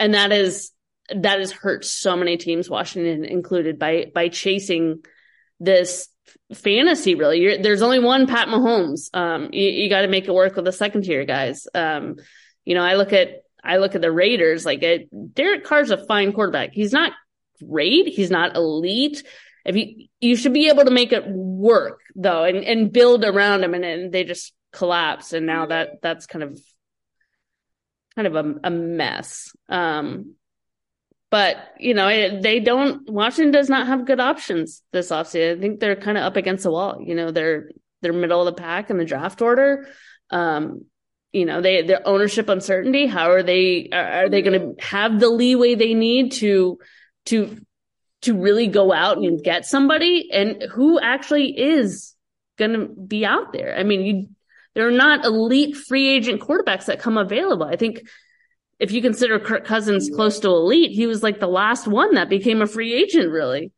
And 0.00 0.14
that 0.14 0.32
is 0.32 0.72
that 1.14 1.38
has 1.38 1.52
hurt 1.52 1.84
so 1.84 2.16
many 2.16 2.36
teams, 2.36 2.68
Washington 2.68 3.24
included, 3.24 3.78
by 3.78 4.10
by 4.14 4.28
chasing 4.28 5.04
this 5.60 6.08
fantasy 6.54 7.14
really. 7.14 7.40
You're, 7.40 7.58
there's 7.58 7.82
only 7.82 7.98
one 7.98 8.26
Pat 8.26 8.48
Mahomes. 8.48 9.10
Um, 9.14 9.50
you, 9.52 9.68
you 9.68 9.90
got 9.90 10.02
to 10.02 10.08
make 10.08 10.26
it 10.28 10.34
work 10.34 10.56
with 10.56 10.64
the 10.64 10.72
second 10.72 11.02
tier 11.02 11.24
guys. 11.24 11.66
Um, 11.74 12.16
you 12.64 12.74
know, 12.74 12.82
I 12.82 12.94
look 12.94 13.12
at 13.12 13.42
I 13.62 13.78
look 13.78 13.94
at 13.94 14.00
the 14.02 14.12
Raiders. 14.12 14.64
Like 14.64 14.82
it, 14.82 15.34
Derek 15.34 15.64
Carr's 15.64 15.90
a 15.90 16.06
fine 16.06 16.32
quarterback. 16.32 16.70
He's 16.72 16.92
not 16.92 17.12
great. 17.66 18.08
He's 18.08 18.30
not 18.30 18.56
elite. 18.56 19.22
if 19.64 19.76
you 19.76 20.06
you 20.20 20.36
should 20.36 20.52
be 20.52 20.68
able 20.68 20.84
to 20.84 20.90
make 20.90 21.12
it 21.12 21.26
work 21.28 22.00
though 22.16 22.44
and 22.44 22.58
and 22.64 22.92
build 22.92 23.24
around 23.24 23.62
him 23.62 23.74
and, 23.74 23.84
and 23.84 24.12
they 24.12 24.24
just 24.24 24.52
collapse 24.72 25.32
and 25.32 25.46
now 25.46 25.66
that 25.66 26.00
that's 26.02 26.26
kind 26.26 26.42
of 26.42 26.60
kind 28.14 28.26
of 28.26 28.34
a, 28.34 28.54
a 28.64 28.70
mess 28.70 29.52
um 29.68 30.34
but 31.30 31.56
you 31.78 31.94
know 31.94 32.40
they 32.40 32.60
don't 32.60 33.08
washington 33.10 33.52
does 33.52 33.68
not 33.68 33.86
have 33.86 34.06
good 34.06 34.20
options 34.20 34.82
this 34.92 35.10
offseason. 35.10 35.58
I 35.58 35.60
think 35.60 35.80
they're 35.80 35.96
kind 35.96 36.18
of 36.18 36.24
up 36.24 36.36
against 36.36 36.64
the 36.64 36.70
wall. 36.70 36.98
You 37.04 37.14
know 37.14 37.30
they're 37.30 37.70
they're 38.00 38.12
middle 38.12 38.46
of 38.46 38.54
the 38.54 38.60
pack 38.60 38.90
in 38.90 38.98
the 38.98 39.04
draft 39.04 39.42
order. 39.42 39.88
Um 40.30 40.84
you 41.32 41.44
know 41.44 41.60
they 41.60 41.82
their 41.82 42.06
ownership 42.06 42.48
uncertainty 42.48 43.06
how 43.06 43.30
are 43.30 43.42
they 43.42 43.90
are, 43.92 44.24
are 44.24 44.28
they 44.28 44.40
going 44.40 44.76
to 44.76 44.82
have 44.82 45.20
the 45.20 45.28
leeway 45.28 45.74
they 45.74 45.92
need 45.94 46.32
to 46.32 46.78
to 47.26 47.58
to 48.22 48.34
really 48.34 48.66
go 48.66 48.92
out 48.92 49.18
and 49.18 49.44
get 49.44 49.66
somebody? 49.66 50.30
And 50.32 50.62
who 50.62 50.98
actually 50.98 51.58
is 51.58 52.14
going 52.56 52.72
to 52.72 52.86
be 52.86 53.24
out 53.26 53.52
there? 53.52 53.76
I 53.76 53.82
mean 53.82 54.02
you 54.02 54.28
there 54.74 54.88
are 54.88 54.92
not 54.92 55.24
elite 55.24 55.76
free 55.76 56.08
agent 56.08 56.40
quarterbacks 56.40 56.86
that 56.86 57.00
come 57.00 57.18
available. 57.18 57.66
I 57.66 57.76
think 57.76 58.08
if 58.78 58.92
you 58.92 59.02
consider 59.02 59.38
Kirk 59.38 59.64
Cousins 59.64 60.10
close 60.14 60.38
to 60.40 60.48
elite, 60.48 60.92
he 60.92 61.06
was 61.06 61.22
like 61.22 61.40
the 61.40 61.48
last 61.48 61.86
one 61.86 62.14
that 62.14 62.28
became 62.28 62.62
a 62.62 62.66
free 62.66 62.94
agent, 62.94 63.30
really. 63.30 63.72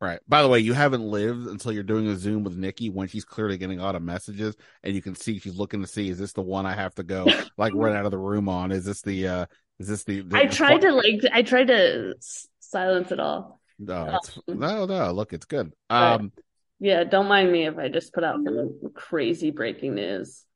Right. 0.00 0.18
By 0.26 0.40
the 0.40 0.48
way, 0.48 0.60
you 0.60 0.72
haven't 0.72 1.02
lived 1.02 1.46
until 1.46 1.72
you're 1.72 1.82
doing 1.82 2.06
a 2.08 2.16
Zoom 2.16 2.42
with 2.42 2.56
Nicki 2.56 2.88
when 2.88 3.06
she's 3.06 3.24
clearly 3.24 3.58
getting 3.58 3.80
a 3.80 3.82
lot 3.82 3.94
of 3.94 4.02
messages 4.02 4.56
and 4.82 4.94
you 4.94 5.02
can 5.02 5.14
see 5.14 5.38
she's 5.38 5.56
looking 5.56 5.82
to 5.82 5.86
see 5.86 6.08
is 6.08 6.18
this 6.18 6.32
the 6.32 6.40
one 6.40 6.64
I 6.64 6.74
have 6.74 6.94
to 6.94 7.02
go 7.02 7.26
like 7.58 7.74
run 7.74 7.94
out 7.94 8.06
of 8.06 8.10
the 8.10 8.18
room 8.18 8.48
on? 8.48 8.72
Is 8.72 8.86
this 8.86 9.02
the 9.02 9.28
uh 9.28 9.46
is 9.78 9.88
this 9.88 10.04
the, 10.04 10.22
the 10.22 10.38
I 10.38 10.46
tried 10.46 10.80
the... 10.80 10.88
to 10.88 10.94
like 10.94 11.20
I 11.30 11.42
tried 11.42 11.66
to 11.66 12.14
silence 12.60 13.12
it 13.12 13.20
all. 13.20 13.60
No, 13.78 14.18
it's, 14.22 14.38
um, 14.48 14.58
no, 14.58 14.86
no, 14.86 15.12
look, 15.12 15.34
it's 15.34 15.44
good. 15.44 15.70
Um 15.90 16.32
yeah, 16.78 17.04
don't 17.04 17.28
mind 17.28 17.52
me 17.52 17.66
if 17.66 17.76
I 17.76 17.88
just 17.88 18.14
put 18.14 18.24
out 18.24 18.40
some 18.42 18.80
crazy 18.94 19.50
breaking 19.50 19.96
news. 19.96 20.46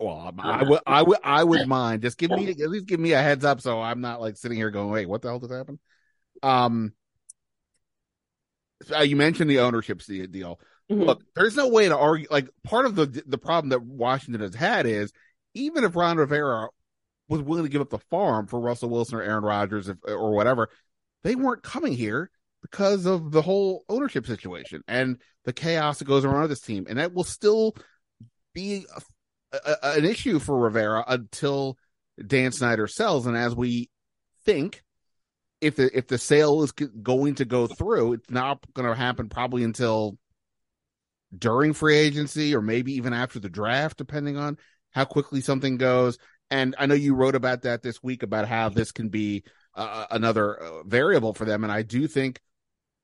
Well, 0.00 0.34
I 0.38 0.62
would, 0.64 0.80
I 0.86 1.02
would, 1.02 1.18
I 1.22 1.44
would 1.44 1.68
mind. 1.68 2.02
Just 2.02 2.18
give 2.18 2.30
me, 2.30 2.48
at 2.48 2.58
least 2.58 2.86
give 2.86 3.00
me 3.00 3.12
a 3.12 3.22
heads 3.22 3.44
up, 3.44 3.60
so 3.60 3.80
I'm 3.80 4.00
not 4.00 4.20
like 4.20 4.36
sitting 4.36 4.56
here 4.56 4.70
going, 4.70 4.90
"Wait, 4.90 5.08
what 5.08 5.22
the 5.22 5.28
hell 5.28 5.38
just 5.38 5.52
happened?" 5.52 5.78
Um, 6.42 6.94
uh, 8.94 9.02
you 9.02 9.16
mentioned 9.16 9.50
the 9.50 9.60
ownership 9.60 10.00
deal. 10.04 10.60
Mm-hmm. 10.90 11.02
Look, 11.02 11.22
there's 11.36 11.56
no 11.56 11.68
way 11.68 11.88
to 11.88 11.96
argue. 11.96 12.26
Like 12.30 12.48
part 12.64 12.86
of 12.86 12.96
the 12.96 13.22
the 13.26 13.38
problem 13.38 13.70
that 13.70 13.82
Washington 13.82 14.40
has 14.40 14.54
had 14.54 14.86
is 14.86 15.12
even 15.54 15.84
if 15.84 15.94
Ron 15.94 16.16
Rivera 16.16 16.68
was 17.28 17.42
willing 17.42 17.64
to 17.64 17.68
give 17.68 17.82
up 17.82 17.90
the 17.90 17.98
farm 17.98 18.46
for 18.46 18.58
Russell 18.58 18.90
Wilson 18.90 19.18
or 19.18 19.22
Aaron 19.22 19.44
Rodgers 19.44 19.88
if, 19.88 19.98
or 20.04 20.32
whatever, 20.32 20.68
they 21.22 21.36
weren't 21.36 21.62
coming 21.62 21.92
here 21.92 22.30
because 22.62 23.06
of 23.06 23.30
the 23.30 23.42
whole 23.42 23.84
ownership 23.88 24.26
situation 24.26 24.82
and 24.88 25.20
the 25.44 25.52
chaos 25.52 25.98
that 25.98 26.06
goes 26.06 26.24
around 26.24 26.48
this 26.48 26.60
team, 26.60 26.86
and 26.88 26.98
that 26.98 27.14
will 27.14 27.24
still 27.24 27.74
be 28.52 28.84
a, 29.52 29.76
an 29.96 30.04
issue 30.04 30.38
for 30.38 30.58
Rivera 30.58 31.04
until 31.06 31.76
Dan 32.24 32.52
Snyder 32.52 32.86
sells. 32.86 33.26
And 33.26 33.36
as 33.36 33.54
we 33.54 33.90
think, 34.44 34.82
if 35.60 35.76
the 35.76 35.96
if 35.96 36.06
the 36.06 36.18
sale 36.18 36.62
is 36.62 36.72
going 36.72 37.34
to 37.36 37.44
go 37.44 37.66
through, 37.66 38.14
it's 38.14 38.30
not 38.30 38.60
going 38.72 38.88
to 38.88 38.94
happen 38.94 39.28
probably 39.28 39.62
until 39.62 40.18
during 41.36 41.72
free 41.72 41.96
agency 41.96 42.54
or 42.54 42.62
maybe 42.62 42.94
even 42.94 43.12
after 43.12 43.38
the 43.38 43.50
draft, 43.50 43.96
depending 43.98 44.36
on 44.36 44.56
how 44.90 45.04
quickly 45.04 45.40
something 45.40 45.76
goes. 45.76 46.18
And 46.50 46.74
I 46.78 46.86
know 46.86 46.94
you 46.94 47.14
wrote 47.14 47.36
about 47.36 47.62
that 47.62 47.82
this 47.82 48.02
week 48.02 48.22
about 48.22 48.48
how 48.48 48.70
this 48.70 48.90
can 48.90 49.08
be 49.08 49.44
uh, 49.74 50.06
another 50.10 50.60
uh, 50.60 50.82
variable 50.84 51.32
for 51.32 51.44
them, 51.44 51.62
and 51.62 51.72
I 51.72 51.82
do 51.82 52.08
think 52.08 52.40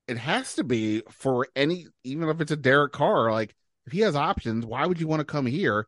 it 0.09 0.19
has 0.19 0.55
to 0.55 0.65
be 0.65 1.03
for 1.11 1.47
any, 1.55 1.87
even 2.05 2.29
if 2.29 2.41
it's 2.41 2.51
a 2.51 2.57
Derek 2.57 2.93
Carr. 2.93 3.31
Like 3.31 3.55
if 3.87 3.93
he 3.93 4.01
has 4.01 4.17
options, 4.17 4.65
why 4.65 4.87
would 4.87 5.01
you 5.01 5.07
want 5.07 5.21
to 5.21 5.25
come 5.25 5.47
here? 5.47 5.87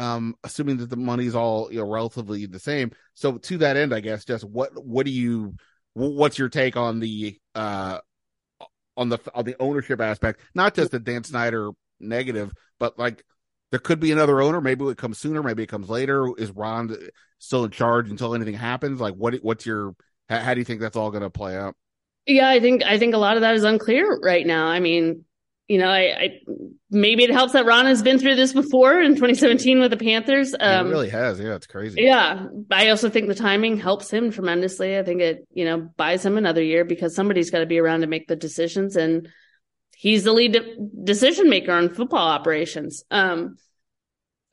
Um, 0.00 0.34
assuming 0.42 0.78
that 0.78 0.88
the 0.88 0.96
money's 0.96 1.34
all 1.34 1.70
you 1.70 1.78
know 1.78 1.90
relatively 1.90 2.46
the 2.46 2.58
same. 2.58 2.92
So 3.14 3.36
to 3.36 3.58
that 3.58 3.76
end, 3.76 3.92
I 3.94 4.00
guess 4.00 4.24
just 4.24 4.44
what 4.44 4.70
what 4.82 5.04
do 5.04 5.12
you 5.12 5.54
what's 5.92 6.38
your 6.38 6.48
take 6.48 6.76
on 6.76 7.00
the 7.00 7.38
uh 7.54 7.98
on 8.96 9.10
the 9.10 9.18
on 9.34 9.44
the 9.44 9.56
ownership 9.60 10.00
aspect? 10.00 10.40
Not 10.54 10.74
just 10.74 10.90
the 10.90 10.98
Dan 10.98 11.22
Snyder 11.24 11.70
negative, 12.00 12.50
but 12.78 12.98
like 12.98 13.22
there 13.70 13.78
could 13.78 14.00
be 14.00 14.10
another 14.10 14.40
owner. 14.40 14.62
Maybe 14.62 14.86
it 14.86 14.96
comes 14.96 15.18
sooner. 15.18 15.42
Maybe 15.42 15.64
it 15.64 15.68
comes 15.68 15.90
later. 15.90 16.26
Is 16.38 16.50
Ron 16.50 16.96
still 17.38 17.64
in 17.64 17.70
charge 17.70 18.08
until 18.08 18.34
anything 18.34 18.54
happens? 18.54 19.00
Like 19.00 19.14
what 19.14 19.34
what's 19.42 19.66
your 19.66 19.94
how, 20.30 20.38
how 20.38 20.54
do 20.54 20.60
you 20.60 20.64
think 20.64 20.80
that's 20.80 20.96
all 20.96 21.10
going 21.10 21.22
to 21.24 21.30
play 21.30 21.56
out? 21.56 21.76
Yeah, 22.26 22.48
I 22.48 22.60
think 22.60 22.84
I 22.84 22.98
think 22.98 23.14
a 23.14 23.18
lot 23.18 23.36
of 23.36 23.42
that 23.42 23.54
is 23.54 23.64
unclear 23.64 24.18
right 24.22 24.46
now. 24.46 24.66
I 24.66 24.80
mean, 24.80 25.24
you 25.70 25.78
know, 25.78 25.88
I, 25.88 26.00
I, 26.00 26.40
maybe 26.90 27.22
it 27.22 27.30
helps 27.30 27.52
that 27.52 27.64
Ron 27.64 27.86
has 27.86 28.02
been 28.02 28.18
through 28.18 28.34
this 28.34 28.52
before 28.52 29.00
in 29.00 29.14
2017 29.14 29.78
with 29.78 29.92
the 29.92 29.96
Panthers. 29.96 30.52
Um, 30.58 30.88
it 30.88 30.90
really 30.90 31.10
has. 31.10 31.38
Yeah, 31.38 31.54
it's 31.54 31.68
crazy. 31.68 32.02
Yeah, 32.02 32.46
I 32.72 32.88
also 32.88 33.08
think 33.08 33.28
the 33.28 33.36
timing 33.36 33.76
helps 33.76 34.10
him 34.10 34.32
tremendously. 34.32 34.98
I 34.98 35.04
think 35.04 35.20
it, 35.20 35.46
you 35.54 35.64
know, 35.64 35.88
buys 35.96 36.26
him 36.26 36.36
another 36.36 36.60
year 36.60 36.84
because 36.84 37.14
somebody's 37.14 37.52
got 37.52 37.60
to 37.60 37.66
be 37.66 37.78
around 37.78 38.00
to 38.00 38.08
make 38.08 38.26
the 38.26 38.34
decisions, 38.34 38.96
and 38.96 39.28
he's 39.94 40.24
the 40.24 40.32
lead 40.32 40.54
de- 40.54 40.76
decision 41.04 41.48
maker 41.48 41.70
on 41.70 41.94
football 41.94 42.26
operations. 42.26 43.04
Um, 43.08 43.54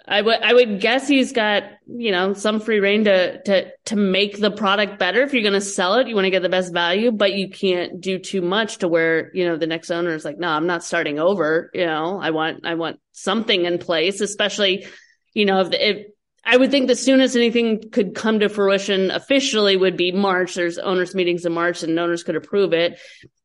I 0.08 0.22
would 0.22 0.42
I 0.42 0.54
would 0.54 0.80
guess 0.80 1.08
he's 1.08 1.34
got 1.34 1.64
you 1.86 2.12
know 2.12 2.34
some 2.34 2.62
free 2.62 2.80
reign 2.80 3.04
to 3.06 3.42
to 3.44 3.72
to 3.86 3.96
make 3.98 4.40
the 4.40 4.52
product 4.52 5.00
better. 5.00 5.22
If 5.22 5.34
you're 5.34 5.42
going 5.42 5.54
to 5.54 5.62
sell 5.62 5.96
it, 5.96 6.08
you 6.08 6.16
want 6.16 6.26
to 6.26 6.32
get 6.32 6.42
the 6.42 6.50
best 6.50 6.72
value, 6.72 7.12
but 7.12 7.34
you 7.34 7.50
can't 7.50 8.00
do 8.00 8.18
too 8.18 8.42
much 8.42 8.78
to 8.78 8.88
where 8.88 9.32
you 9.34 9.46
know 9.46 9.58
the 9.58 9.68
next 9.68 9.92
owner 9.92 10.14
is 10.14 10.24
like, 10.24 10.38
no, 10.38 10.48
I'm 10.48 10.68
not 10.68 10.84
starting 10.84 11.20
over. 11.20 11.70
You 11.74 11.86
know, 11.86 12.20
I 12.22 12.30
want 12.32 12.66
I 12.66 12.76
want 12.76 13.00
something 13.12 13.66
in 13.66 13.80
place, 13.80 14.22
especially 14.22 14.88
you 15.34 15.46
know 15.46 15.60
if, 15.60 15.74
if 15.74 16.08
I 16.46 16.56
would 16.56 16.72
think 16.72 16.88
the 16.88 16.96
soonest 16.96 17.36
anything 17.36 17.90
could 17.92 18.16
come 18.16 18.40
to 18.40 18.48
fruition 18.48 19.12
officially 19.12 19.76
would 19.76 19.98
be 19.98 20.14
March. 20.14 20.56
There's 20.56 20.78
owners 20.78 21.16
meetings 21.16 21.46
in 21.46 21.52
March, 21.52 21.84
and 21.84 22.00
owners 22.00 22.24
could 22.24 22.38
approve 22.38 22.72
it 22.72 22.98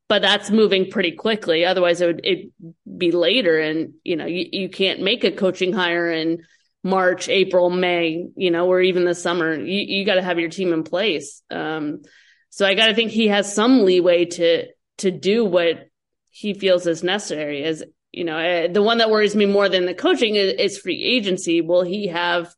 but 0.09 0.23
that's 0.23 0.51
moving 0.51 0.91
pretty 0.91 1.13
quickly. 1.13 1.65
Otherwise, 1.65 2.01
it 2.01 2.07
would 2.07 2.21
it 2.25 2.51
be 2.99 3.13
later, 3.13 3.59
and 3.59 3.95
you 4.05 4.17
know 4.17 4.27
you, 4.27 4.47
you 4.53 4.69
can't 4.69 5.01
make 5.01 5.25
a 5.25 5.33
coaching 5.33 5.73
hire 5.73 6.11
in 6.11 6.43
March, 6.85 7.29
April, 7.29 7.71
May, 7.71 8.27
you 8.37 8.51
know, 8.51 8.67
or 8.67 8.81
even 8.81 9.05
the 9.05 9.15
summer. 9.15 9.55
You 9.55 9.99
you 9.99 10.05
got 10.05 10.17
to 10.17 10.23
have 10.23 10.39
your 10.39 10.51
team 10.51 10.73
in 10.73 10.83
place. 10.83 11.43
Um, 11.51 12.03
so 12.51 12.67
I 12.67 12.75
got 12.75 12.87
to 12.87 12.95
think 12.95 13.11
he 13.11 13.29
has 13.29 13.55
some 13.55 13.85
leeway 13.85 14.27
to 14.27 14.67
to 14.99 15.11
do 15.11 15.45
what 15.45 15.89
he 16.31 16.55
feels 16.55 16.87
is 16.87 17.03
necessary. 17.03 17.65
As 17.65 17.83
you 18.11 18.25
know, 18.25 18.39
uh, 18.39 18.69
the 18.69 18.83
one 18.83 18.99
that 18.99 19.11
worries 19.11 19.37
me 19.37 19.47
more 19.47 19.69
than 19.69 19.87
the 19.87 19.95
coaching 19.95 20.35
is, 20.37 20.55
is 20.59 20.79
free 20.79 21.03
agency. 21.03 21.61
Will 21.61 21.83
he 21.83 22.09
have 22.09 22.53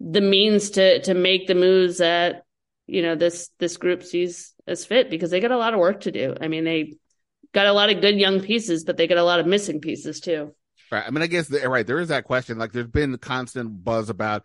the 0.00 0.20
means 0.20 0.70
to 0.70 1.02
to 1.02 1.14
make 1.14 1.46
the 1.46 1.54
moves 1.54 1.98
that 1.98 2.44
you 2.88 3.02
know 3.02 3.14
this 3.14 3.50
this 3.58 3.76
group 3.76 4.02
sees 4.02 4.54
as 4.66 4.84
fit 4.84 5.10
because 5.10 5.30
they 5.30 5.40
got 5.40 5.52
a 5.52 5.58
lot 5.58 5.74
of 5.74 5.80
work 5.80 6.00
to 6.00 6.10
do. 6.10 6.34
I 6.40 6.48
mean, 6.48 6.64
they 6.64 6.94
got 7.52 7.66
a 7.66 7.72
lot 7.72 7.90
of 7.90 8.00
good 8.00 8.18
young 8.18 8.40
pieces, 8.40 8.84
but 8.84 8.96
they 8.96 9.06
got 9.06 9.18
a 9.18 9.24
lot 9.24 9.40
of 9.40 9.46
missing 9.46 9.80
pieces 9.80 10.20
too. 10.20 10.54
Right. 10.90 11.04
I 11.06 11.10
mean, 11.10 11.22
I 11.22 11.26
guess 11.26 11.50
right 11.50 11.86
there 11.86 12.00
is 12.00 12.08
that 12.08 12.24
question. 12.24 12.58
Like, 12.58 12.72
there's 12.72 12.86
been 12.86 13.16
constant 13.18 13.84
buzz 13.84 14.08
about 14.08 14.44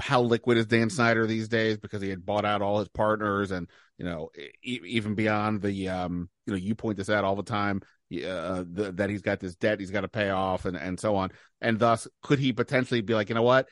how 0.00 0.20
liquid 0.20 0.58
is 0.58 0.66
Dan 0.66 0.90
Snyder 0.90 1.26
these 1.26 1.48
days 1.48 1.78
because 1.78 2.02
he 2.02 2.10
had 2.10 2.26
bought 2.26 2.44
out 2.44 2.60
all 2.60 2.80
his 2.80 2.88
partners, 2.88 3.50
and 3.52 3.70
you 3.98 4.04
know, 4.04 4.30
e- 4.62 4.80
even 4.84 5.14
beyond 5.14 5.62
the, 5.62 5.88
um, 5.88 6.28
you 6.46 6.52
know, 6.52 6.58
you 6.58 6.74
point 6.74 6.98
this 6.98 7.08
out 7.08 7.24
all 7.24 7.36
the 7.36 7.42
time. 7.42 7.82
Uh, 8.12 8.62
the, 8.70 8.92
that 8.94 9.10
he's 9.10 9.22
got 9.22 9.40
this 9.40 9.56
debt 9.56 9.80
he's 9.80 9.90
got 9.90 10.02
to 10.02 10.08
pay 10.08 10.30
off, 10.30 10.64
and 10.64 10.76
and 10.76 10.98
so 11.00 11.16
on, 11.16 11.30
and 11.60 11.78
thus 11.78 12.06
could 12.22 12.38
he 12.38 12.52
potentially 12.52 13.00
be 13.00 13.14
like, 13.14 13.28
you 13.28 13.34
know 13.34 13.42
what, 13.42 13.68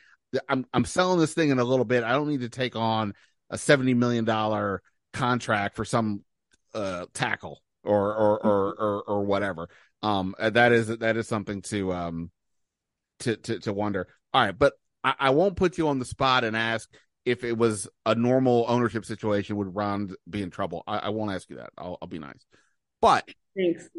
I'm 0.49 0.65
I'm 0.73 0.85
selling 0.85 1.19
this 1.19 1.33
thing 1.33 1.49
in 1.49 1.59
a 1.59 1.63
little 1.63 1.85
bit. 1.85 2.03
I 2.03 2.11
don't 2.11 2.27
need 2.27 2.41
to 2.41 2.49
take 2.49 2.75
on 2.75 3.13
a 3.49 3.57
seventy 3.57 3.93
million 3.93 4.25
dollar 4.25 4.81
contract 5.13 5.75
for 5.75 5.85
some 5.85 6.23
uh, 6.73 7.05
tackle 7.13 7.61
or 7.83 8.13
or, 8.13 8.45
or 8.45 8.73
or 8.73 9.03
or 9.03 9.23
whatever. 9.23 9.69
Um, 10.01 10.35
uh, 10.37 10.49
that 10.51 10.71
is 10.71 10.87
that 10.87 11.17
is 11.17 11.27
something 11.27 11.61
to 11.63 11.93
um 11.93 12.31
to 13.19 13.35
to 13.37 13.59
to 13.59 13.73
wonder. 13.73 14.07
All 14.33 14.43
right, 14.43 14.57
but 14.57 14.73
I, 15.03 15.15
I 15.19 15.29
won't 15.31 15.55
put 15.55 15.77
you 15.77 15.87
on 15.87 15.99
the 15.99 16.05
spot 16.05 16.43
and 16.43 16.55
ask 16.55 16.89
if 17.25 17.43
it 17.43 17.57
was 17.57 17.87
a 18.05 18.13
normal 18.13 18.65
ownership 18.67 19.05
situation. 19.05 19.55
Would 19.57 19.75
Ron 19.75 20.13
be 20.29 20.41
in 20.41 20.51
trouble? 20.51 20.83
I, 20.85 20.97
I 20.97 21.09
won't 21.09 21.31
ask 21.31 21.49
you 21.49 21.57
that. 21.57 21.69
I'll 21.77 21.97
I'll 22.01 22.07
be 22.07 22.19
nice, 22.19 22.45
but 23.01 23.27
thanks. 23.55 23.89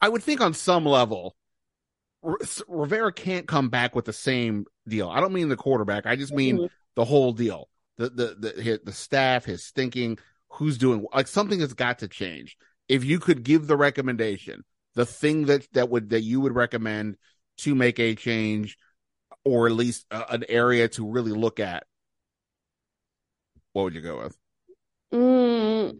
I 0.00 0.08
would 0.08 0.22
think 0.22 0.40
on 0.40 0.52
some 0.52 0.84
level, 0.84 1.36
Rivera 2.68 3.12
can't 3.12 3.46
come 3.46 3.68
back 3.68 3.94
with 3.94 4.04
the 4.04 4.12
same 4.12 4.66
deal. 4.86 5.08
I 5.08 5.20
don't 5.20 5.32
mean 5.32 5.48
the 5.48 5.56
quarterback. 5.56 6.04
I 6.04 6.16
just 6.16 6.32
mean 6.32 6.56
mm-hmm. 6.56 6.66
the 6.94 7.04
whole 7.04 7.32
deal 7.32 7.68
the 7.96 8.08
the 8.08 8.34
the 8.34 8.80
the 8.84 8.92
staff, 8.92 9.44
his 9.44 9.70
thinking, 9.70 10.18
who's 10.48 10.78
doing 10.78 11.06
like 11.12 11.26
something 11.26 11.60
has 11.60 11.74
got 11.74 12.00
to 12.00 12.08
change. 12.08 12.56
If 12.88 13.04
you 13.04 13.18
could 13.18 13.42
give 13.42 13.66
the 13.66 13.76
recommendation, 13.76 14.64
the 14.94 15.06
thing 15.06 15.46
that 15.46 15.66
that 15.72 15.88
would 15.88 16.10
that 16.10 16.22
you 16.22 16.40
would 16.40 16.54
recommend 16.54 17.16
to 17.58 17.74
make 17.74 17.98
a 17.98 18.14
change, 18.14 18.76
or 19.44 19.66
at 19.66 19.72
least 19.72 20.06
a, 20.10 20.32
an 20.32 20.44
area 20.48 20.88
to 20.88 21.08
really 21.08 21.32
look 21.32 21.60
at, 21.60 21.84
what 23.72 23.84
would 23.84 23.94
you 23.94 24.00
go 24.00 24.22
with? 24.22 24.36
Mm, 25.12 25.98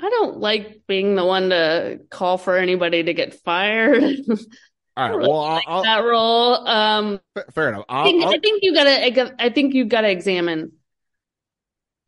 I 0.00 0.10
don't 0.10 0.38
like 0.38 0.82
being 0.86 1.14
the 1.14 1.24
one 1.24 1.50
to 1.50 2.00
call 2.10 2.38
for 2.38 2.56
anybody 2.56 3.02
to 3.02 3.14
get 3.14 3.34
fired. 3.42 4.16
All 4.96 5.10
right. 5.10 5.28
Well, 5.28 5.40
I'll, 5.40 5.62
I'll, 5.66 5.82
that 5.82 5.98
role. 5.98 6.66
Um, 6.66 7.20
fair 7.52 7.68
enough. 7.68 7.84
I 7.88 8.04
think, 8.04 8.24
I 8.24 8.38
think 8.38 8.62
you 8.62 8.74
gotta. 8.74 9.42
I 9.42 9.50
think 9.50 9.74
you 9.74 9.84
gotta 9.84 10.10
examine. 10.10 10.72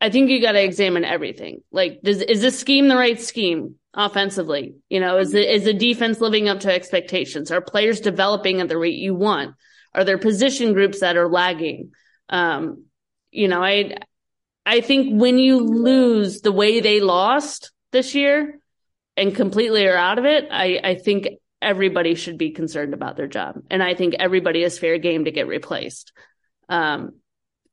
I 0.01 0.09
think 0.09 0.29
you 0.29 0.41
gotta 0.41 0.63
examine 0.63 1.05
everything. 1.05 1.61
Like, 1.71 2.01
does 2.03 2.21
is 2.21 2.41
this 2.41 2.57
scheme 2.57 2.87
the 2.87 2.95
right 2.95 3.19
scheme 3.19 3.75
offensively? 3.93 4.75
You 4.89 4.99
know, 5.01 5.17
is 5.17 5.31
the 5.31 5.53
is 5.53 5.65
the 5.65 5.73
defense 5.73 6.19
living 6.19 6.49
up 6.49 6.61
to 6.61 6.73
expectations? 6.73 7.51
Are 7.51 7.61
players 7.61 7.99
developing 7.99 8.59
at 8.59 8.69
the 8.69 8.77
rate 8.77 8.95
you 8.95 9.13
want? 9.13 9.55
Are 9.93 10.03
there 10.03 10.17
position 10.17 10.73
groups 10.73 11.01
that 11.01 11.17
are 11.17 11.29
lagging? 11.29 11.91
Um, 12.29 12.85
you 13.29 13.47
know, 13.47 13.63
I 13.63 13.97
I 14.65 14.81
think 14.81 15.19
when 15.21 15.37
you 15.37 15.59
lose 15.59 16.41
the 16.41 16.51
way 16.51 16.79
they 16.79 17.01
lost 17.01 17.71
this 17.91 18.15
year 18.15 18.59
and 19.15 19.35
completely 19.35 19.85
are 19.85 19.95
out 19.95 20.17
of 20.17 20.25
it, 20.25 20.47
I 20.49 20.79
I 20.83 20.95
think 20.95 21.27
everybody 21.61 22.15
should 22.15 22.37
be 22.37 22.51
concerned 22.51 22.93
about 22.93 23.17
their 23.17 23.27
job. 23.27 23.61
And 23.69 23.83
I 23.83 23.93
think 23.93 24.15
everybody 24.19 24.63
is 24.63 24.79
fair 24.79 24.97
game 24.97 25.25
to 25.25 25.31
get 25.31 25.47
replaced. 25.47 26.13
Um, 26.67 27.13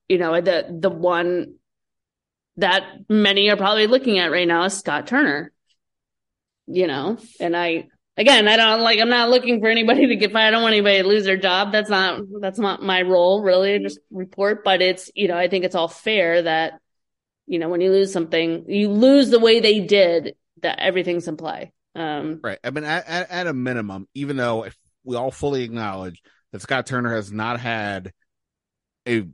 you 0.08 0.18
know, 0.18 0.40
the 0.40 0.66
the 0.80 0.90
one 0.90 1.54
that 2.56 2.84
many 3.08 3.50
are 3.50 3.56
probably 3.56 3.86
looking 3.86 4.18
at 4.18 4.30
right 4.30 4.48
now 4.48 4.64
is 4.64 4.76
Scott 4.76 5.06
Turner. 5.06 5.52
You 6.66 6.86
know, 6.86 7.18
and 7.38 7.56
I 7.56 7.88
again, 8.16 8.48
I 8.48 8.56
don't 8.56 8.80
like 8.80 8.98
I'm 8.98 9.08
not 9.08 9.30
looking 9.30 9.60
for 9.60 9.68
anybody 9.68 10.08
to 10.08 10.16
get 10.16 10.32
fired. 10.32 10.48
I 10.48 10.50
don't 10.50 10.62
want 10.62 10.74
anybody 10.74 11.02
to 11.02 11.08
lose 11.08 11.24
their 11.24 11.36
job. 11.36 11.72
That's 11.72 11.90
not 11.90 12.22
that's 12.40 12.58
not 12.58 12.82
my 12.82 13.02
role 13.02 13.42
really, 13.42 13.78
just 13.78 14.00
report. 14.10 14.64
But 14.64 14.82
it's 14.82 15.10
you 15.14 15.28
know, 15.28 15.36
I 15.36 15.48
think 15.48 15.64
it's 15.64 15.74
all 15.74 15.88
fair 15.88 16.42
that, 16.42 16.80
you 17.46 17.58
know, 17.58 17.68
when 17.68 17.80
you 17.80 17.90
lose 17.92 18.12
something, 18.12 18.64
you 18.68 18.88
lose 18.88 19.30
the 19.30 19.38
way 19.38 19.60
they 19.60 19.80
did, 19.80 20.34
that 20.62 20.80
everything's 20.80 21.28
in 21.28 21.36
play. 21.36 21.72
Um, 21.96 22.40
right. 22.44 22.58
I 22.62 22.70
mean, 22.70 22.84
at, 22.84 23.08
at, 23.08 23.30
at 23.30 23.46
a 23.46 23.54
minimum, 23.54 24.06
even 24.14 24.36
though 24.36 24.64
if 24.64 24.76
we 25.02 25.16
all 25.16 25.30
fully 25.30 25.62
acknowledge 25.62 26.22
that 26.52 26.60
Scott 26.60 26.86
Turner 26.86 27.14
has 27.14 27.32
not 27.32 27.58
had 27.58 28.12
a 29.08 29.26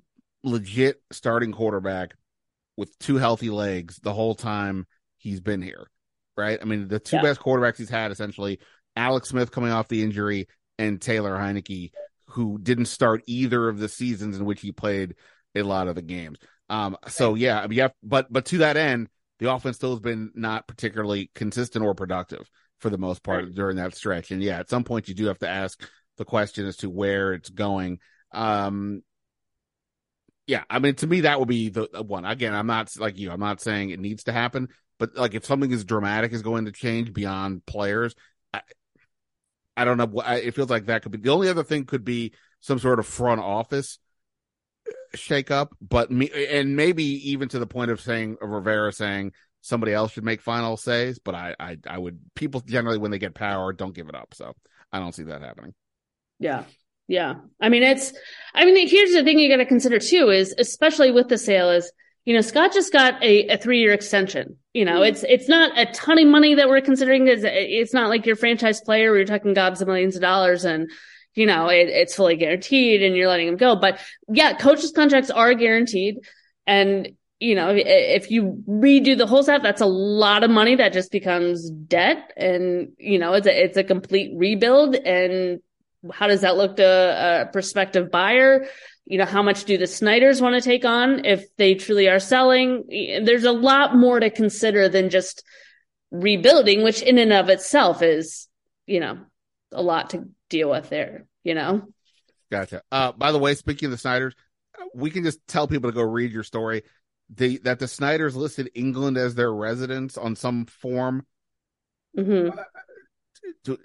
legit 0.44 1.02
starting 1.10 1.52
quarterback 1.52 2.14
with 2.76 2.96
two 2.98 3.16
healthy 3.16 3.50
legs 3.50 3.98
the 4.02 4.12
whole 4.12 4.34
time 4.34 4.86
he's 5.18 5.40
been 5.40 5.60
here, 5.60 5.88
right? 6.36 6.58
I 6.60 6.64
mean, 6.64 6.86
the 6.86 7.00
two 7.00 7.16
yeah. 7.16 7.22
best 7.22 7.40
quarterbacks 7.40 7.78
he's 7.78 7.90
had 7.90 8.12
essentially 8.12 8.60
Alex 8.94 9.30
Smith 9.30 9.50
coming 9.50 9.72
off 9.72 9.88
the 9.88 10.02
injury 10.02 10.46
and 10.78 11.00
Taylor 11.00 11.32
Heinicke, 11.32 11.90
who 12.28 12.58
didn't 12.58 12.86
start 12.86 13.22
either 13.26 13.68
of 13.68 13.78
the 13.78 13.88
seasons 13.88 14.38
in 14.38 14.44
which 14.44 14.60
he 14.60 14.70
played 14.72 15.16
a 15.54 15.62
lot 15.62 15.88
of 15.88 15.96
the 15.96 16.02
games. 16.02 16.38
Um, 16.68 16.96
so 17.08 17.34
yeah, 17.34 17.60
I 17.60 17.66
mean, 17.66 17.78
yeah, 17.78 17.88
but 18.02 18.32
but 18.32 18.46
to 18.46 18.58
that 18.58 18.76
end, 18.76 19.08
the 19.42 19.52
offense 19.52 19.74
still 19.74 19.90
has 19.90 19.98
been 19.98 20.30
not 20.36 20.68
particularly 20.68 21.28
consistent 21.34 21.84
or 21.84 21.96
productive 21.96 22.48
for 22.78 22.90
the 22.90 22.98
most 22.98 23.24
part 23.24 23.44
right. 23.44 23.54
during 23.54 23.76
that 23.76 23.92
stretch. 23.92 24.30
And 24.30 24.40
yeah, 24.40 24.60
at 24.60 24.70
some 24.70 24.84
point 24.84 25.08
you 25.08 25.14
do 25.14 25.26
have 25.26 25.40
to 25.40 25.48
ask 25.48 25.84
the 26.16 26.24
question 26.24 26.64
as 26.64 26.76
to 26.78 26.88
where 26.88 27.32
it's 27.32 27.50
going. 27.50 27.98
Um, 28.30 29.02
yeah, 30.46 30.62
I 30.70 30.78
mean, 30.78 30.94
to 30.96 31.08
me, 31.08 31.22
that 31.22 31.40
would 31.40 31.48
be 31.48 31.70
the 31.70 31.88
one. 32.06 32.24
Again, 32.24 32.54
I'm 32.54 32.68
not 32.68 32.96
like 32.98 33.18
you, 33.18 33.32
I'm 33.32 33.40
not 33.40 33.60
saying 33.60 33.90
it 33.90 33.98
needs 33.98 34.24
to 34.24 34.32
happen, 34.32 34.68
but 35.00 35.16
like 35.16 35.34
if 35.34 35.44
something 35.44 35.72
as 35.72 35.84
dramatic 35.84 36.32
is 36.32 36.42
going 36.42 36.66
to 36.66 36.72
change 36.72 37.12
beyond 37.12 37.66
players, 37.66 38.14
I, 38.52 38.60
I 39.76 39.84
don't 39.84 39.96
know. 39.96 40.22
It 40.24 40.54
feels 40.54 40.70
like 40.70 40.86
that 40.86 41.02
could 41.02 41.10
be 41.10 41.18
the 41.18 41.30
only 41.30 41.48
other 41.48 41.64
thing 41.64 41.84
could 41.84 42.04
be 42.04 42.32
some 42.60 42.78
sort 42.78 43.00
of 43.00 43.06
front 43.06 43.40
office 43.40 43.98
shake 45.14 45.50
up, 45.50 45.74
but 45.80 46.10
me 46.10 46.30
and 46.50 46.76
maybe 46.76 47.04
even 47.30 47.48
to 47.50 47.58
the 47.58 47.66
point 47.66 47.90
of 47.90 48.00
saying 48.00 48.36
of 48.40 48.48
Rivera 48.48 48.92
saying 48.92 49.32
somebody 49.60 49.92
else 49.92 50.12
should 50.12 50.24
make 50.24 50.40
final 50.40 50.76
says, 50.76 51.18
but 51.18 51.34
I, 51.34 51.54
I 51.58 51.78
I 51.86 51.98
would 51.98 52.18
people 52.34 52.60
generally 52.60 52.98
when 52.98 53.10
they 53.10 53.18
get 53.18 53.34
power 53.34 53.72
don't 53.72 53.94
give 53.94 54.08
it 54.08 54.14
up. 54.14 54.34
So 54.34 54.54
I 54.92 54.98
don't 54.98 55.14
see 55.14 55.24
that 55.24 55.42
happening. 55.42 55.74
Yeah. 56.38 56.64
Yeah. 57.08 57.34
I 57.60 57.68
mean 57.68 57.82
it's 57.82 58.12
I 58.54 58.64
mean 58.64 58.88
here's 58.88 59.12
the 59.12 59.24
thing 59.24 59.38
you 59.38 59.48
gotta 59.48 59.66
consider 59.66 59.98
too 59.98 60.30
is 60.30 60.54
especially 60.58 61.10
with 61.10 61.28
the 61.28 61.38
sale 61.38 61.70
is 61.70 61.90
you 62.24 62.34
know, 62.34 62.40
Scott 62.40 62.72
just 62.72 62.92
got 62.92 63.22
a, 63.22 63.48
a 63.48 63.58
three 63.58 63.80
year 63.80 63.92
extension. 63.92 64.56
You 64.72 64.84
know, 64.84 65.00
mm-hmm. 65.00 65.14
it's 65.14 65.24
it's 65.24 65.48
not 65.48 65.76
a 65.78 65.86
ton 65.92 66.18
of 66.18 66.28
money 66.28 66.54
that 66.54 66.68
we're 66.68 66.80
considering. 66.80 67.26
It's, 67.26 67.42
it's 67.44 67.92
not 67.92 68.08
like 68.08 68.26
your 68.26 68.36
franchise 68.36 68.80
player 68.80 69.10
where 69.10 69.18
you're 69.18 69.26
talking 69.26 69.54
gobs 69.54 69.80
of 69.80 69.88
millions 69.88 70.14
of 70.14 70.22
dollars 70.22 70.64
and 70.64 70.90
you 71.34 71.46
know, 71.46 71.68
it, 71.68 71.88
it's 71.88 72.14
fully 72.14 72.36
guaranteed 72.36 73.02
and 73.02 73.16
you're 73.16 73.28
letting 73.28 73.46
them 73.46 73.56
go. 73.56 73.76
But 73.76 73.98
yeah, 74.28 74.54
coaches 74.54 74.92
contracts 74.92 75.30
are 75.30 75.54
guaranteed. 75.54 76.18
And, 76.66 77.16
you 77.40 77.54
know, 77.54 77.72
if 77.74 78.30
you 78.30 78.62
redo 78.68 79.16
the 79.18 79.26
whole 79.26 79.42
staff, 79.42 79.62
that's 79.62 79.80
a 79.80 79.86
lot 79.86 80.44
of 80.44 80.50
money 80.50 80.76
that 80.76 80.92
just 80.92 81.10
becomes 81.10 81.70
debt. 81.70 82.32
And, 82.36 82.92
you 82.98 83.18
know, 83.18 83.32
it's 83.32 83.46
a, 83.46 83.64
it's 83.64 83.76
a 83.76 83.84
complete 83.84 84.32
rebuild. 84.36 84.94
And 84.94 85.60
how 86.12 86.26
does 86.26 86.42
that 86.42 86.56
look 86.56 86.76
to 86.76 87.46
a 87.46 87.50
prospective 87.50 88.10
buyer? 88.10 88.66
You 89.06 89.18
know, 89.18 89.24
how 89.24 89.42
much 89.42 89.64
do 89.64 89.76
the 89.76 89.86
Snyders 89.86 90.40
want 90.40 90.54
to 90.54 90.60
take 90.60 90.84
on 90.84 91.24
if 91.24 91.44
they 91.56 91.74
truly 91.74 92.08
are 92.08 92.20
selling? 92.20 92.84
There's 93.24 93.44
a 93.44 93.52
lot 93.52 93.96
more 93.96 94.20
to 94.20 94.30
consider 94.30 94.88
than 94.88 95.10
just 95.10 95.42
rebuilding, 96.12 96.82
which 96.84 97.02
in 97.02 97.18
and 97.18 97.32
of 97.32 97.48
itself 97.48 98.02
is, 98.02 98.46
you 98.86 99.00
know, 99.00 99.18
a 99.72 99.82
lot 99.82 100.10
to 100.10 100.28
deal 100.52 100.70
with 100.70 100.88
there, 100.88 101.26
you 101.42 101.54
know? 101.54 101.88
Gotcha. 102.50 102.82
Uh, 102.92 103.12
by 103.12 103.32
the 103.32 103.38
way, 103.38 103.54
speaking 103.54 103.86
of 103.86 103.90
the 103.90 103.98
Snyders, 103.98 104.34
we 104.94 105.10
can 105.10 105.24
just 105.24 105.40
tell 105.48 105.66
people 105.66 105.90
to 105.90 105.94
go 105.94 106.02
read 106.02 106.30
your 106.30 106.44
story. 106.44 106.82
The, 107.34 107.58
that 107.64 107.78
the 107.78 107.88
Snyders 107.88 108.36
listed 108.36 108.70
England 108.74 109.16
as 109.16 109.34
their 109.34 109.52
residence 109.52 110.18
on 110.18 110.36
some 110.36 110.66
form. 110.66 111.26
Mm-hmm. 112.16 112.56
Do, 113.64 113.78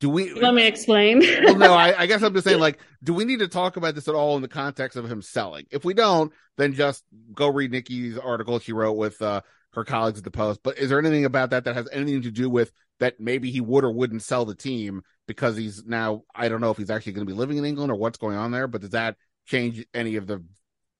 do 0.00 0.10
we 0.10 0.32
let 0.34 0.54
me 0.54 0.66
explain? 0.66 1.20
well, 1.20 1.56
no, 1.56 1.74
I, 1.74 2.02
I, 2.02 2.06
guess 2.06 2.22
I'm 2.22 2.34
just 2.34 2.44
saying, 2.44 2.58
like, 2.60 2.80
do 3.04 3.14
we 3.14 3.24
need 3.24 3.38
to 3.38 3.48
talk 3.48 3.76
about 3.76 3.94
this 3.94 4.08
at 4.08 4.14
all 4.14 4.34
in 4.34 4.42
the 4.42 4.48
context 4.48 4.96
of 4.96 5.10
him 5.10 5.22
selling? 5.22 5.66
If 5.70 5.84
we 5.84 5.94
don't, 5.94 6.32
then 6.56 6.74
just 6.74 7.04
go 7.32 7.48
read 7.48 7.70
Nicki's 7.70 8.18
article 8.18 8.58
she 8.58 8.72
wrote 8.72 8.96
with 8.96 9.22
uh, 9.22 9.42
her 9.74 9.84
colleagues 9.84 10.18
at 10.18 10.24
the 10.24 10.30
Post. 10.32 10.60
But 10.64 10.78
is 10.78 10.90
there 10.90 10.98
anything 10.98 11.24
about 11.24 11.50
that 11.50 11.64
that 11.64 11.76
has 11.76 11.88
anything 11.92 12.22
to 12.22 12.30
do 12.32 12.50
with 12.50 12.72
that 12.98 13.20
maybe 13.20 13.50
he 13.50 13.60
would 13.60 13.84
or 13.84 13.92
wouldn't 13.92 14.22
sell 14.22 14.44
the 14.44 14.54
team 14.54 15.02
because 15.28 15.56
he's 15.56 15.84
now 15.84 16.22
I 16.34 16.48
don't 16.48 16.60
know 16.60 16.72
if 16.72 16.76
he's 16.76 16.90
actually 16.90 17.12
going 17.12 17.26
to 17.26 17.32
be 17.32 17.38
living 17.38 17.58
in 17.58 17.64
England 17.64 17.92
or 17.92 17.94
what's 17.94 18.18
going 18.18 18.36
on 18.36 18.50
there, 18.50 18.66
but 18.66 18.80
does 18.80 18.90
that 18.90 19.16
change 19.46 19.86
any 19.94 20.16
of 20.16 20.26
the 20.26 20.42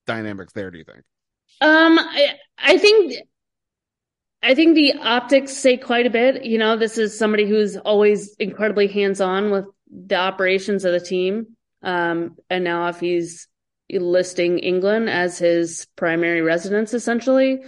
dynamics 0.07 0.53
there? 0.53 0.71
Do 0.71 0.77
you 0.77 0.85
think? 0.85 1.03
Um, 1.59 1.99
I, 1.99 2.35
I 2.57 2.77
think 2.77 3.15
I 4.41 4.55
think 4.55 4.75
the 4.75 4.93
optics 4.93 5.51
say 5.57 5.75
quite 5.75 6.05
a 6.05 6.09
bit. 6.09 6.45
You 6.45 6.57
know, 6.57 6.77
this 6.77 6.97
is 6.97 7.17
somebody 7.17 7.45
who's 7.45 7.75
always 7.75 8.35
incredibly 8.35 8.87
hands 8.87 9.19
on 9.19 9.51
with 9.51 9.65
the 9.91 10.15
operations 10.15 10.85
of 10.85 10.93
the 10.93 10.99
team. 10.99 11.57
Um, 11.81 12.37
and 12.49 12.63
now 12.63 12.87
if 12.87 12.99
he's 12.99 13.47
listing 13.91 14.59
England 14.59 15.09
as 15.09 15.39
his 15.39 15.87
primary 15.95 16.41
residence, 16.41 16.93
essentially, 16.93 17.61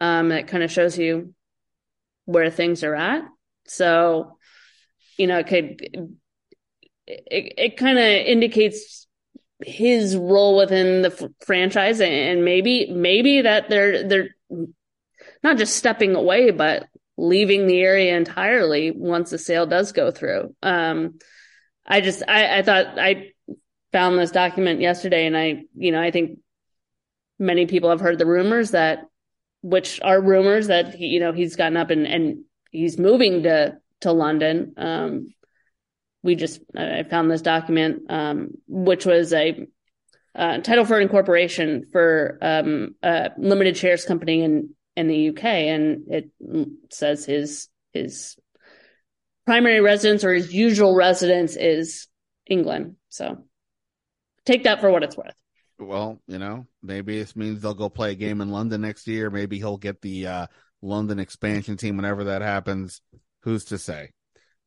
um, 0.00 0.32
it 0.32 0.48
kind 0.48 0.62
of 0.62 0.70
shows 0.70 0.98
you 0.98 1.34
where 2.24 2.50
things 2.50 2.84
are 2.84 2.94
at. 2.94 3.22
So, 3.66 4.37
you 5.18 5.26
know, 5.26 5.38
it 5.38 5.46
could, 5.46 6.08
it, 7.06 7.54
it 7.58 7.76
kind 7.76 7.98
of 7.98 8.04
indicates 8.04 9.06
his 9.60 10.16
role 10.16 10.56
within 10.56 11.02
the 11.02 11.12
f- 11.12 11.30
franchise 11.44 12.00
and 12.00 12.44
maybe, 12.44 12.90
maybe 12.90 13.42
that 13.42 13.68
they're, 13.68 14.06
they're 14.06 14.28
not 15.42 15.58
just 15.58 15.76
stepping 15.76 16.14
away, 16.14 16.52
but 16.52 16.86
leaving 17.16 17.66
the 17.66 17.80
area 17.80 18.16
entirely 18.16 18.92
once 18.92 19.30
the 19.30 19.38
sale 19.38 19.66
does 19.66 19.92
go 19.92 20.10
through. 20.12 20.54
Um, 20.62 21.18
I 21.84 22.00
just, 22.00 22.22
I, 22.28 22.58
I 22.58 22.62
thought 22.62 22.98
I 22.98 23.32
found 23.90 24.18
this 24.18 24.30
document 24.30 24.80
yesterday 24.80 25.26
and 25.26 25.36
I, 25.36 25.64
you 25.74 25.90
know, 25.90 26.00
I 26.00 26.12
think 26.12 26.38
many 27.38 27.66
people 27.66 27.90
have 27.90 28.00
heard 28.00 28.18
the 28.18 28.26
rumors 28.26 28.70
that, 28.70 29.06
which 29.62 30.00
are 30.02 30.20
rumors 30.20 30.68
that, 30.68 30.94
he, 30.94 31.06
you 31.06 31.18
know, 31.18 31.32
he's 31.32 31.56
gotten 31.56 31.76
up 31.76 31.90
and, 31.90 32.06
and 32.06 32.44
he's 32.70 32.98
moving 32.98 33.42
to 33.42 33.78
to 34.00 34.12
London. 34.12 34.74
Um, 34.76 35.34
we 36.22 36.34
just 36.34 36.60
I 36.76 37.04
found 37.04 37.30
this 37.30 37.42
document, 37.42 38.10
um, 38.10 38.50
which 38.66 39.06
was 39.06 39.32
a 39.32 39.66
uh, 40.34 40.58
title 40.58 40.84
for 40.84 41.00
incorporation 41.00 41.84
for 41.90 42.38
um, 42.42 42.94
a 43.02 43.30
limited 43.38 43.76
shares 43.76 44.04
company 44.04 44.42
in 44.42 44.70
in 44.96 45.08
the 45.08 45.28
UK, 45.30 45.44
and 45.44 46.02
it 46.08 46.30
says 46.90 47.24
his 47.24 47.68
his 47.92 48.36
primary 49.46 49.80
residence 49.80 50.24
or 50.24 50.34
his 50.34 50.52
usual 50.52 50.94
residence 50.94 51.56
is 51.56 52.06
England. 52.46 52.96
So 53.08 53.44
take 54.44 54.64
that 54.64 54.80
for 54.80 54.90
what 54.90 55.02
it's 55.02 55.16
worth. 55.16 55.34
Well, 55.78 56.20
you 56.26 56.38
know, 56.38 56.66
maybe 56.82 57.18
this 57.18 57.36
means 57.36 57.62
they'll 57.62 57.74
go 57.74 57.88
play 57.88 58.12
a 58.12 58.16
game 58.16 58.40
in 58.40 58.50
London 58.50 58.80
next 58.80 59.06
year. 59.06 59.30
Maybe 59.30 59.58
he'll 59.58 59.76
get 59.76 60.02
the 60.02 60.26
uh, 60.26 60.46
London 60.82 61.20
expansion 61.20 61.76
team 61.76 61.96
whenever 61.96 62.24
that 62.24 62.42
happens. 62.42 63.00
Who's 63.42 63.66
to 63.66 63.78
say? 63.78 64.10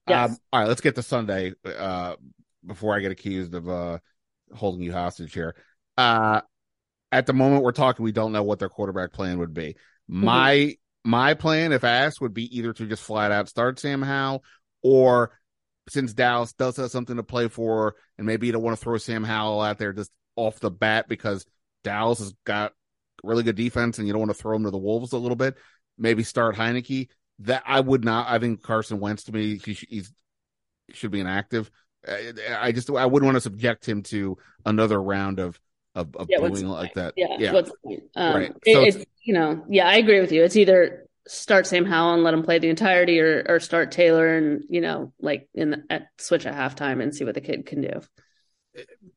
Yes. 0.07 0.31
Um, 0.31 0.37
all 0.51 0.59
right, 0.61 0.67
let's 0.67 0.81
get 0.81 0.95
to 0.95 1.03
Sunday 1.03 1.53
uh, 1.65 2.15
before 2.65 2.95
I 2.95 2.99
get 2.99 3.11
accused 3.11 3.53
of 3.53 3.69
uh, 3.69 3.99
holding 4.53 4.81
you 4.81 4.91
hostage 4.91 5.33
here. 5.33 5.55
Uh, 5.97 6.41
at 7.11 7.25
the 7.25 7.33
moment 7.33 7.63
we're 7.63 7.71
talking, 7.71 8.03
we 8.03 8.11
don't 8.11 8.31
know 8.31 8.43
what 8.43 8.59
their 8.59 8.69
quarterback 8.69 9.11
plan 9.11 9.39
would 9.39 9.53
be. 9.53 9.75
Mm-hmm. 10.09 10.25
My 10.25 10.75
my 11.03 11.33
plan, 11.33 11.71
if 11.71 11.83
asked, 11.83 12.21
would 12.21 12.33
be 12.33 12.57
either 12.57 12.73
to 12.73 12.85
just 12.85 13.03
flat 13.03 13.31
out 13.31 13.49
start 13.49 13.79
Sam 13.79 14.01
Howell, 14.01 14.43
or 14.81 15.37
since 15.89 16.13
Dallas 16.13 16.53
does 16.53 16.77
have 16.77 16.91
something 16.91 17.17
to 17.17 17.23
play 17.23 17.47
for, 17.47 17.95
and 18.17 18.27
maybe 18.27 18.47
you 18.47 18.53
don't 18.53 18.63
want 18.63 18.77
to 18.77 18.83
throw 18.83 18.97
Sam 18.97 19.23
Howell 19.23 19.61
out 19.61 19.77
there 19.77 19.93
just 19.93 20.11
off 20.35 20.59
the 20.59 20.71
bat 20.71 21.07
because 21.07 21.45
Dallas 21.83 22.19
has 22.19 22.33
got 22.45 22.73
really 23.23 23.43
good 23.43 23.55
defense, 23.55 23.97
and 23.97 24.07
you 24.07 24.13
don't 24.13 24.21
want 24.21 24.31
to 24.31 24.37
throw 24.37 24.55
him 24.55 24.63
to 24.63 24.71
the 24.71 24.77
wolves 24.77 25.11
a 25.11 25.17
little 25.17 25.35
bit. 25.35 25.57
Maybe 25.97 26.23
start 26.23 26.55
Heinicke. 26.55 27.09
That 27.41 27.63
I 27.65 27.79
would 27.79 28.03
not. 28.03 28.29
I 28.29 28.39
think 28.39 28.61
Carson 28.61 28.99
Wentz 28.99 29.23
to 29.23 29.31
me, 29.31 29.57
he, 29.57 29.73
he's 29.73 30.11
should 30.93 31.11
be 31.11 31.19
inactive. 31.19 31.71
I, 32.07 32.33
I 32.59 32.71
just 32.71 32.89
I 32.89 33.05
wouldn't 33.05 33.25
want 33.27 33.35
to 33.35 33.41
subject 33.41 33.87
him 33.87 34.03
to 34.03 34.37
another 34.65 35.01
round 35.01 35.39
of 35.39 35.59
of, 35.95 36.15
of 36.15 36.27
Yeah, 36.29 36.39
booing 36.39 36.67
like 36.67 36.93
that. 36.95 37.13
Yeah, 37.17 37.27
yeah. 37.39 37.51
what's 37.53 37.69
the 37.69 37.77
point? 37.83 38.03
Um, 38.15 38.33
Right. 38.35 38.53
it- 38.65 38.73
So 38.73 38.83
it's, 38.83 39.05
you 39.23 39.33
know, 39.33 39.65
yeah, 39.69 39.87
I 39.87 39.95
agree 39.95 40.19
with 40.21 40.31
you. 40.31 40.43
It's 40.43 40.55
either 40.55 41.05
start 41.27 41.67
Sam 41.67 41.85
Howell 41.85 42.15
and 42.15 42.23
let 42.23 42.33
him 42.33 42.43
play 42.43 42.59
the 42.59 42.69
entirety, 42.69 43.19
or 43.19 43.45
or 43.47 43.59
start 43.59 43.91
Taylor 43.91 44.35
and 44.35 44.63
you 44.69 44.81
know, 44.81 45.13
like 45.19 45.47
in 45.53 45.71
the, 45.71 45.83
at 45.89 46.07
switch 46.17 46.45
at 46.45 46.55
halftime 46.55 47.01
and 47.01 47.13
see 47.13 47.23
what 47.23 47.35
the 47.35 47.41
kid 47.41 47.65
can 47.65 47.81
do. 47.81 48.01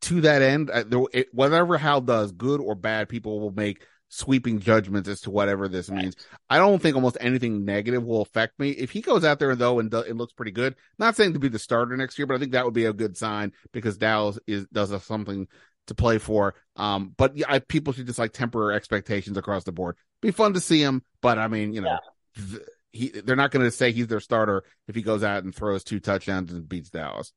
to 0.02 0.20
that 0.22 0.42
end, 0.42 0.70
it, 1.12 1.32
whatever 1.32 1.78
Howell 1.78 2.02
does, 2.02 2.32
good 2.32 2.60
or 2.60 2.74
bad, 2.74 3.08
people 3.08 3.40
will 3.40 3.52
make 3.52 3.86
sweeping 4.08 4.60
judgments 4.60 5.08
as 5.08 5.22
to 5.22 5.30
whatever 5.30 5.68
this 5.68 5.90
means. 5.90 6.14
I 6.48 6.58
don't 6.58 6.80
think 6.80 6.94
almost 6.94 7.16
anything 7.20 7.64
negative 7.64 8.04
will 8.04 8.22
affect 8.22 8.58
me. 8.58 8.70
If 8.70 8.90
he 8.90 9.00
goes 9.00 9.24
out 9.24 9.38
there 9.38 9.54
though 9.56 9.80
and 9.80 9.90
do, 9.90 9.98
it 9.98 10.16
looks 10.16 10.32
pretty 10.32 10.52
good, 10.52 10.76
not 10.98 11.16
saying 11.16 11.32
to 11.32 11.38
be 11.38 11.48
the 11.48 11.58
starter 11.58 11.96
next 11.96 12.18
year, 12.18 12.26
but 12.26 12.34
I 12.34 12.38
think 12.38 12.52
that 12.52 12.64
would 12.64 12.74
be 12.74 12.84
a 12.84 12.92
good 12.92 13.16
sign 13.16 13.52
because 13.72 13.98
Dallas 13.98 14.38
is 14.46 14.66
does 14.72 14.90
have 14.90 15.02
something 15.02 15.48
to 15.86 15.94
play 15.94 16.18
for. 16.18 16.54
Um, 16.76 17.12
but 17.16 17.36
yeah, 17.36 17.46
I, 17.48 17.58
people 17.58 17.92
should 17.92 18.06
just 18.06 18.18
like 18.18 18.32
temper 18.32 18.72
expectations 18.72 19.36
across 19.36 19.64
the 19.64 19.72
board. 19.72 19.96
Be 20.22 20.30
fun 20.30 20.54
to 20.54 20.60
see 20.60 20.80
him, 20.80 21.02
but 21.20 21.38
I 21.38 21.48
mean, 21.48 21.72
you 21.72 21.80
know, 21.80 21.98
th- 22.36 22.62
he 22.92 23.08
they're 23.08 23.36
not 23.36 23.50
going 23.50 23.64
to 23.64 23.70
say 23.70 23.92
he's 23.92 24.06
their 24.06 24.20
starter 24.20 24.64
if 24.86 24.94
he 24.94 25.02
goes 25.02 25.24
out 25.24 25.44
and 25.44 25.54
throws 25.54 25.84
two 25.84 26.00
touchdowns 26.00 26.52
and 26.52 26.68
beats 26.68 26.90
Dallas. 26.90 27.32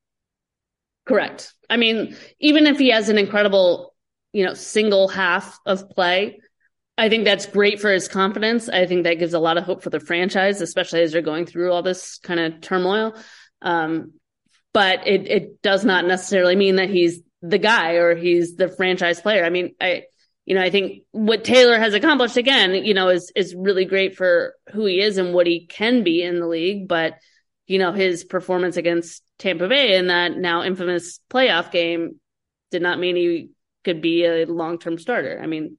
Correct. 1.05 1.53
I 1.69 1.77
mean, 1.77 2.15
even 2.39 2.67
if 2.67 2.77
he 2.77 2.89
has 2.89 3.09
an 3.09 3.17
incredible, 3.17 3.95
you 4.33 4.45
know, 4.45 4.53
single 4.53 5.07
half 5.07 5.57
of 5.65 5.89
play, 5.89 6.39
I 6.97 7.09
think 7.09 7.25
that's 7.25 7.45
great 7.45 7.79
for 7.79 7.91
his 7.91 8.07
confidence. 8.07 8.69
I 8.69 8.87
think 8.87 9.03
that 9.03 9.19
gives 9.19 9.33
a 9.33 9.39
lot 9.39 9.57
of 9.57 9.63
hope 9.63 9.83
for 9.83 9.91
the 9.91 9.99
franchise, 9.99 10.61
especially 10.61 11.01
as 11.01 11.11
they're 11.11 11.21
going 11.21 11.45
through 11.45 11.71
all 11.71 11.83
this 11.83 12.17
kind 12.17 12.39
of 12.39 12.61
turmoil. 12.61 13.13
Um, 13.61 14.13
but 14.73 15.07
it 15.07 15.27
it 15.27 15.61
does 15.61 15.85
not 15.85 16.05
necessarily 16.05 16.55
mean 16.55 16.75
that 16.75 16.89
he's 16.89 17.21
the 17.41 17.57
guy 17.57 17.93
or 17.93 18.15
he's 18.15 18.55
the 18.55 18.67
franchise 18.67 19.21
player. 19.21 19.43
I 19.45 19.49
mean, 19.49 19.75
I 19.79 20.03
you 20.45 20.55
know, 20.55 20.61
I 20.61 20.69
think 20.69 21.03
what 21.11 21.43
Taylor 21.43 21.77
has 21.77 21.93
accomplished 21.93 22.37
again, 22.37 22.73
you 22.73 22.93
know, 22.93 23.09
is 23.09 23.31
is 23.35 23.53
really 23.55 23.85
great 23.85 24.15
for 24.15 24.55
who 24.71 24.85
he 24.85 25.01
is 25.01 25.17
and 25.17 25.33
what 25.33 25.45
he 25.45 25.65
can 25.65 26.03
be 26.03 26.23
in 26.23 26.39
the 26.39 26.47
league, 26.47 26.87
but 26.87 27.15
you 27.67 27.79
know, 27.79 27.91
his 27.91 28.23
performance 28.23 28.77
against 28.77 29.23
Tampa 29.39 29.67
Bay 29.67 29.97
in 29.97 30.07
that 30.07 30.37
now 30.37 30.63
infamous 30.63 31.19
playoff 31.29 31.69
game 31.69 32.19
did 32.71 32.81
not 32.81 32.97
mean 32.97 33.15
he 33.15 33.49
could 33.83 34.01
be 34.01 34.25
a 34.25 34.45
long-term 34.45 34.97
starter. 34.97 35.39
I 35.41 35.47
mean, 35.47 35.77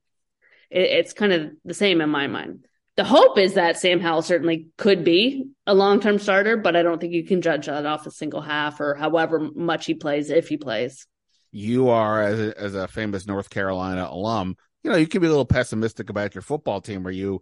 it, 0.70 0.90
it's 0.90 1.12
kind 1.12 1.32
of 1.32 1.50
the 1.64 1.74
same 1.74 2.00
in 2.00 2.10
my 2.10 2.26
mind. 2.26 2.66
The 2.96 3.04
hope 3.04 3.38
is 3.38 3.54
that 3.54 3.78
Sam 3.78 4.00
Howell 4.00 4.22
certainly 4.22 4.68
could 4.76 5.04
be 5.04 5.50
a 5.66 5.74
long-term 5.74 6.18
starter, 6.18 6.56
but 6.56 6.74
I 6.74 6.82
don't 6.82 7.00
think 7.00 7.12
you 7.12 7.24
can 7.24 7.42
judge 7.42 7.66
that 7.66 7.86
off 7.86 8.06
a 8.06 8.10
single 8.10 8.40
half 8.40 8.80
or 8.80 8.94
however 8.94 9.38
much 9.54 9.86
he 9.86 9.94
plays 9.94 10.30
if 10.30 10.48
he 10.48 10.56
plays. 10.56 11.06
you 11.52 11.88
are 11.90 12.22
as 12.22 12.40
a, 12.40 12.60
as 12.60 12.74
a 12.74 12.88
famous 12.88 13.26
North 13.26 13.50
Carolina 13.50 14.08
alum, 14.10 14.56
you 14.82 14.90
know, 14.90 14.96
you 14.96 15.06
can 15.06 15.20
be 15.20 15.26
a 15.26 15.30
little 15.30 15.44
pessimistic 15.44 16.10
about 16.10 16.34
your 16.34 16.42
football 16.42 16.80
team. 16.80 17.06
Are 17.06 17.10
you 17.10 17.40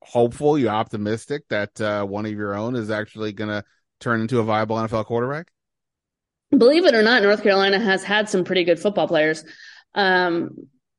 hopeful, 0.00 0.58
you 0.58 0.68
optimistic 0.68 1.44
that 1.48 1.80
uh, 1.80 2.04
one 2.04 2.26
of 2.26 2.32
your 2.32 2.54
own 2.54 2.76
is 2.76 2.90
actually 2.90 3.32
going 3.32 3.50
to 3.50 3.64
turn 4.00 4.20
into 4.20 4.38
a 4.38 4.44
viable 4.44 4.76
NFL 4.76 5.06
quarterback? 5.06 5.48
believe 6.56 6.84
it 6.84 6.94
or 6.94 7.02
not, 7.02 7.22
North 7.22 7.42
Carolina 7.42 7.78
has 7.78 8.02
had 8.02 8.28
some 8.28 8.44
pretty 8.44 8.64
good 8.64 8.78
football 8.78 9.08
players. 9.08 9.44
Um, 9.94 10.50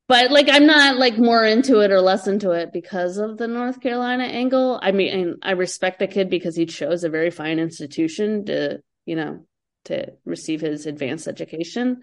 but 0.07 0.31
like, 0.31 0.47
I'm 0.49 0.65
not 0.65 0.97
like 0.97 1.17
more 1.17 1.43
into 1.45 1.79
it 1.79 1.91
or 1.91 2.01
less 2.01 2.27
into 2.27 2.51
it 2.51 2.73
because 2.73 3.17
of 3.17 3.37
the 3.37 3.47
North 3.47 3.79
Carolina 3.81 4.25
angle. 4.25 4.79
I 4.81 4.91
mean, 4.91 5.37
I 5.41 5.51
respect 5.51 5.99
the 5.99 6.07
kid 6.07 6.29
because 6.29 6.55
he 6.55 6.65
chose 6.65 7.03
a 7.03 7.09
very 7.09 7.31
fine 7.31 7.59
institution 7.59 8.45
to, 8.45 8.79
you 9.05 9.15
know, 9.15 9.45
to 9.85 10.13
receive 10.25 10.61
his 10.61 10.85
advanced 10.85 11.27
education. 11.27 12.01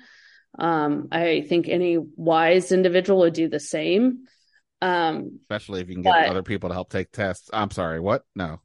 Um, 0.59 1.09
I 1.13 1.45
think 1.49 1.69
any 1.69 1.97
wise 1.99 2.73
individual 2.73 3.21
would 3.21 3.35
do 3.35 3.49
the 3.49 3.61
same. 3.61 4.25
Um, 4.83 5.39
Especially 5.43 5.81
if 5.81 5.89
you 5.89 5.95
can 5.97 6.03
get 6.03 6.13
But- 6.13 6.29
other 6.29 6.43
people 6.43 6.71
to 6.71 6.75
help 6.75 6.91
take 6.91 7.13
tests. 7.13 7.51
I'm 7.53 7.71
sorry, 7.71 8.01
what? 8.01 8.25
No. 8.35 8.61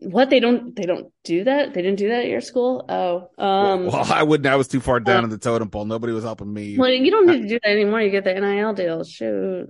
What 0.00 0.30
they 0.30 0.40
don't, 0.40 0.74
they 0.74 0.84
don't 0.84 1.12
do 1.24 1.44
that. 1.44 1.74
They 1.74 1.82
didn't 1.82 1.98
do 1.98 2.08
that 2.08 2.24
at 2.24 2.28
your 2.28 2.40
school. 2.40 2.84
Oh, 2.88 3.30
um, 3.42 3.86
well, 3.86 4.12
I 4.12 4.22
wouldn't. 4.22 4.46
I 4.46 4.56
was 4.56 4.68
too 4.68 4.80
far 4.80 5.00
down 5.00 5.24
in 5.24 5.30
the 5.30 5.38
totem 5.38 5.70
pole. 5.70 5.84
Nobody 5.84 6.12
was 6.12 6.24
helping 6.24 6.52
me. 6.52 6.78
Well, 6.78 6.90
you 6.90 7.10
don't 7.10 7.26
need 7.26 7.42
to 7.42 7.48
do 7.48 7.60
that 7.62 7.70
anymore. 7.70 8.00
You 8.00 8.10
get 8.10 8.24
the 8.24 8.34
NIL 8.34 8.72
deal. 8.74 9.04
Shoot. 9.04 9.66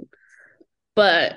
But 0.95 1.37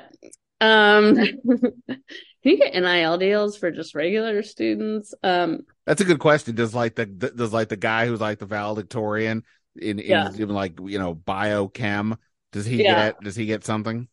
um 0.62 1.16
can 1.16 2.02
you 2.44 2.58
get 2.58 2.74
NIL 2.74 3.18
deals 3.18 3.58
for 3.58 3.72
just 3.72 3.96
regular 3.96 4.44
students? 4.44 5.14
Um 5.24 5.66
That's 5.86 6.02
a 6.02 6.06
good 6.06 6.20
question. 6.20 6.56
Does 6.56 6.74
like 6.74 6.96
the 6.96 7.06
does 7.06 7.54
like 7.54 7.70
the 7.70 7.76
guy 7.78 8.08
who's 8.08 8.22
like 8.22 8.40
the 8.40 8.46
valedictorian 8.46 9.44
in, 9.76 10.00
in 10.00 10.06
Yeah. 10.10 10.30
even 10.34 10.50
like 10.56 10.80
you 10.82 11.00
know 11.00 11.16
biochem? 11.16 12.18
Does 12.52 12.66
he 12.66 12.84
Yeah. 12.84 13.08
get 13.08 13.22
does 13.22 13.36
he 13.36 13.46
get 13.46 13.64
something? 13.64 14.08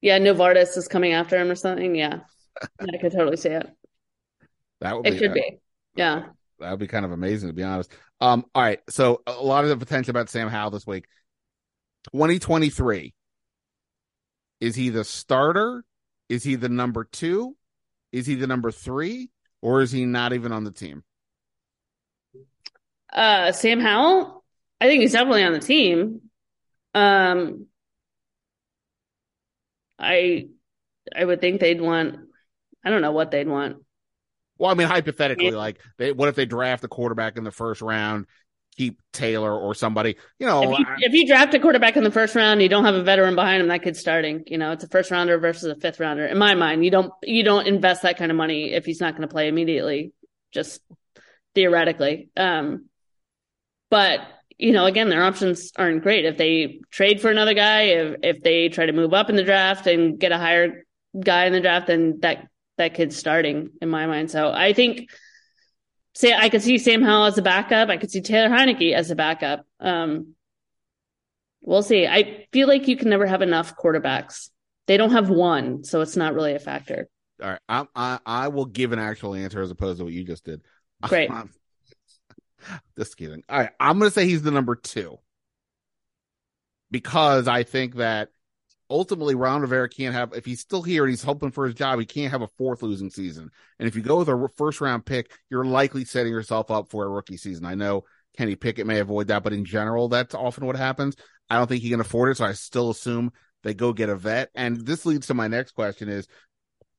yeah, 0.00 0.18
Novartis 0.18 0.76
is 0.76 0.86
coming 0.86 1.14
after 1.14 1.38
him 1.38 1.50
or 1.50 1.54
something. 1.54 1.94
Yeah. 1.94 2.20
I 2.80 2.98
could 3.00 3.12
totally 3.12 3.38
see 3.38 3.48
it. 3.50 3.66
That 4.84 4.98
would 4.98 5.06
It 5.06 5.12
be, 5.12 5.18
should 5.18 5.32
be. 5.32 5.58
Yeah. 5.96 6.26
That 6.60 6.70
would 6.70 6.78
be 6.78 6.86
kind 6.86 7.06
of 7.06 7.10
amazing, 7.10 7.48
to 7.48 7.54
be 7.54 7.62
honest. 7.62 7.90
Um, 8.20 8.44
all 8.54 8.62
right. 8.62 8.80
So 8.90 9.22
a 9.26 9.32
lot 9.32 9.64
of 9.64 9.70
the 9.70 9.78
potential 9.78 10.10
about 10.10 10.28
Sam 10.28 10.48
Howell 10.48 10.72
this 10.72 10.86
week. 10.86 11.06
2023. 12.12 13.14
Is 14.60 14.74
he 14.76 14.90
the 14.90 15.02
starter? 15.02 15.84
Is 16.28 16.44
he 16.44 16.56
the 16.56 16.68
number 16.68 17.04
two? 17.04 17.56
Is 18.12 18.26
he 18.26 18.34
the 18.34 18.46
number 18.46 18.70
three? 18.70 19.30
Or 19.62 19.80
is 19.80 19.90
he 19.90 20.04
not 20.04 20.34
even 20.34 20.52
on 20.52 20.64
the 20.64 20.70
team? 20.70 21.02
Uh 23.10 23.52
Sam 23.52 23.80
Howell, 23.80 24.44
I 24.82 24.86
think 24.86 25.00
he's 25.00 25.12
definitely 25.12 25.44
on 25.44 25.52
the 25.54 25.60
team. 25.60 26.20
Um 26.94 27.68
I 29.98 30.48
I 31.16 31.24
would 31.24 31.40
think 31.40 31.60
they'd 31.60 31.80
want 31.80 32.16
I 32.84 32.90
don't 32.90 33.00
know 33.00 33.12
what 33.12 33.30
they'd 33.30 33.48
want. 33.48 33.83
Well, 34.58 34.70
I 34.70 34.74
mean, 34.74 34.88
hypothetically, 34.88 35.46
Yeah. 35.46 35.56
like, 35.56 35.80
they, 35.98 36.12
what 36.12 36.28
if 36.28 36.34
they 36.36 36.46
draft 36.46 36.84
a 36.84 36.88
quarterback 36.88 37.36
in 37.36 37.44
the 37.44 37.50
first 37.50 37.82
round, 37.82 38.26
keep 38.76 39.00
Taylor 39.12 39.52
or 39.58 39.74
somebody? 39.74 40.16
You 40.38 40.46
know, 40.46 40.62
if 40.72 40.78
you, 40.78 40.84
I- 40.88 40.96
if 41.00 41.12
you 41.12 41.26
draft 41.26 41.54
a 41.54 41.58
quarterback 41.60 41.96
in 41.96 42.04
the 42.04 42.10
first 42.10 42.34
round, 42.36 42.62
you 42.62 42.68
don't 42.68 42.84
have 42.84 42.94
a 42.94 43.02
veteran 43.02 43.34
behind 43.34 43.60
him. 43.62 43.68
That 43.68 43.82
kid's 43.82 43.98
starting. 44.00 44.44
You 44.46 44.58
know, 44.58 44.72
it's 44.72 44.84
a 44.84 44.88
first 44.88 45.10
rounder 45.10 45.38
versus 45.38 45.64
a 45.64 45.74
fifth 45.80 45.98
rounder. 46.00 46.26
In 46.26 46.38
my 46.38 46.54
mind, 46.54 46.84
you 46.84 46.90
don't 46.90 47.12
you 47.22 47.42
don't 47.42 47.66
invest 47.66 48.02
that 48.02 48.16
kind 48.16 48.30
of 48.30 48.36
money 48.36 48.72
if 48.72 48.84
he's 48.86 49.00
not 49.00 49.12
going 49.16 49.22
to 49.28 49.32
play 49.32 49.48
immediately. 49.48 50.12
Just 50.52 50.80
theoretically, 51.54 52.28
um, 52.36 52.86
but 53.90 54.20
you 54.56 54.70
know, 54.72 54.86
again, 54.86 55.08
their 55.08 55.24
options 55.24 55.72
aren't 55.76 56.02
great. 56.04 56.24
If 56.24 56.36
they 56.38 56.80
trade 56.90 57.20
for 57.20 57.28
another 57.30 57.54
guy, 57.54 57.82
if 57.82 58.16
if 58.22 58.42
they 58.42 58.68
try 58.68 58.86
to 58.86 58.92
move 58.92 59.12
up 59.12 59.30
in 59.30 59.36
the 59.36 59.42
draft 59.42 59.88
and 59.88 60.18
get 60.18 60.30
a 60.30 60.38
higher 60.38 60.84
guy 61.18 61.46
in 61.46 61.52
the 61.52 61.60
draft, 61.60 61.88
then 61.88 62.20
that 62.20 62.46
that 62.76 62.94
kid's 62.94 63.16
starting 63.16 63.70
in 63.80 63.88
my 63.88 64.06
mind. 64.06 64.30
So 64.30 64.50
I 64.50 64.72
think 64.72 65.10
say 66.14 66.32
I 66.32 66.48
could 66.48 66.62
see 66.62 66.78
Sam 66.78 67.02
Howell 67.02 67.26
as 67.26 67.38
a 67.38 67.42
backup. 67.42 67.88
I 67.88 67.96
could 67.96 68.10
see 68.10 68.20
Taylor 68.20 68.48
Heinicke 68.48 68.94
as 68.94 69.10
a 69.10 69.16
backup. 69.16 69.66
Um, 69.80 70.34
we'll 71.60 71.82
see. 71.82 72.06
I 72.06 72.46
feel 72.52 72.68
like 72.68 72.88
you 72.88 72.96
can 72.96 73.10
never 73.10 73.26
have 73.26 73.42
enough 73.42 73.76
quarterbacks. 73.76 74.50
They 74.86 74.96
don't 74.96 75.12
have 75.12 75.30
one, 75.30 75.84
so 75.84 76.00
it's 76.02 76.16
not 76.16 76.34
really 76.34 76.54
a 76.54 76.58
factor. 76.58 77.08
all 77.42 77.50
right, 77.50 77.60
I, 77.68 77.86
I, 77.94 78.18
I 78.26 78.48
will 78.48 78.66
give 78.66 78.92
an 78.92 78.98
actual 78.98 79.34
answer 79.34 79.60
as 79.62 79.70
opposed 79.70 79.98
to 79.98 80.04
what 80.04 80.12
you 80.12 80.24
just 80.24 80.44
did. 80.44 80.62
Great. 81.02 81.30
just 82.98 83.16
kidding. 83.16 83.42
All 83.48 83.58
right, 83.58 83.70
I'm 83.80 83.98
going 83.98 84.10
to 84.10 84.14
say 84.14 84.26
he's 84.26 84.42
the 84.42 84.50
number 84.50 84.74
two 84.74 85.18
because 86.90 87.48
I 87.48 87.62
think 87.62 87.96
that 87.96 88.28
ultimately 88.94 89.34
Ron 89.34 89.60
Rivera 89.60 89.88
can't 89.88 90.14
have 90.14 90.32
if 90.34 90.44
he's 90.44 90.60
still 90.60 90.82
here 90.82 91.02
and 91.02 91.10
he's 91.10 91.24
hoping 91.24 91.50
for 91.50 91.66
his 91.66 91.74
job, 91.74 91.98
he 91.98 92.06
can't 92.06 92.30
have 92.30 92.42
a 92.42 92.48
fourth 92.56 92.80
losing 92.80 93.10
season. 93.10 93.50
And 93.80 93.88
if 93.88 93.96
you 93.96 94.02
go 94.02 94.18
with 94.18 94.28
a 94.28 94.48
first 94.56 94.80
round 94.80 95.04
pick, 95.04 95.32
you're 95.50 95.64
likely 95.64 96.04
setting 96.04 96.32
yourself 96.32 96.70
up 96.70 96.88
for 96.90 97.04
a 97.04 97.08
rookie 97.08 97.36
season. 97.36 97.64
I 97.64 97.74
know 97.74 98.04
Kenny 98.36 98.54
Pickett 98.54 98.86
may 98.86 99.00
avoid 99.00 99.26
that, 99.28 99.42
but 99.42 99.52
in 99.52 99.64
general, 99.64 100.08
that's 100.08 100.34
often 100.34 100.64
what 100.64 100.76
happens. 100.76 101.16
I 101.50 101.56
don't 101.56 101.66
think 101.66 101.82
he 101.82 101.90
can 101.90 102.00
afford 102.00 102.30
it, 102.30 102.36
so 102.36 102.44
I 102.44 102.52
still 102.52 102.90
assume 102.90 103.32
they 103.64 103.74
go 103.74 103.92
get 103.92 104.08
a 104.08 104.16
vet. 104.16 104.50
And 104.54 104.86
this 104.86 105.04
leads 105.04 105.26
to 105.26 105.34
my 105.34 105.48
next 105.48 105.72
question 105.72 106.08
is 106.08 106.28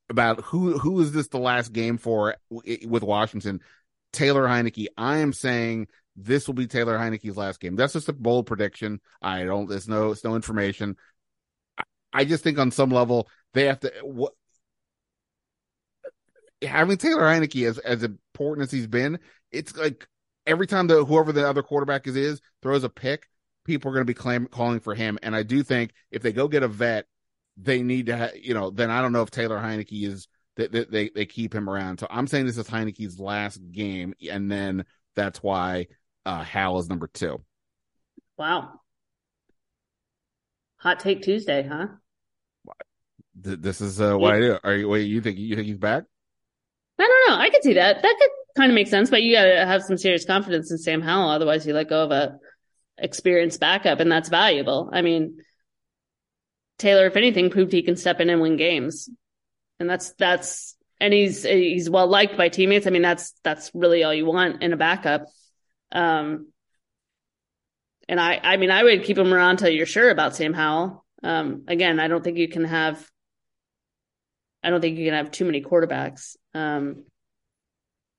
about 0.10 0.42
who 0.42 0.78
who 0.78 1.00
is 1.00 1.14
this 1.14 1.30
the 1.30 1.40
last 1.40 1.72
game 1.72 1.98
for 1.98 2.36
with 2.50 3.04
Washington? 3.04 3.62
Taylor 4.12 4.44
Heinicke. 4.44 4.88
I 4.98 5.18
am 5.18 5.32
saying 5.32 5.88
this 6.16 6.48
will 6.48 6.54
be 6.54 6.68
Taylor 6.68 6.98
Heinicke's 6.98 7.38
last 7.38 7.60
game. 7.60 7.76
That's 7.76 7.94
just 7.94 8.10
a 8.10 8.14
bold 8.14 8.48
prediction. 8.48 9.02
I 9.22 9.44
don't. 9.44 9.70
There's 9.70 9.88
no. 9.88 10.12
It's 10.12 10.24
no 10.24 10.36
information. 10.36 10.98
I, 12.20 12.26
just 12.26 12.44
think 12.44 12.58
on 12.58 12.72
some 12.72 12.90
level 12.90 13.30
they 13.54 13.66
have 13.66 13.80
to. 13.82 13.92
What 14.04 14.34
having 16.62 16.98
Taylor 16.98 17.24
Heinicke 17.24 17.68
as 17.68 17.78
as 17.80 18.04
important 18.04 18.66
as 18.66 18.72
he's 18.72 18.88
been, 18.88 19.20
it's 19.52 19.76
like 19.76 20.08
every 20.46 20.68
time 20.68 20.88
the 20.88 21.06
whoever 21.06 21.32
the 21.32 21.48
other 21.48 21.64
quarterback 21.64 22.08
is 22.08 22.16
is 22.16 22.42
throws 22.62 22.84
a 22.84 22.90
pick, 22.90 23.28
people 23.66 23.90
are 23.90 23.94
going 23.94 24.06
to 24.06 24.10
be 24.10 24.14
claim, 24.14 24.48
calling 24.48 24.80
for 24.80 24.96
him. 24.96 25.20
And 25.22 25.36
I 25.36 25.44
do 25.44 25.64
think 25.64 25.94
if 26.12 26.22
they 26.22 26.32
go 26.32 26.48
get 26.48 26.64
a 26.64 26.68
vet, 26.68 27.06
they 27.58 27.82
need 27.82 28.08
to, 28.08 28.18
ha- 28.18 28.38
you 28.40 28.54
know, 28.54 28.70
then 28.70 28.90
I 28.90 29.02
don't 29.02 29.14
know 29.14 29.22
if 29.22 29.32
Taylor 29.32 29.58
Heinicke 29.58 30.08
is 30.08 30.28
that 30.56 30.72
they, 30.72 30.86
they, 30.86 31.10
they 31.10 31.26
keep 31.26 31.54
him 31.54 31.70
around. 31.70 32.00
So 32.00 32.08
I'm 32.10 32.28
saying 32.28 32.46
this 32.46 32.58
is 32.58 32.68
Heinicke's 32.68 33.20
last 33.20 33.60
game, 33.72 34.14
and 34.30 34.52
then 34.52 34.86
that's 35.16 35.44
why 35.44 35.88
uh, 36.26 36.44
Howell 36.44 36.80
is 36.80 36.90
number 36.90 37.08
two. 37.08 37.44
Wow. 38.38 38.80
Hot 40.78 41.00
take 41.00 41.22
Tuesday, 41.22 41.68
huh? 41.68 41.88
This 43.36 43.82
is 43.82 44.00
uh, 44.00 44.18
what 44.18 44.36
I 44.36 44.40
do. 44.40 44.58
Are 44.64 44.76
you? 44.76 44.88
Wait, 44.88 45.04
you 45.04 45.22
think 45.22 45.38
you 45.38 45.56
think 45.56 45.68
he's 45.68 45.78
back? 45.78 46.04
I 46.98 47.04
don't 47.04 47.30
know. 47.30 47.42
I 47.42 47.50
could 47.50 47.64
see 47.64 47.74
that. 47.74 48.02
That 48.02 48.16
could 48.18 48.30
kind 48.56 48.72
of 48.72 48.76
make 48.76 48.88
sense, 48.88 49.10
but 49.10 49.22
you 49.22 49.36
got 49.36 49.44
to 49.44 49.66
have 49.66 49.84
some 49.84 49.98
serious 49.98 50.26
confidence 50.26 50.72
in 50.72 50.78
Sam 50.78 51.02
Howell. 51.02 51.30
Otherwise, 51.30 51.68
you 51.68 51.74
let 51.74 51.90
go 51.90 52.04
of 52.04 52.12
a 52.12 52.40
experienced 52.98 53.60
backup, 53.60 54.00
and 54.00 54.12
that's 54.12 54.30
valuable. 54.30 54.90
I 54.94 55.02
mean, 55.02 55.40
Taylor, 56.78 57.06
if 57.08 57.18
anything, 57.18 57.50
proved 57.50 57.74
he 57.74 57.84
can 57.84 57.98
step 57.98 58.22
in 58.22 58.30
and 58.30 58.42
win 58.42 58.56
games, 58.56 59.10
and 59.80 59.90
that's 59.90 60.14
that's 60.14 60.76
and 61.00 61.14
he's 61.14 61.44
he's 61.44 61.90
well 61.90 62.08
liked 62.08 62.38
by 62.38 62.50
teammates. 62.50 62.88
I 62.88 62.92
mean, 62.92 63.02
that's 63.02 63.34
that's 63.44 63.72
really 63.74 64.04
all 64.04 64.14
you 64.14 64.26
want 64.26 64.64
in 64.64 64.74
a 64.74 64.78
backup. 64.78 65.26
Um, 65.92 66.48
and 68.08 68.20
I 68.20 68.40
I 68.42 68.58
mean, 68.58 68.72
I 68.72 68.84
would 68.84 69.04
keep 69.04 69.18
him 69.18 69.34
around 69.34 69.52
until 69.52 69.70
you're 69.70 69.86
sure 69.86 70.10
about 70.10 70.36
Sam 70.36 70.54
Howell. 70.54 71.06
Um, 71.24 71.64
again, 71.68 72.00
I 72.00 72.08
don't 72.08 72.24
think 72.24 72.38
you 72.38 72.48
can 72.48 72.66
have. 72.66 73.06
I 74.66 74.72
don't 74.72 74.82
think 74.82 74.98
you 74.98 75.06
can 75.06 75.14
have 75.14 75.30
too 75.30 75.46
many 75.46 75.62
quarterbacks. 75.62 76.36
Um, 76.56 77.04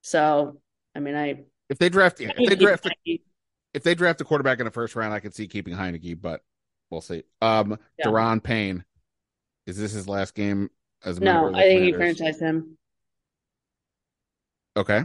so, 0.03 0.61
I 0.95 1.01
mean, 1.01 1.17
I 1.17 1.45
if 1.69 1.79
they 1.79 1.89
draft 1.89 2.21
if 2.21 2.37
they 2.37 2.55
draft 2.55 2.89
if 3.75 3.83
they 3.83 3.97
draft 3.97 4.21
a 4.21 4.25
quarterback 4.25 4.61
in 4.61 4.65
the 4.65 4.71
first 4.71 4.95
round, 4.95 5.13
I 5.13 5.19
could 5.19 5.35
see 5.35 5.49
keeping 5.49 5.75
Heinicke, 5.75 6.21
but 6.21 6.43
we'll 6.89 7.01
see. 7.01 7.25
Um, 7.43 7.79
yeah. 7.99 8.07
Daron 8.07 8.41
Payne, 8.41 8.85
is 9.67 9.77
this 9.77 9.93
his 9.93 10.07
last 10.07 10.35
game 10.35 10.71
as 11.05 11.19
a 11.19 11.21
no? 11.21 11.53
I 11.53 11.63
think 11.63 11.85
you 11.87 11.97
franchise 11.97 12.39
him. 12.39 12.79
Okay. 14.77 15.05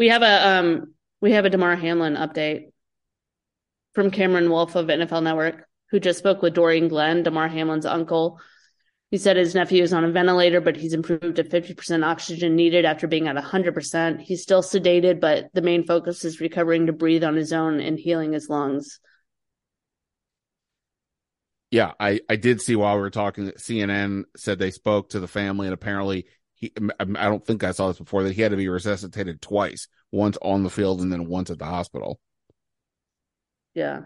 We 0.00 0.08
have 0.08 0.22
a 0.22 0.48
um 0.48 0.94
we 1.20 1.30
have 1.32 1.44
a 1.44 1.50
Damar 1.50 1.76
Hamlin 1.76 2.16
update 2.16 2.72
from 3.94 4.10
Cameron 4.10 4.50
Wolfe 4.50 4.74
of 4.74 4.86
NFL 4.86 5.22
Network, 5.22 5.68
who 5.90 6.00
just 6.00 6.18
spoke 6.18 6.42
with 6.42 6.54
Dorian 6.54 6.88
Glenn, 6.88 7.22
Damar 7.22 7.46
Hamlin's 7.46 7.86
uncle, 7.86 8.40
he 9.12 9.18
said 9.18 9.36
his 9.36 9.54
nephew 9.54 9.82
is 9.82 9.92
on 9.92 10.06
a 10.06 10.10
ventilator, 10.10 10.62
but 10.62 10.74
he's 10.74 10.94
improved 10.94 11.36
to 11.36 11.44
50% 11.44 12.02
oxygen 12.02 12.56
needed 12.56 12.86
after 12.86 13.06
being 13.06 13.28
at 13.28 13.36
100%. 13.36 14.22
He's 14.22 14.40
still 14.40 14.62
sedated, 14.62 15.20
but 15.20 15.50
the 15.52 15.60
main 15.60 15.86
focus 15.86 16.24
is 16.24 16.40
recovering 16.40 16.86
to 16.86 16.94
breathe 16.94 17.22
on 17.22 17.36
his 17.36 17.52
own 17.52 17.78
and 17.78 17.98
healing 17.98 18.32
his 18.32 18.48
lungs. 18.48 19.00
Yeah, 21.70 21.92
I, 22.00 22.20
I 22.26 22.36
did 22.36 22.62
see 22.62 22.74
while 22.74 22.94
we 22.94 23.02
were 23.02 23.10
talking, 23.10 23.50
CNN 23.50 24.24
said 24.34 24.58
they 24.58 24.70
spoke 24.70 25.10
to 25.10 25.20
the 25.20 25.28
family, 25.28 25.66
and 25.66 25.74
apparently, 25.74 26.24
he, 26.54 26.72
I 26.98 27.04
don't 27.04 27.46
think 27.46 27.64
I 27.64 27.72
saw 27.72 27.88
this 27.88 27.98
before, 27.98 28.22
that 28.22 28.32
he 28.32 28.40
had 28.40 28.52
to 28.52 28.56
be 28.56 28.68
resuscitated 28.68 29.42
twice 29.42 29.88
once 30.10 30.38
on 30.40 30.62
the 30.62 30.70
field 30.70 31.02
and 31.02 31.12
then 31.12 31.28
once 31.28 31.50
at 31.50 31.58
the 31.58 31.66
hospital. 31.66 32.18
Yeah. 33.74 34.04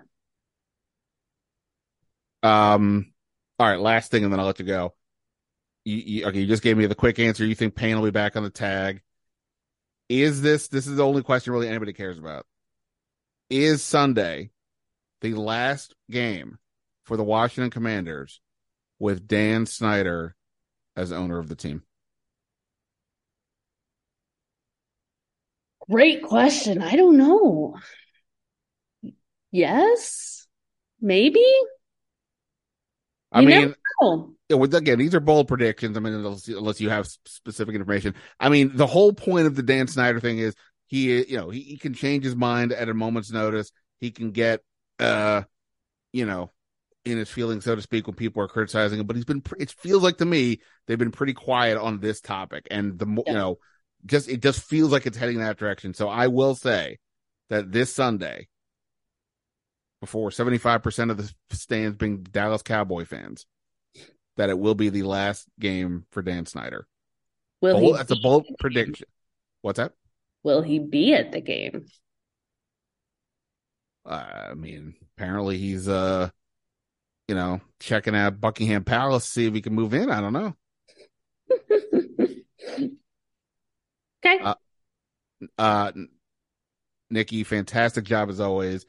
Um, 2.42 3.12
all 3.58 3.68
right, 3.68 3.80
last 3.80 4.10
thing, 4.10 4.24
and 4.24 4.32
then 4.32 4.40
I'll 4.40 4.46
let 4.46 4.58
you 4.58 4.66
go. 4.66 4.94
You, 5.84 5.96
you, 5.96 6.26
okay, 6.26 6.40
you 6.40 6.46
just 6.46 6.62
gave 6.62 6.76
me 6.76 6.86
the 6.86 6.94
quick 6.94 7.18
answer. 7.18 7.44
You 7.44 7.54
think 7.54 7.74
Payne 7.74 7.96
will 7.96 8.04
be 8.04 8.10
back 8.10 8.36
on 8.36 8.42
the 8.42 8.50
tag? 8.50 9.02
Is 10.08 10.42
this 10.42 10.68
this 10.68 10.86
is 10.86 10.96
the 10.96 11.04
only 11.04 11.22
question 11.22 11.52
really 11.52 11.68
anybody 11.68 11.92
cares 11.92 12.18
about? 12.18 12.46
Is 13.50 13.82
Sunday 13.82 14.50
the 15.20 15.34
last 15.34 15.94
game 16.10 16.58
for 17.04 17.16
the 17.16 17.24
Washington 17.24 17.70
Commanders 17.70 18.40
with 18.98 19.26
Dan 19.26 19.66
Snyder 19.66 20.34
as 20.96 21.12
owner 21.12 21.38
of 21.38 21.48
the 21.48 21.56
team? 21.56 21.82
Great 25.88 26.22
question. 26.22 26.82
I 26.82 26.96
don't 26.96 27.16
know. 27.16 27.76
Yes, 29.52 30.46
maybe. 31.00 31.44
I 33.32 33.40
you 33.40 33.48
mean, 33.48 33.74
again, 34.50 34.98
these 34.98 35.14
are 35.14 35.20
bold 35.20 35.48
predictions. 35.48 35.96
I 35.96 36.00
mean, 36.00 36.14
unless, 36.14 36.46
unless, 36.48 36.80
you 36.80 36.90
have 36.90 37.06
specific 37.26 37.74
information. 37.74 38.14
I 38.38 38.48
mean, 38.48 38.76
the 38.76 38.86
whole 38.86 39.12
point 39.12 39.46
of 39.46 39.56
the 39.56 39.62
Dan 39.62 39.88
Snyder 39.88 40.20
thing 40.20 40.38
is 40.38 40.54
he, 40.86 41.24
you 41.24 41.36
know, 41.36 41.50
he, 41.50 41.60
he 41.60 41.76
can 41.76 41.94
change 41.94 42.24
his 42.24 42.36
mind 42.36 42.72
at 42.72 42.88
a 42.88 42.94
moment's 42.94 43.32
notice. 43.32 43.72
He 43.98 44.10
can 44.10 44.30
get, 44.30 44.60
uh, 45.00 45.42
you 46.12 46.26
know, 46.26 46.50
in 47.04 47.18
his 47.18 47.30
feelings, 47.30 47.64
so 47.64 47.74
to 47.74 47.82
speak, 47.82 48.06
when 48.06 48.16
people 48.16 48.42
are 48.42 48.48
criticizing 48.48 49.00
him. 49.00 49.06
But 49.06 49.16
he's 49.16 49.24
been, 49.24 49.42
it 49.58 49.70
feels 49.70 50.02
like 50.02 50.18
to 50.18 50.24
me, 50.24 50.60
they've 50.86 50.98
been 50.98 51.12
pretty 51.12 51.34
quiet 51.34 51.78
on 51.78 52.00
this 52.00 52.20
topic. 52.20 52.66
And 52.70 52.98
the, 52.98 53.06
yeah. 53.06 53.22
you 53.26 53.32
know, 53.32 53.58
just, 54.04 54.28
it 54.28 54.42
just 54.42 54.62
feels 54.62 54.92
like 54.92 55.06
it's 55.06 55.16
heading 55.16 55.40
that 55.40 55.58
direction. 55.58 55.94
So 55.94 56.08
I 56.08 56.28
will 56.28 56.54
say 56.54 56.98
that 57.48 57.72
this 57.72 57.92
Sunday, 57.92 58.48
before 60.00 60.30
75% 60.30 61.10
of 61.10 61.16
the 61.16 61.32
stands 61.54 61.96
being 61.96 62.22
Dallas 62.22 62.62
Cowboy 62.62 63.04
fans 63.04 63.46
that 64.36 64.50
it 64.50 64.58
will 64.58 64.74
be 64.74 64.90
the 64.90 65.02
last 65.02 65.46
game 65.58 66.04
for 66.10 66.22
Dan 66.22 66.46
Snyder. 66.46 66.86
Will 67.62 67.80
bold, 67.80 67.96
that's 67.96 68.10
a 68.10 68.16
bold 68.16 68.46
prediction. 68.58 69.06
What's 69.62 69.78
that? 69.78 69.92
Will 70.42 70.62
he 70.62 70.78
be 70.78 71.14
at 71.14 71.32
the 71.32 71.40
game? 71.40 71.86
Uh, 74.04 74.48
I 74.50 74.54
mean, 74.54 74.94
apparently 75.16 75.58
he's 75.58 75.88
uh 75.88 76.30
you 77.28 77.34
know, 77.34 77.60
checking 77.80 78.14
out 78.14 78.40
Buckingham 78.40 78.84
Palace 78.84 79.24
to 79.24 79.30
see 79.30 79.46
if 79.46 79.54
he 79.54 79.60
can 79.60 79.74
move 79.74 79.94
in. 79.94 80.10
I 80.10 80.20
don't 80.20 80.32
know. 80.32 80.54
okay. 84.24 84.38
Uh, 84.40 84.54
uh 85.58 85.92
Nicki, 87.10 87.44
fantastic 87.44 88.04
job 88.04 88.30
as 88.30 88.40
always 88.40 88.86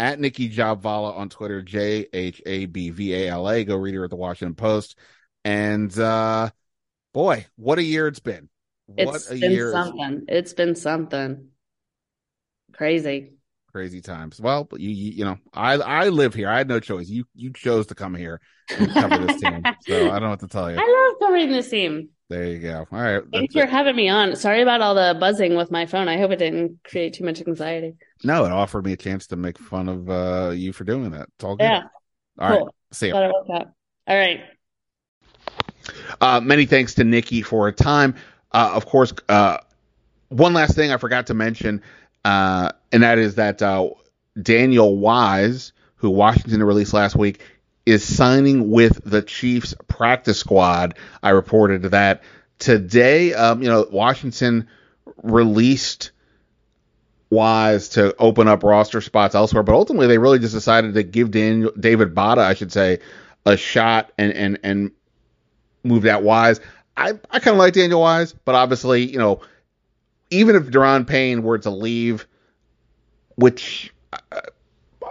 at 0.00 0.18
Nicki 0.18 0.48
Jhabvala 0.48 1.14
on 1.14 1.28
Twitter, 1.28 1.60
J 1.60 2.06
H 2.10 2.40
A 2.46 2.64
B 2.64 2.88
V 2.88 3.14
A 3.14 3.28
L 3.28 3.48
A. 3.48 3.64
Go 3.64 3.76
read 3.76 3.94
her 3.94 4.04
at 4.04 4.10
the 4.10 4.16
Washington 4.16 4.54
Post. 4.54 4.98
And 5.44 5.96
uh 5.98 6.50
boy, 7.12 7.46
what 7.56 7.78
a 7.78 7.82
year 7.82 8.08
it's 8.08 8.18
been. 8.18 8.48
What 8.86 9.16
it's 9.16 9.30
a 9.30 9.38
been 9.38 9.52
year 9.52 9.70
something. 9.70 10.24
It's 10.26 10.54
been 10.54 10.74
something. 10.74 11.48
Crazy. 12.72 13.34
Crazy 13.72 14.00
times. 14.00 14.40
Well, 14.40 14.66
you, 14.78 14.88
you, 14.88 15.12
you 15.12 15.24
know, 15.24 15.36
I 15.52 15.74
I 15.74 16.08
live 16.08 16.32
here. 16.32 16.48
I 16.48 16.56
had 16.58 16.68
no 16.68 16.80
choice. 16.80 17.08
You 17.10 17.24
you 17.34 17.52
chose 17.52 17.86
to 17.88 17.94
come 17.94 18.14
here 18.14 18.40
and 18.70 18.90
cover 18.90 19.18
this 19.18 19.38
team. 19.40 19.62
So 19.82 20.10
I 20.10 20.18
don't 20.18 20.22
know 20.22 20.30
what 20.30 20.40
to 20.40 20.48
tell 20.48 20.70
you. 20.70 20.78
I 20.80 21.10
love 21.10 21.20
covering 21.20 21.52
this 21.52 21.68
team. 21.68 22.08
There 22.30 22.44
you 22.44 22.60
go. 22.60 22.86
All 22.92 23.02
right. 23.02 23.22
Thanks 23.32 23.54
for 23.54 23.64
it. 23.64 23.70
having 23.70 23.96
me 23.96 24.08
on. 24.08 24.36
Sorry 24.36 24.62
about 24.62 24.80
all 24.80 24.94
the 24.94 25.16
buzzing 25.18 25.56
with 25.56 25.72
my 25.72 25.84
phone. 25.84 26.06
I 26.06 26.16
hope 26.16 26.30
it 26.30 26.36
didn't 26.36 26.78
create 26.84 27.12
too 27.12 27.24
much 27.24 27.40
anxiety. 27.40 27.96
No, 28.22 28.44
it 28.44 28.52
offered 28.52 28.84
me 28.84 28.92
a 28.92 28.96
chance 28.96 29.26
to 29.26 29.36
make 29.36 29.58
fun 29.58 29.88
of 29.88 30.08
uh, 30.08 30.52
you 30.54 30.72
for 30.72 30.84
doing 30.84 31.10
that. 31.10 31.28
It's 31.34 31.44
all 31.44 31.56
good. 31.56 31.64
Yeah. 31.64 31.82
All 32.38 32.48
cool. 32.48 32.66
right. 32.66 32.74
See 32.92 33.08
you. 33.08 33.14
All 33.14 33.74
right. 34.08 34.42
Uh, 36.20 36.40
many 36.40 36.66
thanks 36.66 36.94
to 36.94 37.04
Nicki 37.04 37.42
for 37.42 37.64
her 37.64 37.72
time. 37.72 38.14
Uh, 38.52 38.70
of 38.74 38.86
course, 38.86 39.12
uh, 39.28 39.58
one 40.28 40.54
last 40.54 40.76
thing 40.76 40.92
I 40.92 40.98
forgot 40.98 41.26
to 41.28 41.34
mention, 41.34 41.82
uh, 42.24 42.70
and 42.92 43.02
that 43.02 43.18
is 43.18 43.34
that 43.34 43.60
uh, 43.60 43.90
Daniel 44.40 44.96
Wise, 44.98 45.72
who 45.96 46.10
Washington 46.10 46.62
released 46.62 46.94
last 46.94 47.16
week, 47.16 47.40
is 47.86 48.04
signing 48.04 48.70
with 48.70 49.00
the 49.04 49.22
Chiefs 49.22 49.74
practice 49.88 50.38
squad. 50.38 50.94
I 51.22 51.30
reported 51.30 51.82
that 51.82 52.22
today. 52.58 53.34
Um, 53.34 53.62
you 53.62 53.68
know, 53.68 53.86
Washington 53.90 54.68
released 55.22 56.12
Wise 57.30 57.90
to 57.90 58.14
open 58.18 58.48
up 58.48 58.64
roster 58.64 59.00
spots 59.00 59.36
elsewhere, 59.36 59.62
but 59.62 59.74
ultimately 59.74 60.08
they 60.08 60.18
really 60.18 60.40
just 60.40 60.52
decided 60.52 60.94
to 60.94 61.02
give 61.04 61.30
Daniel 61.30 61.72
David 61.78 62.12
Bada, 62.14 62.38
I 62.38 62.54
should 62.54 62.72
say, 62.72 62.98
a 63.46 63.56
shot 63.56 64.12
and 64.18 64.32
and 64.32 64.58
and 64.64 64.90
move 65.84 66.02
that 66.02 66.22
Wise. 66.24 66.60
I 66.96 67.12
I 67.30 67.38
kind 67.38 67.54
of 67.54 67.58
like 67.58 67.74
Daniel 67.74 68.00
Wise, 68.00 68.32
but 68.32 68.56
obviously, 68.56 69.04
you 69.04 69.18
know, 69.18 69.42
even 70.30 70.56
if 70.56 70.64
Daron 70.64 71.06
Payne 71.06 71.44
were 71.44 71.58
to 71.58 71.70
leave, 71.70 72.26
which 73.36 73.94
uh, 74.12 74.40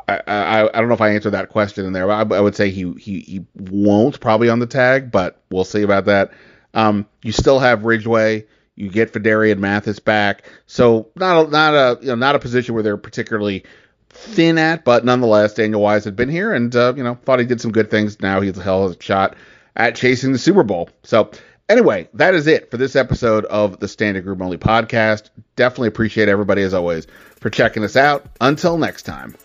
I, 0.10 0.62
I, 0.62 0.68
I 0.68 0.80
don't 0.80 0.88
know 0.88 0.94
if 0.94 1.02
I 1.02 1.10
answered 1.10 1.32
that 1.32 1.50
question 1.50 1.86
in 1.86 1.94
there. 1.94 2.10
I, 2.10 2.22
I 2.22 2.40
would 2.40 2.56
say 2.56 2.70
he, 2.70 2.92
he 2.94 3.20
he 3.20 3.46
won't 3.56 4.20
probably 4.20 4.50
on 4.50 4.60
the 4.60 4.68
tag, 4.68 5.12
but 5.12 5.42
we'll 5.52 5.64
see 5.64 5.84
about 5.84 6.06
that. 6.06 6.32
Um, 6.74 7.06
you 7.24 7.32
still 7.32 7.60
have 7.60 7.86
Ridgeway. 7.86 8.46
You 8.76 8.90
get 8.90 9.12
Phidarian 9.12 9.60
Mathis 9.60 10.00
back, 10.00 10.50
so 10.66 11.10
not 11.16 11.48
a, 11.48 11.50
not 11.50 11.74
a 11.74 11.98
you 12.02 12.08
know 12.08 12.16
not 12.16 12.36
a 12.36 12.40
position 12.40 12.74
where 12.74 12.84
they're 12.84 12.98
particularly 12.98 13.66
thin 14.10 14.58
at, 14.58 14.86
but 14.86 15.04
nonetheless, 15.04 15.54
Daniel 15.54 15.82
Wise 15.82 16.06
had 16.06 16.16
been 16.16 16.30
here 16.30 16.54
and 16.54 16.74
uh, 16.76 16.94
you 16.96 17.04
know 17.04 17.16
thought 17.16 17.40
he 17.40 17.46
did 17.46 17.60
some 17.60 17.72
good 17.72 17.92
things. 17.92 18.22
Now 18.22 18.40
he's 18.42 18.58
a 18.58 18.64
hell 18.64 18.86
of 18.86 18.98
a 18.98 19.04
shot 19.04 19.36
at 19.76 19.96
chasing 19.96 20.32
the 20.32 20.40
Super 20.40 20.64
Bowl. 20.64 20.90
So 21.04 21.32
anyway, 21.68 22.10
that 22.14 22.34
is 22.34 22.48
it 22.48 22.72
for 22.72 22.78
this 22.78 22.96
episode 22.96 23.46
of 23.46 23.80
the 23.80 23.88
Standig 23.88 24.26
Room 24.26 24.42
Only 24.42 24.58
podcast. 24.58 25.30
Definitely 25.56 25.90
appreciate 25.90 26.30
everybody 26.30 26.64
as 26.64 26.74
always 26.74 27.08
for 27.40 27.50
checking 27.50 27.84
us 27.84 27.96
out. 27.96 28.26
Until 28.42 28.78
next 28.78 29.04
time, 29.04 29.36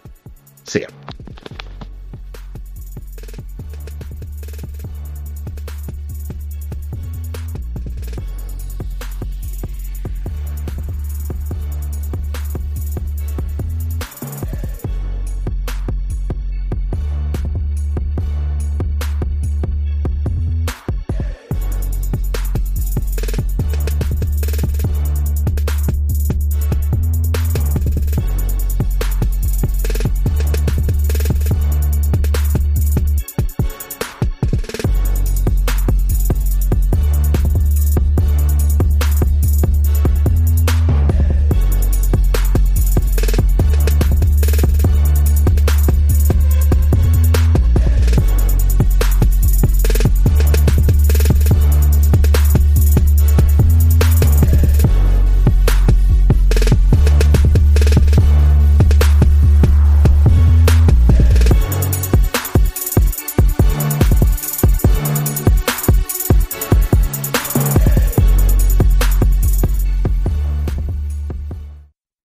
see 0.64 0.80
ya. 0.80 0.88